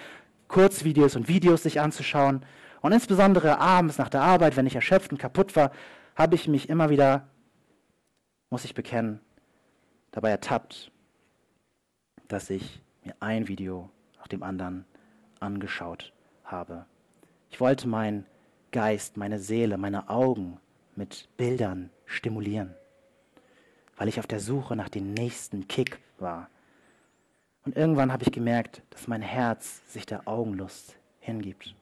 Kurzvideos 0.47 1.15
und 1.15 1.27
Videos 1.27 1.61
sich 1.61 1.79
anzuschauen. 1.79 2.43
Und 2.81 2.93
insbesondere 2.93 3.59
abends 3.59 3.99
nach 3.99 4.09
der 4.09 4.23
Arbeit, 4.23 4.57
wenn 4.57 4.65
ich 4.65 4.73
erschöpft 4.73 5.11
und 5.11 5.19
kaputt 5.19 5.55
war, 5.55 5.69
habe 6.15 6.33
ich 6.33 6.47
mich 6.47 6.67
immer 6.67 6.89
wieder, 6.89 7.27
muss 8.49 8.65
ich 8.65 8.73
bekennen, 8.73 9.19
dabei 10.09 10.31
ertappt, 10.31 10.91
dass 12.29 12.49
ich 12.49 12.81
mir 13.03 13.15
ein 13.19 13.49
Video 13.49 13.89
nach 14.17 14.27
dem 14.27 14.43
anderen 14.43 14.85
angeschaut 15.41 16.13
habe. 16.45 16.85
Ich 17.49 17.59
wollte 17.59 17.87
meinen 17.87 18.25
Geist, 18.71 19.17
meine 19.17 19.39
Seele, 19.39 19.77
meine 19.77 20.09
Augen 20.09 20.59
mit 20.95 21.27
Bildern 21.37 21.89
stimulieren, 22.05 22.75
weil 23.97 24.07
ich 24.07 24.19
auf 24.19 24.27
der 24.27 24.39
Suche 24.39 24.75
nach 24.75 24.89
dem 24.89 25.13
nächsten 25.13 25.67
Kick 25.67 25.99
war. 26.19 26.49
Und 27.65 27.75
irgendwann 27.75 28.13
habe 28.13 28.23
ich 28.23 28.31
gemerkt, 28.31 28.83
dass 28.91 29.07
mein 29.07 29.21
Herz 29.21 29.81
sich 29.91 30.05
der 30.05 30.27
Augenlust 30.27 30.97
hingibt. 31.19 31.75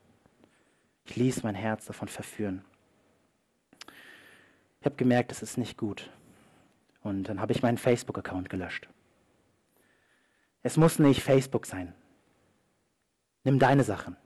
Ich 1.06 1.16
ließ 1.16 1.44
mein 1.44 1.56
Herz 1.56 1.86
davon 1.86 2.08
verführen. 2.08 2.64
Ich 4.80 4.86
habe 4.86 4.96
gemerkt, 4.96 5.32
das 5.32 5.42
ist 5.42 5.58
nicht 5.58 5.78
gut. 5.78 6.10
Und 7.04 7.24
dann 7.24 7.42
habe 7.42 7.52
ich 7.52 7.62
meinen 7.62 7.78
Facebook-Account 7.78 8.50
gelöscht. 8.50 8.88
Es 10.68 10.76
muss 10.76 11.00
nicht 11.00 11.24
Facebook 11.24 11.66
sein. 11.66 11.94
Nimm 13.46 13.58
deine 13.58 13.86
Sachen. 13.86 14.18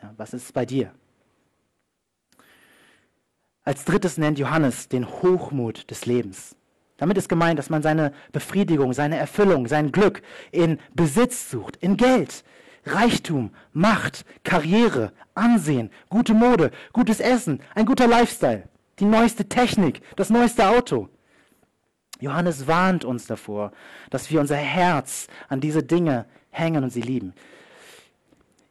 Ja, 0.00 0.14
was 0.16 0.32
ist 0.32 0.54
bei 0.54 0.64
dir? 0.64 0.92
Als 3.64 3.84
drittes 3.84 4.16
nennt 4.16 4.38
Johannes 4.38 4.86
den 4.88 5.08
Hochmut 5.08 5.90
des 5.90 6.06
Lebens. 6.06 6.54
Damit 6.98 7.18
ist 7.18 7.28
gemeint, 7.28 7.58
dass 7.58 7.68
man 7.68 7.82
seine 7.82 8.12
Befriedigung, 8.30 8.92
seine 8.92 9.16
Erfüllung, 9.16 9.66
sein 9.66 9.90
Glück 9.90 10.22
in 10.52 10.78
Besitz 10.94 11.50
sucht, 11.50 11.74
in 11.78 11.96
Geld, 11.96 12.44
Reichtum, 12.84 13.50
Macht, 13.72 14.24
Karriere, 14.44 15.12
Ansehen, 15.34 15.90
gute 16.10 16.32
Mode, 16.32 16.70
gutes 16.92 17.18
Essen, 17.18 17.60
ein 17.74 17.86
guter 17.86 18.06
Lifestyle, 18.06 18.68
die 19.00 19.04
neueste 19.04 19.48
Technik, 19.48 20.00
das 20.14 20.30
neueste 20.30 20.68
Auto. 20.68 21.08
Johannes 22.20 22.66
warnt 22.66 23.04
uns 23.04 23.26
davor, 23.26 23.72
dass 24.10 24.30
wir 24.30 24.40
unser 24.40 24.56
Herz 24.56 25.28
an 25.48 25.60
diese 25.60 25.82
Dinge 25.82 26.26
hängen 26.50 26.82
und 26.82 26.90
sie 26.90 27.00
lieben. 27.00 27.32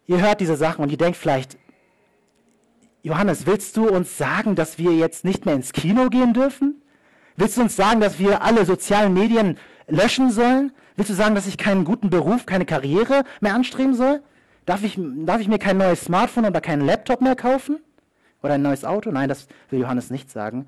Ihr 0.05 0.21
hört 0.21 0.41
diese 0.41 0.55
Sachen 0.55 0.83
und 0.83 0.91
ihr 0.91 0.97
denkt 0.97 1.17
vielleicht, 1.17 1.57
Johannes, 3.03 3.45
willst 3.45 3.77
du 3.77 3.87
uns 3.87 4.17
sagen, 4.17 4.55
dass 4.55 4.77
wir 4.77 4.91
jetzt 4.93 5.23
nicht 5.23 5.45
mehr 5.45 5.55
ins 5.55 5.71
Kino 5.71 6.09
gehen 6.09 6.33
dürfen? 6.33 6.81
Willst 7.37 7.57
du 7.57 7.61
uns 7.61 7.75
sagen, 7.75 8.01
dass 8.01 8.19
wir 8.19 8.41
alle 8.41 8.65
sozialen 8.65 9.13
Medien 9.13 9.57
löschen 9.87 10.31
sollen? 10.31 10.71
Willst 10.95 11.11
du 11.11 11.15
sagen, 11.15 11.35
dass 11.35 11.47
ich 11.47 11.57
keinen 11.57 11.85
guten 11.85 12.09
Beruf, 12.09 12.45
keine 12.45 12.65
Karriere 12.65 13.23
mehr 13.39 13.53
anstreben 13.53 13.93
soll? 13.93 14.21
Darf 14.65 14.83
ich, 14.83 14.99
darf 14.99 15.39
ich 15.39 15.47
mir 15.47 15.59
kein 15.59 15.77
neues 15.77 16.01
Smartphone 16.01 16.45
oder 16.45 16.59
keinen 16.59 16.85
Laptop 16.85 17.21
mehr 17.21 17.35
kaufen? 17.35 17.79
Oder 18.43 18.55
ein 18.55 18.61
neues 18.61 18.83
Auto? 18.83 19.11
Nein, 19.11 19.29
das 19.29 19.47
will 19.69 19.79
Johannes 19.79 20.09
nicht 20.09 20.29
sagen. 20.29 20.67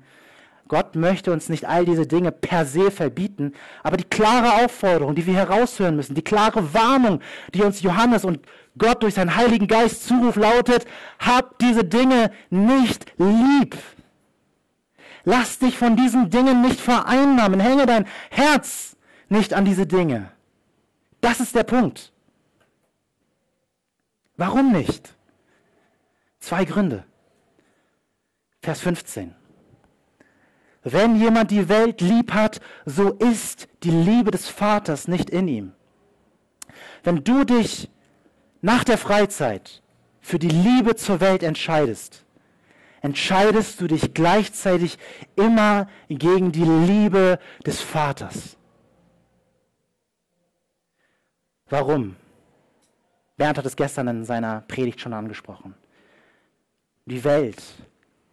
Gott 0.70 0.94
möchte 0.94 1.32
uns 1.32 1.48
nicht 1.48 1.64
all 1.64 1.84
diese 1.84 2.06
Dinge 2.06 2.30
per 2.30 2.64
se 2.64 2.92
verbieten, 2.92 3.54
aber 3.82 3.96
die 3.96 4.04
klare 4.04 4.64
Aufforderung, 4.64 5.16
die 5.16 5.26
wir 5.26 5.34
heraushören 5.34 5.96
müssen, 5.96 6.14
die 6.14 6.22
klare 6.22 6.72
Warnung, 6.72 7.20
die 7.52 7.62
uns 7.62 7.82
Johannes 7.82 8.24
und 8.24 8.38
Gott 8.78 9.02
durch 9.02 9.14
seinen 9.14 9.34
Heiligen 9.34 9.66
Geist 9.66 10.04
zuruft, 10.04 10.36
lautet, 10.36 10.86
hab 11.18 11.58
diese 11.58 11.82
Dinge 11.82 12.30
nicht 12.50 13.12
lieb. 13.18 13.76
Lass 15.24 15.58
dich 15.58 15.76
von 15.76 15.96
diesen 15.96 16.30
Dingen 16.30 16.62
nicht 16.62 16.80
vereinnahmen, 16.80 17.58
hänge 17.58 17.86
dein 17.86 18.06
Herz 18.30 18.96
nicht 19.28 19.54
an 19.54 19.64
diese 19.64 19.88
Dinge. 19.88 20.30
Das 21.20 21.40
ist 21.40 21.56
der 21.56 21.64
Punkt. 21.64 22.12
Warum 24.36 24.70
nicht? 24.70 25.16
Zwei 26.38 26.64
Gründe. 26.64 27.02
Vers 28.62 28.78
15. 28.78 29.34
Wenn 30.82 31.16
jemand 31.16 31.50
die 31.50 31.68
Welt 31.68 32.00
lieb 32.00 32.32
hat, 32.32 32.60
so 32.86 33.10
ist 33.10 33.68
die 33.82 33.90
Liebe 33.90 34.30
des 34.30 34.48
Vaters 34.48 35.08
nicht 35.08 35.28
in 35.28 35.48
ihm. 35.48 35.72
Wenn 37.02 37.22
du 37.22 37.44
dich 37.44 37.90
nach 38.62 38.84
der 38.84 38.98
Freizeit 38.98 39.82
für 40.20 40.38
die 40.38 40.48
Liebe 40.48 40.96
zur 40.96 41.20
Welt 41.20 41.42
entscheidest, 41.42 42.24
entscheidest 43.02 43.80
du 43.80 43.86
dich 43.86 44.14
gleichzeitig 44.14 44.98
immer 45.36 45.88
gegen 46.08 46.52
die 46.52 46.64
Liebe 46.64 47.38
des 47.64 47.80
Vaters. 47.80 48.56
Warum? 51.68 52.16
Bernd 53.36 53.56
hat 53.58 53.66
es 53.66 53.76
gestern 53.76 54.08
in 54.08 54.24
seiner 54.24 54.62
Predigt 54.62 55.00
schon 55.00 55.14
angesprochen. 55.14 55.74
Die 57.06 57.24
Welt 57.24 57.62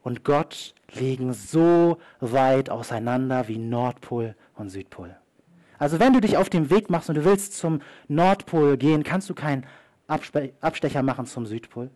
und 0.04 0.24
Gott 0.26 0.74
liegen 0.94 1.34
so 1.34 1.98
weit 2.20 2.70
auseinander 2.70 3.48
wie 3.48 3.58
Nordpol 3.58 4.36
und 4.56 4.70
Südpol. 4.70 5.16
Also 5.80 6.00
wenn 6.00 6.14
du 6.14 6.22
dich 6.22 6.38
auf 6.38 6.50
den 6.50 6.70
Weg 6.70 6.90
machst 6.90 7.10
und 7.10 7.16
du 7.16 7.26
willst 7.26 7.58
zum 7.58 7.82
Nordpol 8.08 8.78
gehen, 8.78 9.04
kannst 9.04 9.30
du 9.30 9.36
keinen 9.36 9.66
Abstecher 10.08 11.04
machen 11.04 11.26
zum 11.26 11.46
Südpol. 11.46 11.92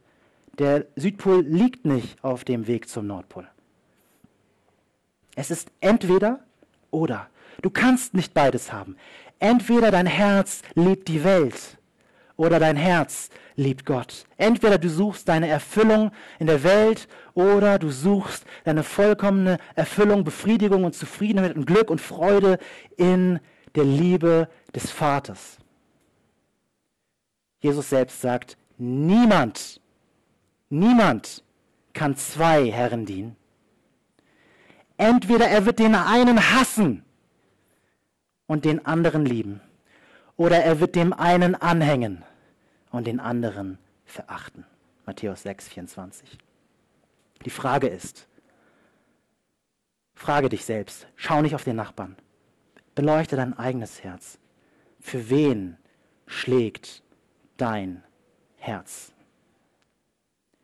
Der 0.60 0.86
Südpol 0.96 1.42
liegt 1.42 1.86
nicht 1.86 2.24
auf 2.24 2.44
dem 2.44 2.68
Weg 2.68 2.90
zum 2.90 3.08
Nordpol. 3.08 3.48
Es 5.36 5.50
ist 5.50 5.72
entweder 5.80 6.42
oder. 6.92 7.28
Du 7.62 7.70
kannst 7.70 8.14
nicht 8.14 8.34
beides 8.34 8.74
haben. 8.74 8.98
Entweder 9.40 9.92
dein 9.92 10.06
Herz 10.06 10.62
liebt 10.76 11.08
die 11.08 11.24
Welt 11.24 11.78
oder 12.36 12.60
dein 12.60 12.76
Herz 12.76 13.30
liebt 13.56 13.86
Gott. 13.86 14.26
Entweder 14.38 14.78
du 14.78 14.90
suchst 14.90 15.28
deine 15.28 15.48
Erfüllung 15.48 16.12
in 16.40 16.48
der 16.48 16.64
Welt 16.64 17.08
oder 17.34 17.80
du 17.80 17.90
suchst 17.92 18.46
deine 18.64 18.84
vollkommene 18.84 19.58
Erfüllung, 19.76 20.24
Befriedigung 20.24 20.84
und 20.84 20.96
Zufriedenheit 20.96 21.56
und 21.56 21.66
Glück 21.66 21.90
und 21.90 22.02
Freude 22.02 22.58
in 22.98 23.40
der 23.76 23.86
Liebe 23.86 24.50
des 24.74 24.90
Vaters. 24.92 25.58
Jesus 27.60 27.90
selbst 27.90 28.22
sagt, 28.22 28.58
niemand, 28.78 29.80
niemand 30.70 31.44
kann 31.94 32.16
zwei 32.16 32.72
Herren 32.72 33.06
dienen. 33.06 33.36
Entweder 34.98 35.48
er 35.48 35.66
wird 35.66 35.80
den 35.80 35.96
einen 35.96 36.40
hassen 36.54 37.04
und 38.48 38.66
den 38.66 38.86
anderen 38.86 39.26
lieben, 39.26 39.62
oder 40.38 40.58
er 40.58 40.80
wird 40.80 40.96
dem 40.96 41.14
einen 41.14 41.56
anhängen 41.56 42.24
und 42.92 43.08
den 43.08 43.20
anderen 43.20 43.78
verachten. 44.06 44.66
Matthäus 45.06 45.44
6, 45.44 45.70
24. 45.70 46.38
Die 47.46 47.50
Frage 47.50 47.88
ist, 47.88 48.28
frage 50.14 50.50
dich 50.50 50.66
selbst, 50.66 51.08
schau 51.16 51.42
nicht 51.42 51.56
auf 51.56 51.64
den 51.64 51.76
Nachbarn, 51.76 52.16
beleuchte 52.94 53.36
dein 53.36 53.58
eigenes 53.58 54.04
Herz. 54.04 54.38
Für 55.00 55.30
wen 55.30 55.78
schlägt 56.28 57.02
dein 57.58 58.04
Herz? 58.58 59.12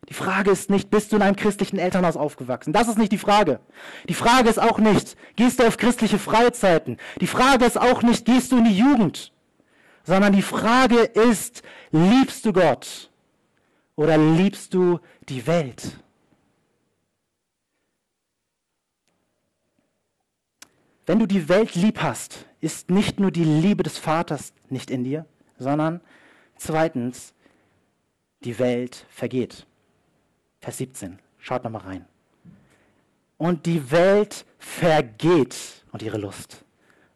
Die 0.08 0.14
Frage 0.14 0.50
ist 0.50 0.70
nicht, 0.70 0.90
bist 0.90 1.12
du 1.12 1.16
in 1.16 1.22
einem 1.22 1.36
christlichen 1.36 1.78
Elternhaus 1.78 2.16
aufgewachsen? 2.16 2.72
Das 2.72 2.88
ist 2.88 2.96
nicht 2.96 3.12
die 3.12 3.18
Frage. 3.18 3.60
Die 4.08 4.14
Frage 4.14 4.48
ist 4.48 4.58
auch 4.58 4.78
nicht, 4.78 5.16
gehst 5.36 5.60
du 5.60 5.66
auf 5.66 5.76
christliche 5.76 6.18
Freizeiten? 6.18 6.96
Die 7.20 7.26
Frage 7.26 7.66
ist 7.66 7.78
auch 7.78 8.02
nicht, 8.02 8.24
gehst 8.24 8.52
du 8.52 8.58
in 8.58 8.64
die 8.64 8.78
Jugend? 8.78 9.32
Sondern 10.08 10.32
die 10.32 10.40
Frage 10.40 11.00
ist, 11.00 11.62
liebst 11.90 12.46
du 12.46 12.54
Gott 12.54 13.10
oder 13.94 14.16
liebst 14.16 14.72
du 14.72 15.00
die 15.28 15.46
Welt? 15.46 15.98
Wenn 21.04 21.18
du 21.18 21.26
die 21.26 21.46
Welt 21.50 21.74
lieb 21.74 22.00
hast, 22.00 22.46
ist 22.62 22.88
nicht 22.88 23.20
nur 23.20 23.30
die 23.30 23.44
Liebe 23.44 23.82
des 23.82 23.98
Vaters 23.98 24.54
nicht 24.70 24.90
in 24.90 25.04
dir, 25.04 25.26
sondern 25.58 26.00
zweitens, 26.56 27.34
die 28.44 28.58
Welt 28.58 29.04
vergeht. 29.10 29.66
Vers 30.62 30.78
17, 30.78 31.18
schaut 31.36 31.64
nochmal 31.64 31.82
rein. 31.82 32.06
Und 33.36 33.66
die 33.66 33.90
Welt 33.90 34.46
vergeht 34.58 35.84
und 35.92 36.00
ihre 36.00 36.16
Lust. 36.16 36.64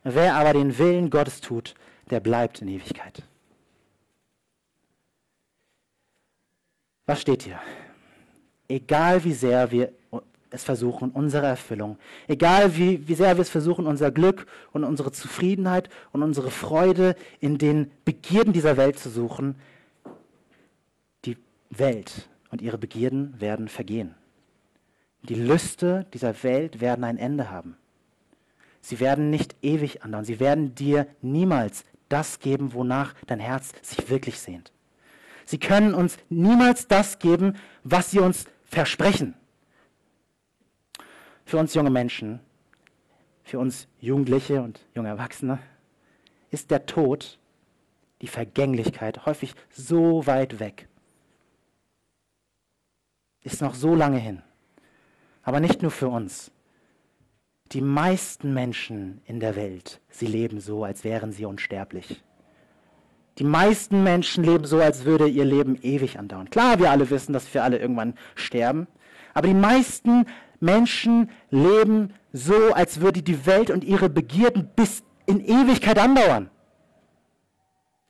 Wer 0.04 0.34
aber 0.34 0.52
den 0.52 0.76
Willen 0.76 1.08
Gottes 1.08 1.40
tut, 1.40 1.74
der 2.12 2.20
bleibt 2.20 2.60
in 2.60 2.68
Ewigkeit. 2.68 3.22
Was 7.06 7.22
steht 7.22 7.44
hier? 7.44 7.58
Egal 8.68 9.24
wie 9.24 9.32
sehr 9.32 9.70
wir 9.70 9.92
es 10.50 10.62
versuchen, 10.62 11.10
unsere 11.10 11.46
Erfüllung. 11.46 11.96
Egal 12.28 12.76
wie, 12.76 13.08
wie 13.08 13.14
sehr 13.14 13.34
wir 13.38 13.40
es 13.40 13.48
versuchen, 13.48 13.86
unser 13.86 14.10
Glück 14.10 14.46
und 14.72 14.84
unsere 14.84 15.10
Zufriedenheit 15.10 15.88
und 16.12 16.22
unsere 16.22 16.50
Freude 16.50 17.16
in 17.40 17.56
den 17.56 17.90
Begierden 18.04 18.52
dieser 18.52 18.76
Welt 18.76 18.98
zu 18.98 19.08
suchen, 19.08 19.54
die 21.24 21.38
Welt 21.70 22.28
und 22.50 22.60
ihre 22.60 22.76
Begierden 22.76 23.40
werden 23.40 23.68
vergehen. 23.68 24.14
Die 25.22 25.34
Lüste 25.34 26.04
dieser 26.12 26.42
Welt 26.42 26.82
werden 26.82 27.04
ein 27.04 27.16
Ende 27.16 27.50
haben. 27.50 27.78
Sie 28.82 29.00
werden 29.00 29.30
nicht 29.30 29.54
ewig 29.62 30.02
andauern. 30.02 30.26
Sie 30.26 30.40
werden 30.40 30.74
dir 30.74 31.06
niemals 31.22 31.84
das 32.12 32.40
geben, 32.40 32.72
wonach 32.72 33.14
dein 33.26 33.40
Herz 33.40 33.72
sich 33.82 34.10
wirklich 34.10 34.38
sehnt. 34.38 34.72
Sie 35.44 35.58
können 35.58 35.94
uns 35.94 36.18
niemals 36.28 36.86
das 36.86 37.18
geben, 37.18 37.56
was 37.82 38.10
sie 38.10 38.20
uns 38.20 38.46
versprechen 38.64 39.34
für 41.52 41.58
uns 41.58 41.74
junge 41.74 41.90
Menschen, 41.90 42.40
für 43.44 43.58
uns 43.58 43.86
Jugendliche 44.00 44.62
und 44.62 44.80
junge 44.94 45.08
Erwachsene, 45.08 45.58
ist 46.50 46.70
der 46.70 46.86
Tod, 46.86 47.38
die 48.20 48.26
Vergänglichkeit 48.26 49.26
häufig 49.26 49.54
so 49.70 50.26
weit 50.26 50.60
weg. 50.60 50.88
Ist 53.42 53.60
noch 53.60 53.74
so 53.74 53.94
lange 53.94 54.18
hin. 54.18 54.42
Aber 55.42 55.58
nicht 55.60 55.82
nur 55.82 55.90
für 55.90 56.08
uns. 56.08 56.51
Die 57.72 57.80
meisten 57.80 58.52
Menschen 58.52 59.22
in 59.24 59.40
der 59.40 59.56
Welt, 59.56 60.00
sie 60.10 60.26
leben 60.26 60.60
so, 60.60 60.84
als 60.84 61.04
wären 61.04 61.32
sie 61.32 61.46
unsterblich. 61.46 62.22
Die 63.38 63.44
meisten 63.44 64.02
Menschen 64.02 64.44
leben 64.44 64.66
so, 64.66 64.78
als 64.78 65.06
würde 65.06 65.26
ihr 65.26 65.46
Leben 65.46 65.78
ewig 65.80 66.18
andauern. 66.18 66.50
Klar, 66.50 66.78
wir 66.78 66.90
alle 66.90 67.08
wissen, 67.08 67.32
dass 67.32 67.52
wir 67.54 67.64
alle 67.64 67.78
irgendwann 67.78 68.14
sterben. 68.34 68.88
Aber 69.32 69.46
die 69.46 69.54
meisten 69.54 70.26
Menschen 70.60 71.30
leben 71.50 72.12
so, 72.34 72.74
als 72.74 73.00
würde 73.00 73.22
die 73.22 73.46
Welt 73.46 73.70
und 73.70 73.84
ihre 73.84 74.10
Begierden 74.10 74.68
bis 74.76 75.02
in 75.24 75.40
Ewigkeit 75.40 75.98
andauern. 75.98 76.50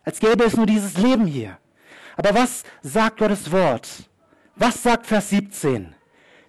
Als 0.02 0.18
gäbe 0.18 0.42
es 0.42 0.56
nur 0.56 0.66
dieses 0.66 0.98
Leben 0.98 1.26
hier. 1.26 1.56
Aber 2.16 2.34
was 2.34 2.64
sagt 2.82 3.18
Gottes 3.18 3.52
Wort? 3.52 4.10
Was 4.56 4.82
sagt 4.82 5.06
Vers 5.06 5.30
17? 5.30 5.94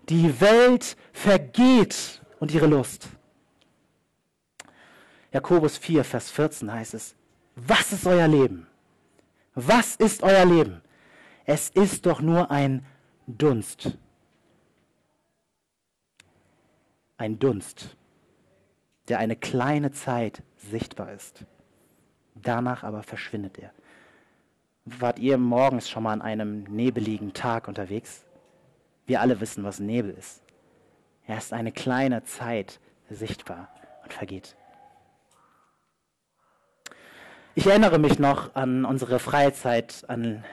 Die 0.10 0.42
Welt 0.42 0.98
vergeht 1.14 2.23
und 2.40 2.54
ihre 2.54 2.68
Lust. 2.68 3.10
Jakobus 5.32 5.78
4, 5.78 6.04
Vers 6.04 6.30
14 6.30 6.72
heißt 6.72 6.94
es, 6.94 7.16
was 7.56 7.92
ist 7.92 8.06
euer 8.06 8.28
Leben? 8.28 8.68
Was 9.56 9.96
ist 9.96 10.24
euer 10.24 10.46
Leben? 10.46 10.82
Es 11.46 11.70
ist 11.70 12.06
doch 12.06 12.22
nur 12.22 12.52
ein 12.52 12.86
Dunst, 13.26 13.98
ein 17.18 17.40
Dunst, 17.40 17.96
der 19.08 19.20
eine 19.20 19.36
kleine 19.36 19.92
Zeit 19.92 20.44
sichtbar 20.58 21.12
ist. 21.14 21.46
Danach 22.36 22.84
aber 22.84 23.04
verschwindet 23.04 23.58
er. 23.60 23.72
Wart 24.86 25.20
ihr 25.20 25.38
morgens 25.38 25.90
schon 25.90 26.04
mal 26.04 26.14
an 26.14 26.22
einem 26.22 26.64
nebeligen 26.64 27.34
Tag 27.34 27.68
unterwegs? 27.68 28.26
Wir 29.06 29.22
alle 29.22 29.40
wissen, 29.40 29.64
was 29.64 29.80
Nebel 29.80 30.12
ist. 30.12 30.43
Er 31.26 31.38
ist 31.38 31.54
eine 31.54 31.72
kleine 31.72 32.24
Zeit 32.26 32.80
sichtbar 33.10 33.70
und 34.04 34.14
vergeht. 34.14 34.56
Ich 37.56 37.66
erinnere 37.66 37.98
mich 37.98 38.20
noch 38.20 38.56
an 38.56 38.84
unsere 38.84 39.20
Freizeit 39.20 40.04
an, 40.08 40.44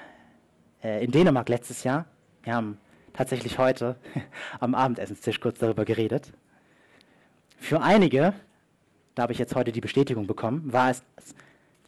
äh, 0.83 1.03
in 1.05 1.11
Dänemark 1.11 1.49
letztes 1.49 1.83
Jahr. 1.83 2.05
Wir 2.43 2.55
haben 2.55 2.79
tatsächlich 3.15 3.59
heute 3.59 3.97
am 4.61 4.75
Abendessenstisch 4.75 5.41
kurz 5.41 5.59
darüber 5.59 5.85
geredet. 5.85 6.33
Für 7.59 7.83
einige, 7.83 8.33
da 9.15 9.23
habe 9.25 9.33
ich 9.33 9.39
jetzt 9.39 9.57
heute 9.57 9.73
die 9.73 9.81
Bestätigung 9.81 10.27
bekommen, 10.27 10.73
war 10.73 10.91
es 10.91 11.03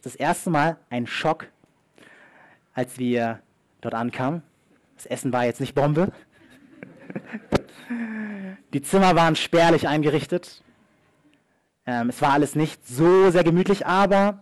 das 0.01 0.15
erste 0.15 0.49
Mal 0.49 0.77
ein 0.89 1.07
Schock, 1.07 1.47
als 2.73 2.97
wir 2.97 3.39
dort 3.79 3.93
ankamen. 3.93 4.43
Das 4.97 5.05
Essen 5.05 5.31
war 5.31 5.45
jetzt 5.45 5.61
nicht 5.61 5.73
Bombe. 5.73 6.11
Die 8.73 8.81
Zimmer 8.81 9.15
waren 9.15 9.35
spärlich 9.35 9.87
eingerichtet. 9.87 10.63
Ähm, 11.85 12.09
es 12.09 12.21
war 12.21 12.33
alles 12.33 12.55
nicht 12.55 12.87
so 12.87 13.29
sehr 13.29 13.43
gemütlich, 13.43 13.85
aber 13.85 14.39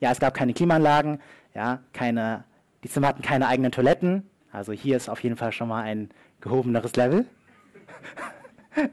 ja, 0.00 0.10
es 0.10 0.18
gab 0.18 0.34
keine 0.34 0.54
Klimaanlagen, 0.54 1.20
ja, 1.54 1.80
keine, 1.92 2.44
die 2.82 2.88
Zimmer 2.88 3.08
hatten 3.08 3.22
keine 3.22 3.46
eigenen 3.46 3.70
Toiletten. 3.70 4.28
Also 4.50 4.72
hier 4.72 4.96
ist 4.96 5.08
auf 5.08 5.22
jeden 5.22 5.36
Fall 5.36 5.52
schon 5.52 5.68
mal 5.68 5.82
ein 5.82 6.10
gehobeneres 6.40 6.96
Level. 6.96 7.26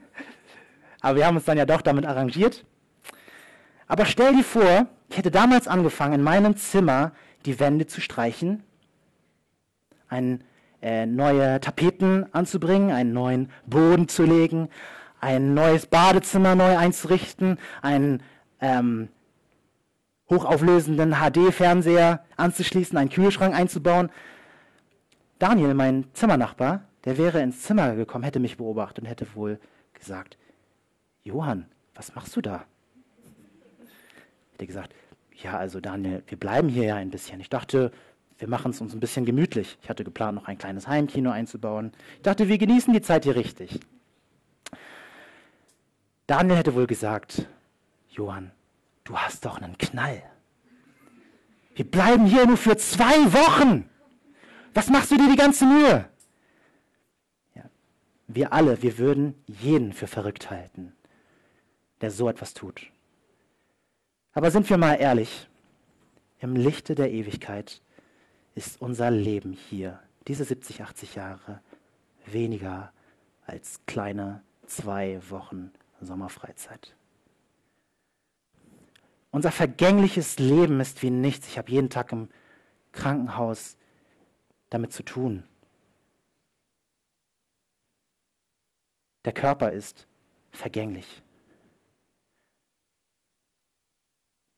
aber 1.00 1.16
wir 1.16 1.26
haben 1.26 1.36
uns 1.36 1.46
dann 1.46 1.58
ja 1.58 1.66
doch 1.66 1.82
damit 1.82 2.06
arrangiert. 2.06 2.64
Aber 3.88 4.06
stell 4.06 4.36
dir 4.36 4.44
vor, 4.44 4.86
ich 5.08 5.16
hätte 5.16 5.30
damals 5.30 5.66
angefangen, 5.66 6.14
in 6.14 6.22
meinem 6.22 6.56
Zimmer 6.56 7.12
die 7.46 7.58
Wände 7.58 7.86
zu 7.86 8.00
streichen, 8.00 8.62
ein, 10.08 10.44
äh, 10.82 11.06
neue 11.06 11.60
Tapeten 11.60 12.26
anzubringen, 12.32 12.90
einen 12.90 13.12
neuen 13.12 13.50
Boden 13.66 14.08
zu 14.08 14.24
legen, 14.24 14.68
ein 15.20 15.54
neues 15.54 15.86
Badezimmer 15.86 16.54
neu 16.54 16.76
einzurichten, 16.76 17.58
einen 17.82 18.22
ähm, 18.60 19.08
hochauflösenden 20.30 21.14
HD-Fernseher 21.14 22.24
anzuschließen, 22.36 22.96
einen 22.96 23.10
Kühlschrank 23.10 23.54
einzubauen. 23.54 24.10
Daniel, 25.38 25.74
mein 25.74 26.06
Zimmernachbar, 26.12 26.82
der 27.04 27.18
wäre 27.18 27.40
ins 27.40 27.62
Zimmer 27.62 27.94
gekommen, 27.94 28.24
hätte 28.24 28.40
mich 28.40 28.56
beobachtet 28.56 29.04
und 29.04 29.06
hätte 29.06 29.26
wohl 29.34 29.58
gesagt, 29.94 30.36
Johann, 31.22 31.66
was 31.94 32.14
machst 32.14 32.36
du 32.36 32.40
da? 32.40 32.64
Hätte 34.52 34.66
gesagt, 34.66 34.94
ja, 35.42 35.56
also 35.56 35.80
Daniel, 35.80 36.22
wir 36.26 36.38
bleiben 36.38 36.68
hier 36.68 36.84
ja 36.84 36.96
ein 36.96 37.10
bisschen. 37.10 37.40
Ich 37.40 37.48
dachte, 37.48 37.92
wir 38.38 38.48
machen 38.48 38.70
es 38.70 38.80
uns 38.80 38.94
ein 38.94 39.00
bisschen 39.00 39.24
gemütlich. 39.24 39.78
Ich 39.82 39.90
hatte 39.90 40.04
geplant, 40.04 40.36
noch 40.36 40.46
ein 40.46 40.58
kleines 40.58 40.86
Heimkino 40.86 41.30
einzubauen. 41.30 41.92
Ich 42.16 42.22
dachte, 42.22 42.48
wir 42.48 42.58
genießen 42.58 42.92
die 42.92 43.02
Zeit 43.02 43.24
hier 43.24 43.36
richtig. 43.36 43.80
Daniel 46.26 46.58
hätte 46.58 46.74
wohl 46.74 46.86
gesagt, 46.86 47.46
Johann, 48.10 48.52
du 49.04 49.16
hast 49.16 49.44
doch 49.44 49.60
einen 49.60 49.76
Knall. 49.76 50.22
Wir 51.74 51.90
bleiben 51.90 52.26
hier 52.26 52.46
nur 52.46 52.56
für 52.56 52.76
zwei 52.76 53.32
Wochen. 53.32 53.88
Was 54.74 54.88
machst 54.88 55.10
du 55.10 55.16
dir 55.16 55.28
die 55.28 55.36
ganze 55.36 55.64
Mühe? 55.64 56.08
Ja, 57.54 57.62
wir 58.28 58.52
alle, 58.52 58.82
wir 58.82 58.98
würden 58.98 59.34
jeden 59.46 59.92
für 59.92 60.06
verrückt 60.06 60.50
halten, 60.50 60.92
der 62.00 62.10
so 62.10 62.28
etwas 62.28 62.54
tut. 62.54 62.86
Aber 64.32 64.50
sind 64.50 64.68
wir 64.70 64.76
mal 64.76 64.94
ehrlich, 64.94 65.48
im 66.40 66.54
Lichte 66.54 66.94
der 66.94 67.10
Ewigkeit 67.10 67.80
ist 68.58 68.82
unser 68.82 69.12
Leben 69.12 69.52
hier, 69.52 70.02
diese 70.26 70.44
70, 70.44 70.82
80 70.82 71.14
Jahre, 71.14 71.62
weniger 72.26 72.92
als 73.46 73.80
kleine 73.86 74.42
zwei 74.66 75.20
Wochen 75.30 75.70
Sommerfreizeit. 76.00 76.96
Unser 79.30 79.52
vergängliches 79.52 80.40
Leben 80.40 80.80
ist 80.80 81.02
wie 81.02 81.10
nichts. 81.10 81.46
Ich 81.46 81.56
habe 81.56 81.70
jeden 81.70 81.88
Tag 81.88 82.10
im 82.10 82.30
Krankenhaus 82.90 83.76
damit 84.70 84.92
zu 84.92 85.04
tun. 85.04 85.44
Der 89.24 89.32
Körper 89.32 89.70
ist 89.70 90.08
vergänglich. 90.50 91.22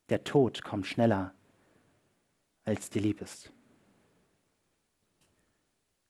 Der 0.08 0.24
Tod 0.24 0.64
kommt 0.64 0.86
schneller, 0.86 1.34
als 2.64 2.88
dir 2.88 3.02
lieb 3.02 3.20
ist. 3.20 3.52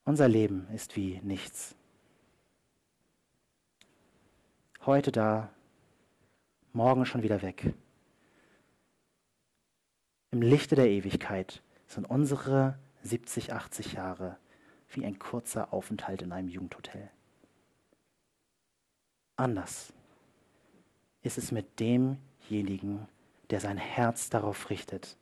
Unser 0.04 0.28
Leben 0.28 0.66
ist 0.74 0.96
wie 0.96 1.20
nichts. 1.22 1.74
Heute 4.86 5.12
da, 5.12 5.52
morgen 6.72 7.04
schon 7.04 7.22
wieder 7.22 7.42
weg. 7.42 7.74
Im 10.30 10.42
Lichte 10.42 10.74
der 10.74 10.88
Ewigkeit 10.88 11.62
sind 11.86 12.08
unsere 12.08 12.78
70, 13.02 13.52
80 13.52 13.92
Jahre 13.92 14.38
wie 14.90 15.04
ein 15.04 15.18
kurzer 15.18 15.72
Aufenthalt 15.72 16.22
in 16.22 16.32
einem 16.32 16.48
Jugendhotel. 16.48 17.10
Anders 19.36 19.92
ist 21.22 21.38
es 21.38 21.52
mit 21.52 21.78
demjenigen, 21.78 23.06
der 23.50 23.60
sein 23.60 23.76
Herz 23.76 24.30
darauf 24.30 24.70
richtet, 24.70 25.16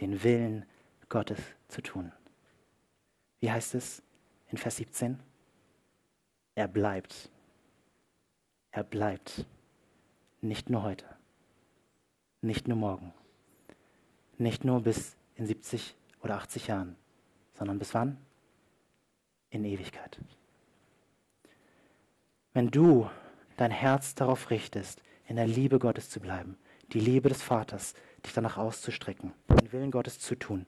den 0.00 0.22
Willen 0.24 0.64
Gottes 1.08 1.40
zu 1.68 1.80
tun. 1.80 2.12
Wie 3.40 3.50
heißt 3.50 3.74
es 3.74 4.02
in 4.50 4.58
Vers 4.58 4.76
17? 4.76 5.18
Er 6.54 6.68
bleibt. 6.68 7.30
Er 8.70 8.84
bleibt. 8.84 9.44
Nicht 10.40 10.70
nur 10.70 10.82
heute. 10.82 11.06
Nicht 12.40 12.68
nur 12.68 12.76
morgen. 12.76 13.12
Nicht 14.38 14.64
nur 14.64 14.82
bis 14.82 15.16
in 15.34 15.46
70 15.46 15.94
oder 16.22 16.36
80 16.36 16.68
Jahren, 16.68 16.96
sondern 17.54 17.78
bis 17.78 17.94
wann? 17.94 18.18
In 19.50 19.64
Ewigkeit. 19.64 20.18
Wenn 22.52 22.70
du 22.70 23.10
dein 23.56 23.70
Herz 23.70 24.14
darauf 24.14 24.50
richtest, 24.50 25.02
in 25.28 25.36
der 25.36 25.46
Liebe 25.46 25.78
Gottes 25.78 26.10
zu 26.10 26.20
bleiben, 26.20 26.56
die 26.92 27.00
Liebe 27.00 27.28
des 27.28 27.42
Vaters, 27.42 27.94
dich 28.24 28.32
danach 28.32 28.56
auszustrecken, 28.56 29.32
den 29.48 29.72
Willen 29.72 29.90
Gottes 29.90 30.18
zu 30.18 30.36
tun, 30.36 30.66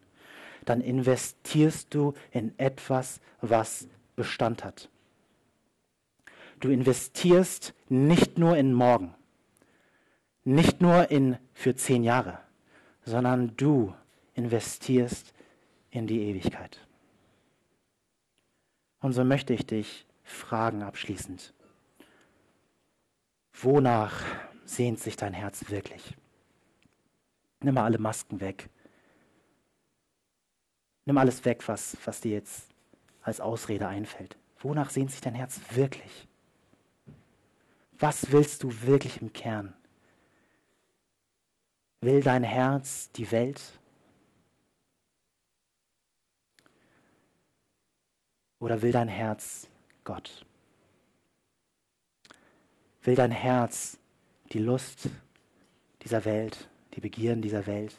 dann 0.68 0.80
investierst 0.80 1.94
du 1.94 2.14
in 2.30 2.58
etwas, 2.58 3.20
was 3.40 3.88
Bestand 4.16 4.64
hat. 4.64 4.90
Du 6.60 6.70
investierst 6.70 7.72
nicht 7.88 8.38
nur 8.38 8.56
in 8.56 8.72
morgen, 8.74 9.14
nicht 10.44 10.80
nur 10.80 11.10
in 11.10 11.38
für 11.54 11.76
zehn 11.76 12.02
Jahre, 12.02 12.38
sondern 13.04 13.56
du 13.56 13.94
investierst 14.34 15.32
in 15.90 16.06
die 16.06 16.20
Ewigkeit. 16.22 16.86
Und 19.00 19.12
so 19.12 19.24
möchte 19.24 19.54
ich 19.54 19.66
dich 19.66 20.06
fragen 20.24 20.82
abschließend. 20.82 21.54
Wonach 23.52 24.22
sehnt 24.64 25.00
sich 25.00 25.16
dein 25.16 25.32
Herz 25.32 25.70
wirklich? 25.70 26.16
Nimm 27.60 27.74
mal 27.74 27.84
alle 27.84 27.98
Masken 27.98 28.40
weg. 28.40 28.68
Nimm 31.08 31.16
alles 31.16 31.42
weg, 31.46 31.66
was, 31.68 31.96
was 32.04 32.20
dir 32.20 32.32
jetzt 32.32 32.68
als 33.22 33.40
Ausrede 33.40 33.88
einfällt. 33.88 34.36
Wonach 34.58 34.90
sehnt 34.90 35.10
sich 35.10 35.22
dein 35.22 35.34
Herz 35.34 35.58
wirklich? 35.70 36.28
Was 37.98 38.30
willst 38.30 38.62
du 38.62 38.82
wirklich 38.82 39.22
im 39.22 39.32
Kern? 39.32 39.72
Will 42.02 42.22
dein 42.22 42.42
Herz 42.42 43.10
die 43.12 43.32
Welt? 43.32 43.62
Oder 48.58 48.82
will 48.82 48.92
dein 48.92 49.08
Herz 49.08 49.66
Gott? 50.04 50.44
Will 53.00 53.14
dein 53.14 53.30
Herz 53.30 53.96
die 54.52 54.58
Lust 54.58 55.08
dieser 56.02 56.26
Welt, 56.26 56.68
die 56.96 57.00
Begierden 57.00 57.40
dieser 57.40 57.66
Welt? 57.66 57.96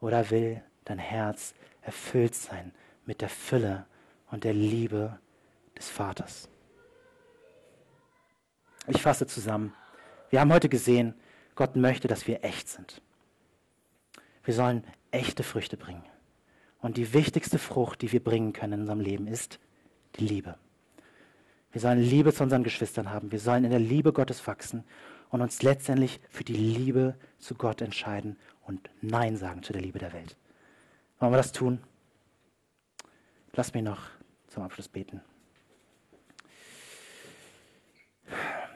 Oder 0.00 0.30
will 0.30 0.62
dein 0.86 0.98
Herz 0.98 1.52
erfüllt 1.86 2.34
sein 2.34 2.72
mit 3.06 3.20
der 3.20 3.28
Fülle 3.28 3.86
und 4.30 4.44
der 4.44 4.52
Liebe 4.52 5.18
des 5.78 5.88
Vaters? 5.88 6.48
Ich 8.88 9.00
fasse 9.00 9.26
zusammen. 9.26 9.72
Wir 10.30 10.40
haben 10.40 10.52
heute 10.52 10.68
gesehen, 10.68 11.14
Gott 11.54 11.76
möchte, 11.76 12.08
dass 12.08 12.26
wir 12.26 12.44
echt 12.44 12.68
sind. 12.68 13.00
Wir 14.44 14.54
sollen 14.54 14.84
echte 15.10 15.42
Früchte 15.42 15.76
bringen. 15.76 16.04
Und 16.80 16.96
die 16.96 17.12
wichtigste 17.12 17.58
Frucht, 17.58 18.02
die 18.02 18.12
wir 18.12 18.22
bringen 18.22 18.52
können 18.52 18.74
in 18.74 18.80
unserem 18.80 19.00
Leben, 19.00 19.26
ist 19.26 19.58
die 20.16 20.26
Liebe. 20.26 20.56
Wir 21.72 21.80
sollen 21.80 22.00
Liebe 22.00 22.32
zu 22.32 22.42
unseren 22.42 22.62
Geschwistern 22.62 23.10
haben. 23.10 23.32
Wir 23.32 23.40
sollen 23.40 23.64
in 23.64 23.70
der 23.70 23.80
Liebe 23.80 24.12
Gottes 24.12 24.46
wachsen 24.46 24.84
und 25.30 25.40
uns 25.40 25.62
letztendlich 25.62 26.20
für 26.30 26.44
die 26.44 26.54
Liebe 26.54 27.16
zu 27.38 27.54
Gott 27.54 27.80
entscheiden 27.80 28.36
und 28.66 28.88
Nein 29.00 29.36
sagen 29.36 29.62
zu 29.62 29.72
der 29.72 29.82
Liebe 29.82 29.98
der 29.98 30.12
Welt. 30.12 30.36
Wollen 31.18 31.32
wir 31.32 31.38
das 31.38 31.52
tun? 31.52 31.82
Lass 33.54 33.72
mich 33.72 33.82
noch 33.82 34.02
zum 34.48 34.62
Abschluss 34.62 34.88
beten. 34.88 35.22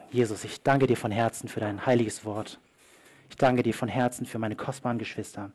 Jesus, 0.09 0.43
ich 0.43 0.61
danke 0.63 0.87
dir 0.87 0.97
von 0.97 1.11
Herzen 1.11 1.47
für 1.47 1.59
dein 1.59 1.85
heiliges 1.85 2.25
Wort. 2.25 2.59
Ich 3.29 3.37
danke 3.37 3.63
dir 3.63 3.73
von 3.73 3.87
Herzen 3.87 4.25
für 4.25 4.39
meine 4.39 4.55
kostbaren 4.55 4.97
Geschwister. 4.97 5.51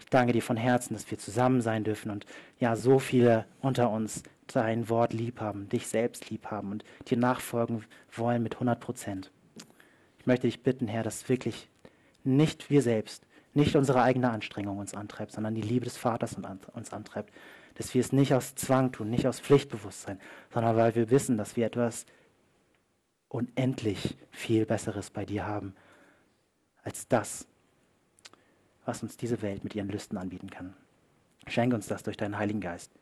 Ich 0.00 0.06
danke 0.06 0.32
dir 0.32 0.42
von 0.42 0.56
Herzen, 0.56 0.94
dass 0.94 1.10
wir 1.10 1.18
zusammen 1.18 1.60
sein 1.60 1.84
dürfen 1.84 2.10
und 2.10 2.26
ja, 2.58 2.74
so 2.74 2.98
viele 2.98 3.46
unter 3.60 3.90
uns 3.90 4.22
dein 4.46 4.88
Wort 4.88 5.12
lieb 5.12 5.40
haben, 5.40 5.68
dich 5.68 5.86
selbst 5.86 6.30
lieb 6.30 6.46
haben 6.50 6.72
und 6.72 6.84
dir 7.08 7.18
nachfolgen 7.18 7.84
wollen 8.12 8.42
mit 8.42 8.54
100 8.54 8.80
Prozent. 8.80 9.30
Ich 10.18 10.26
möchte 10.26 10.46
dich 10.46 10.62
bitten, 10.62 10.88
Herr, 10.88 11.02
dass 11.02 11.28
wirklich 11.28 11.68
nicht 12.24 12.70
wir 12.70 12.82
selbst, 12.82 13.26
nicht 13.54 13.76
unsere 13.76 14.02
eigene 14.02 14.30
Anstrengung 14.30 14.78
uns 14.78 14.94
antreibt, 14.94 15.32
sondern 15.32 15.54
die 15.54 15.62
Liebe 15.62 15.84
des 15.84 15.96
Vaters 15.96 16.36
uns 16.72 16.92
antreibt. 16.92 17.32
Dass 17.76 17.94
wir 17.94 18.00
es 18.00 18.12
nicht 18.12 18.34
aus 18.34 18.54
Zwang 18.54 18.92
tun, 18.92 19.10
nicht 19.10 19.26
aus 19.26 19.40
Pflichtbewusstsein, 19.40 20.20
sondern 20.52 20.76
weil 20.76 20.94
wir 20.94 21.10
wissen, 21.10 21.38
dass 21.38 21.56
wir 21.56 21.66
etwas 21.66 22.06
unendlich 23.28 24.16
viel 24.30 24.64
Besseres 24.64 25.10
bei 25.10 25.24
dir 25.24 25.46
haben, 25.46 25.74
als 26.84 27.08
das, 27.08 27.48
was 28.84 29.02
uns 29.02 29.16
diese 29.16 29.42
Welt 29.42 29.64
mit 29.64 29.74
ihren 29.74 29.88
Lüsten 29.88 30.18
anbieten 30.18 30.50
kann. 30.50 30.74
Schenke 31.46 31.74
uns 31.74 31.88
das 31.88 32.02
durch 32.02 32.16
deinen 32.16 32.38
Heiligen 32.38 32.60
Geist. 32.60 32.92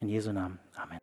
In 0.00 0.08
Jesu 0.08 0.32
Namen. 0.32 0.58
Amen. 0.74 0.98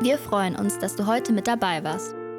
Wir 0.00 0.18
freuen 0.18 0.56
uns, 0.56 0.78
dass 0.78 0.96
du 0.96 1.06
heute 1.06 1.32
mit 1.32 1.46
dabei 1.46 1.84
warst. 1.84 2.21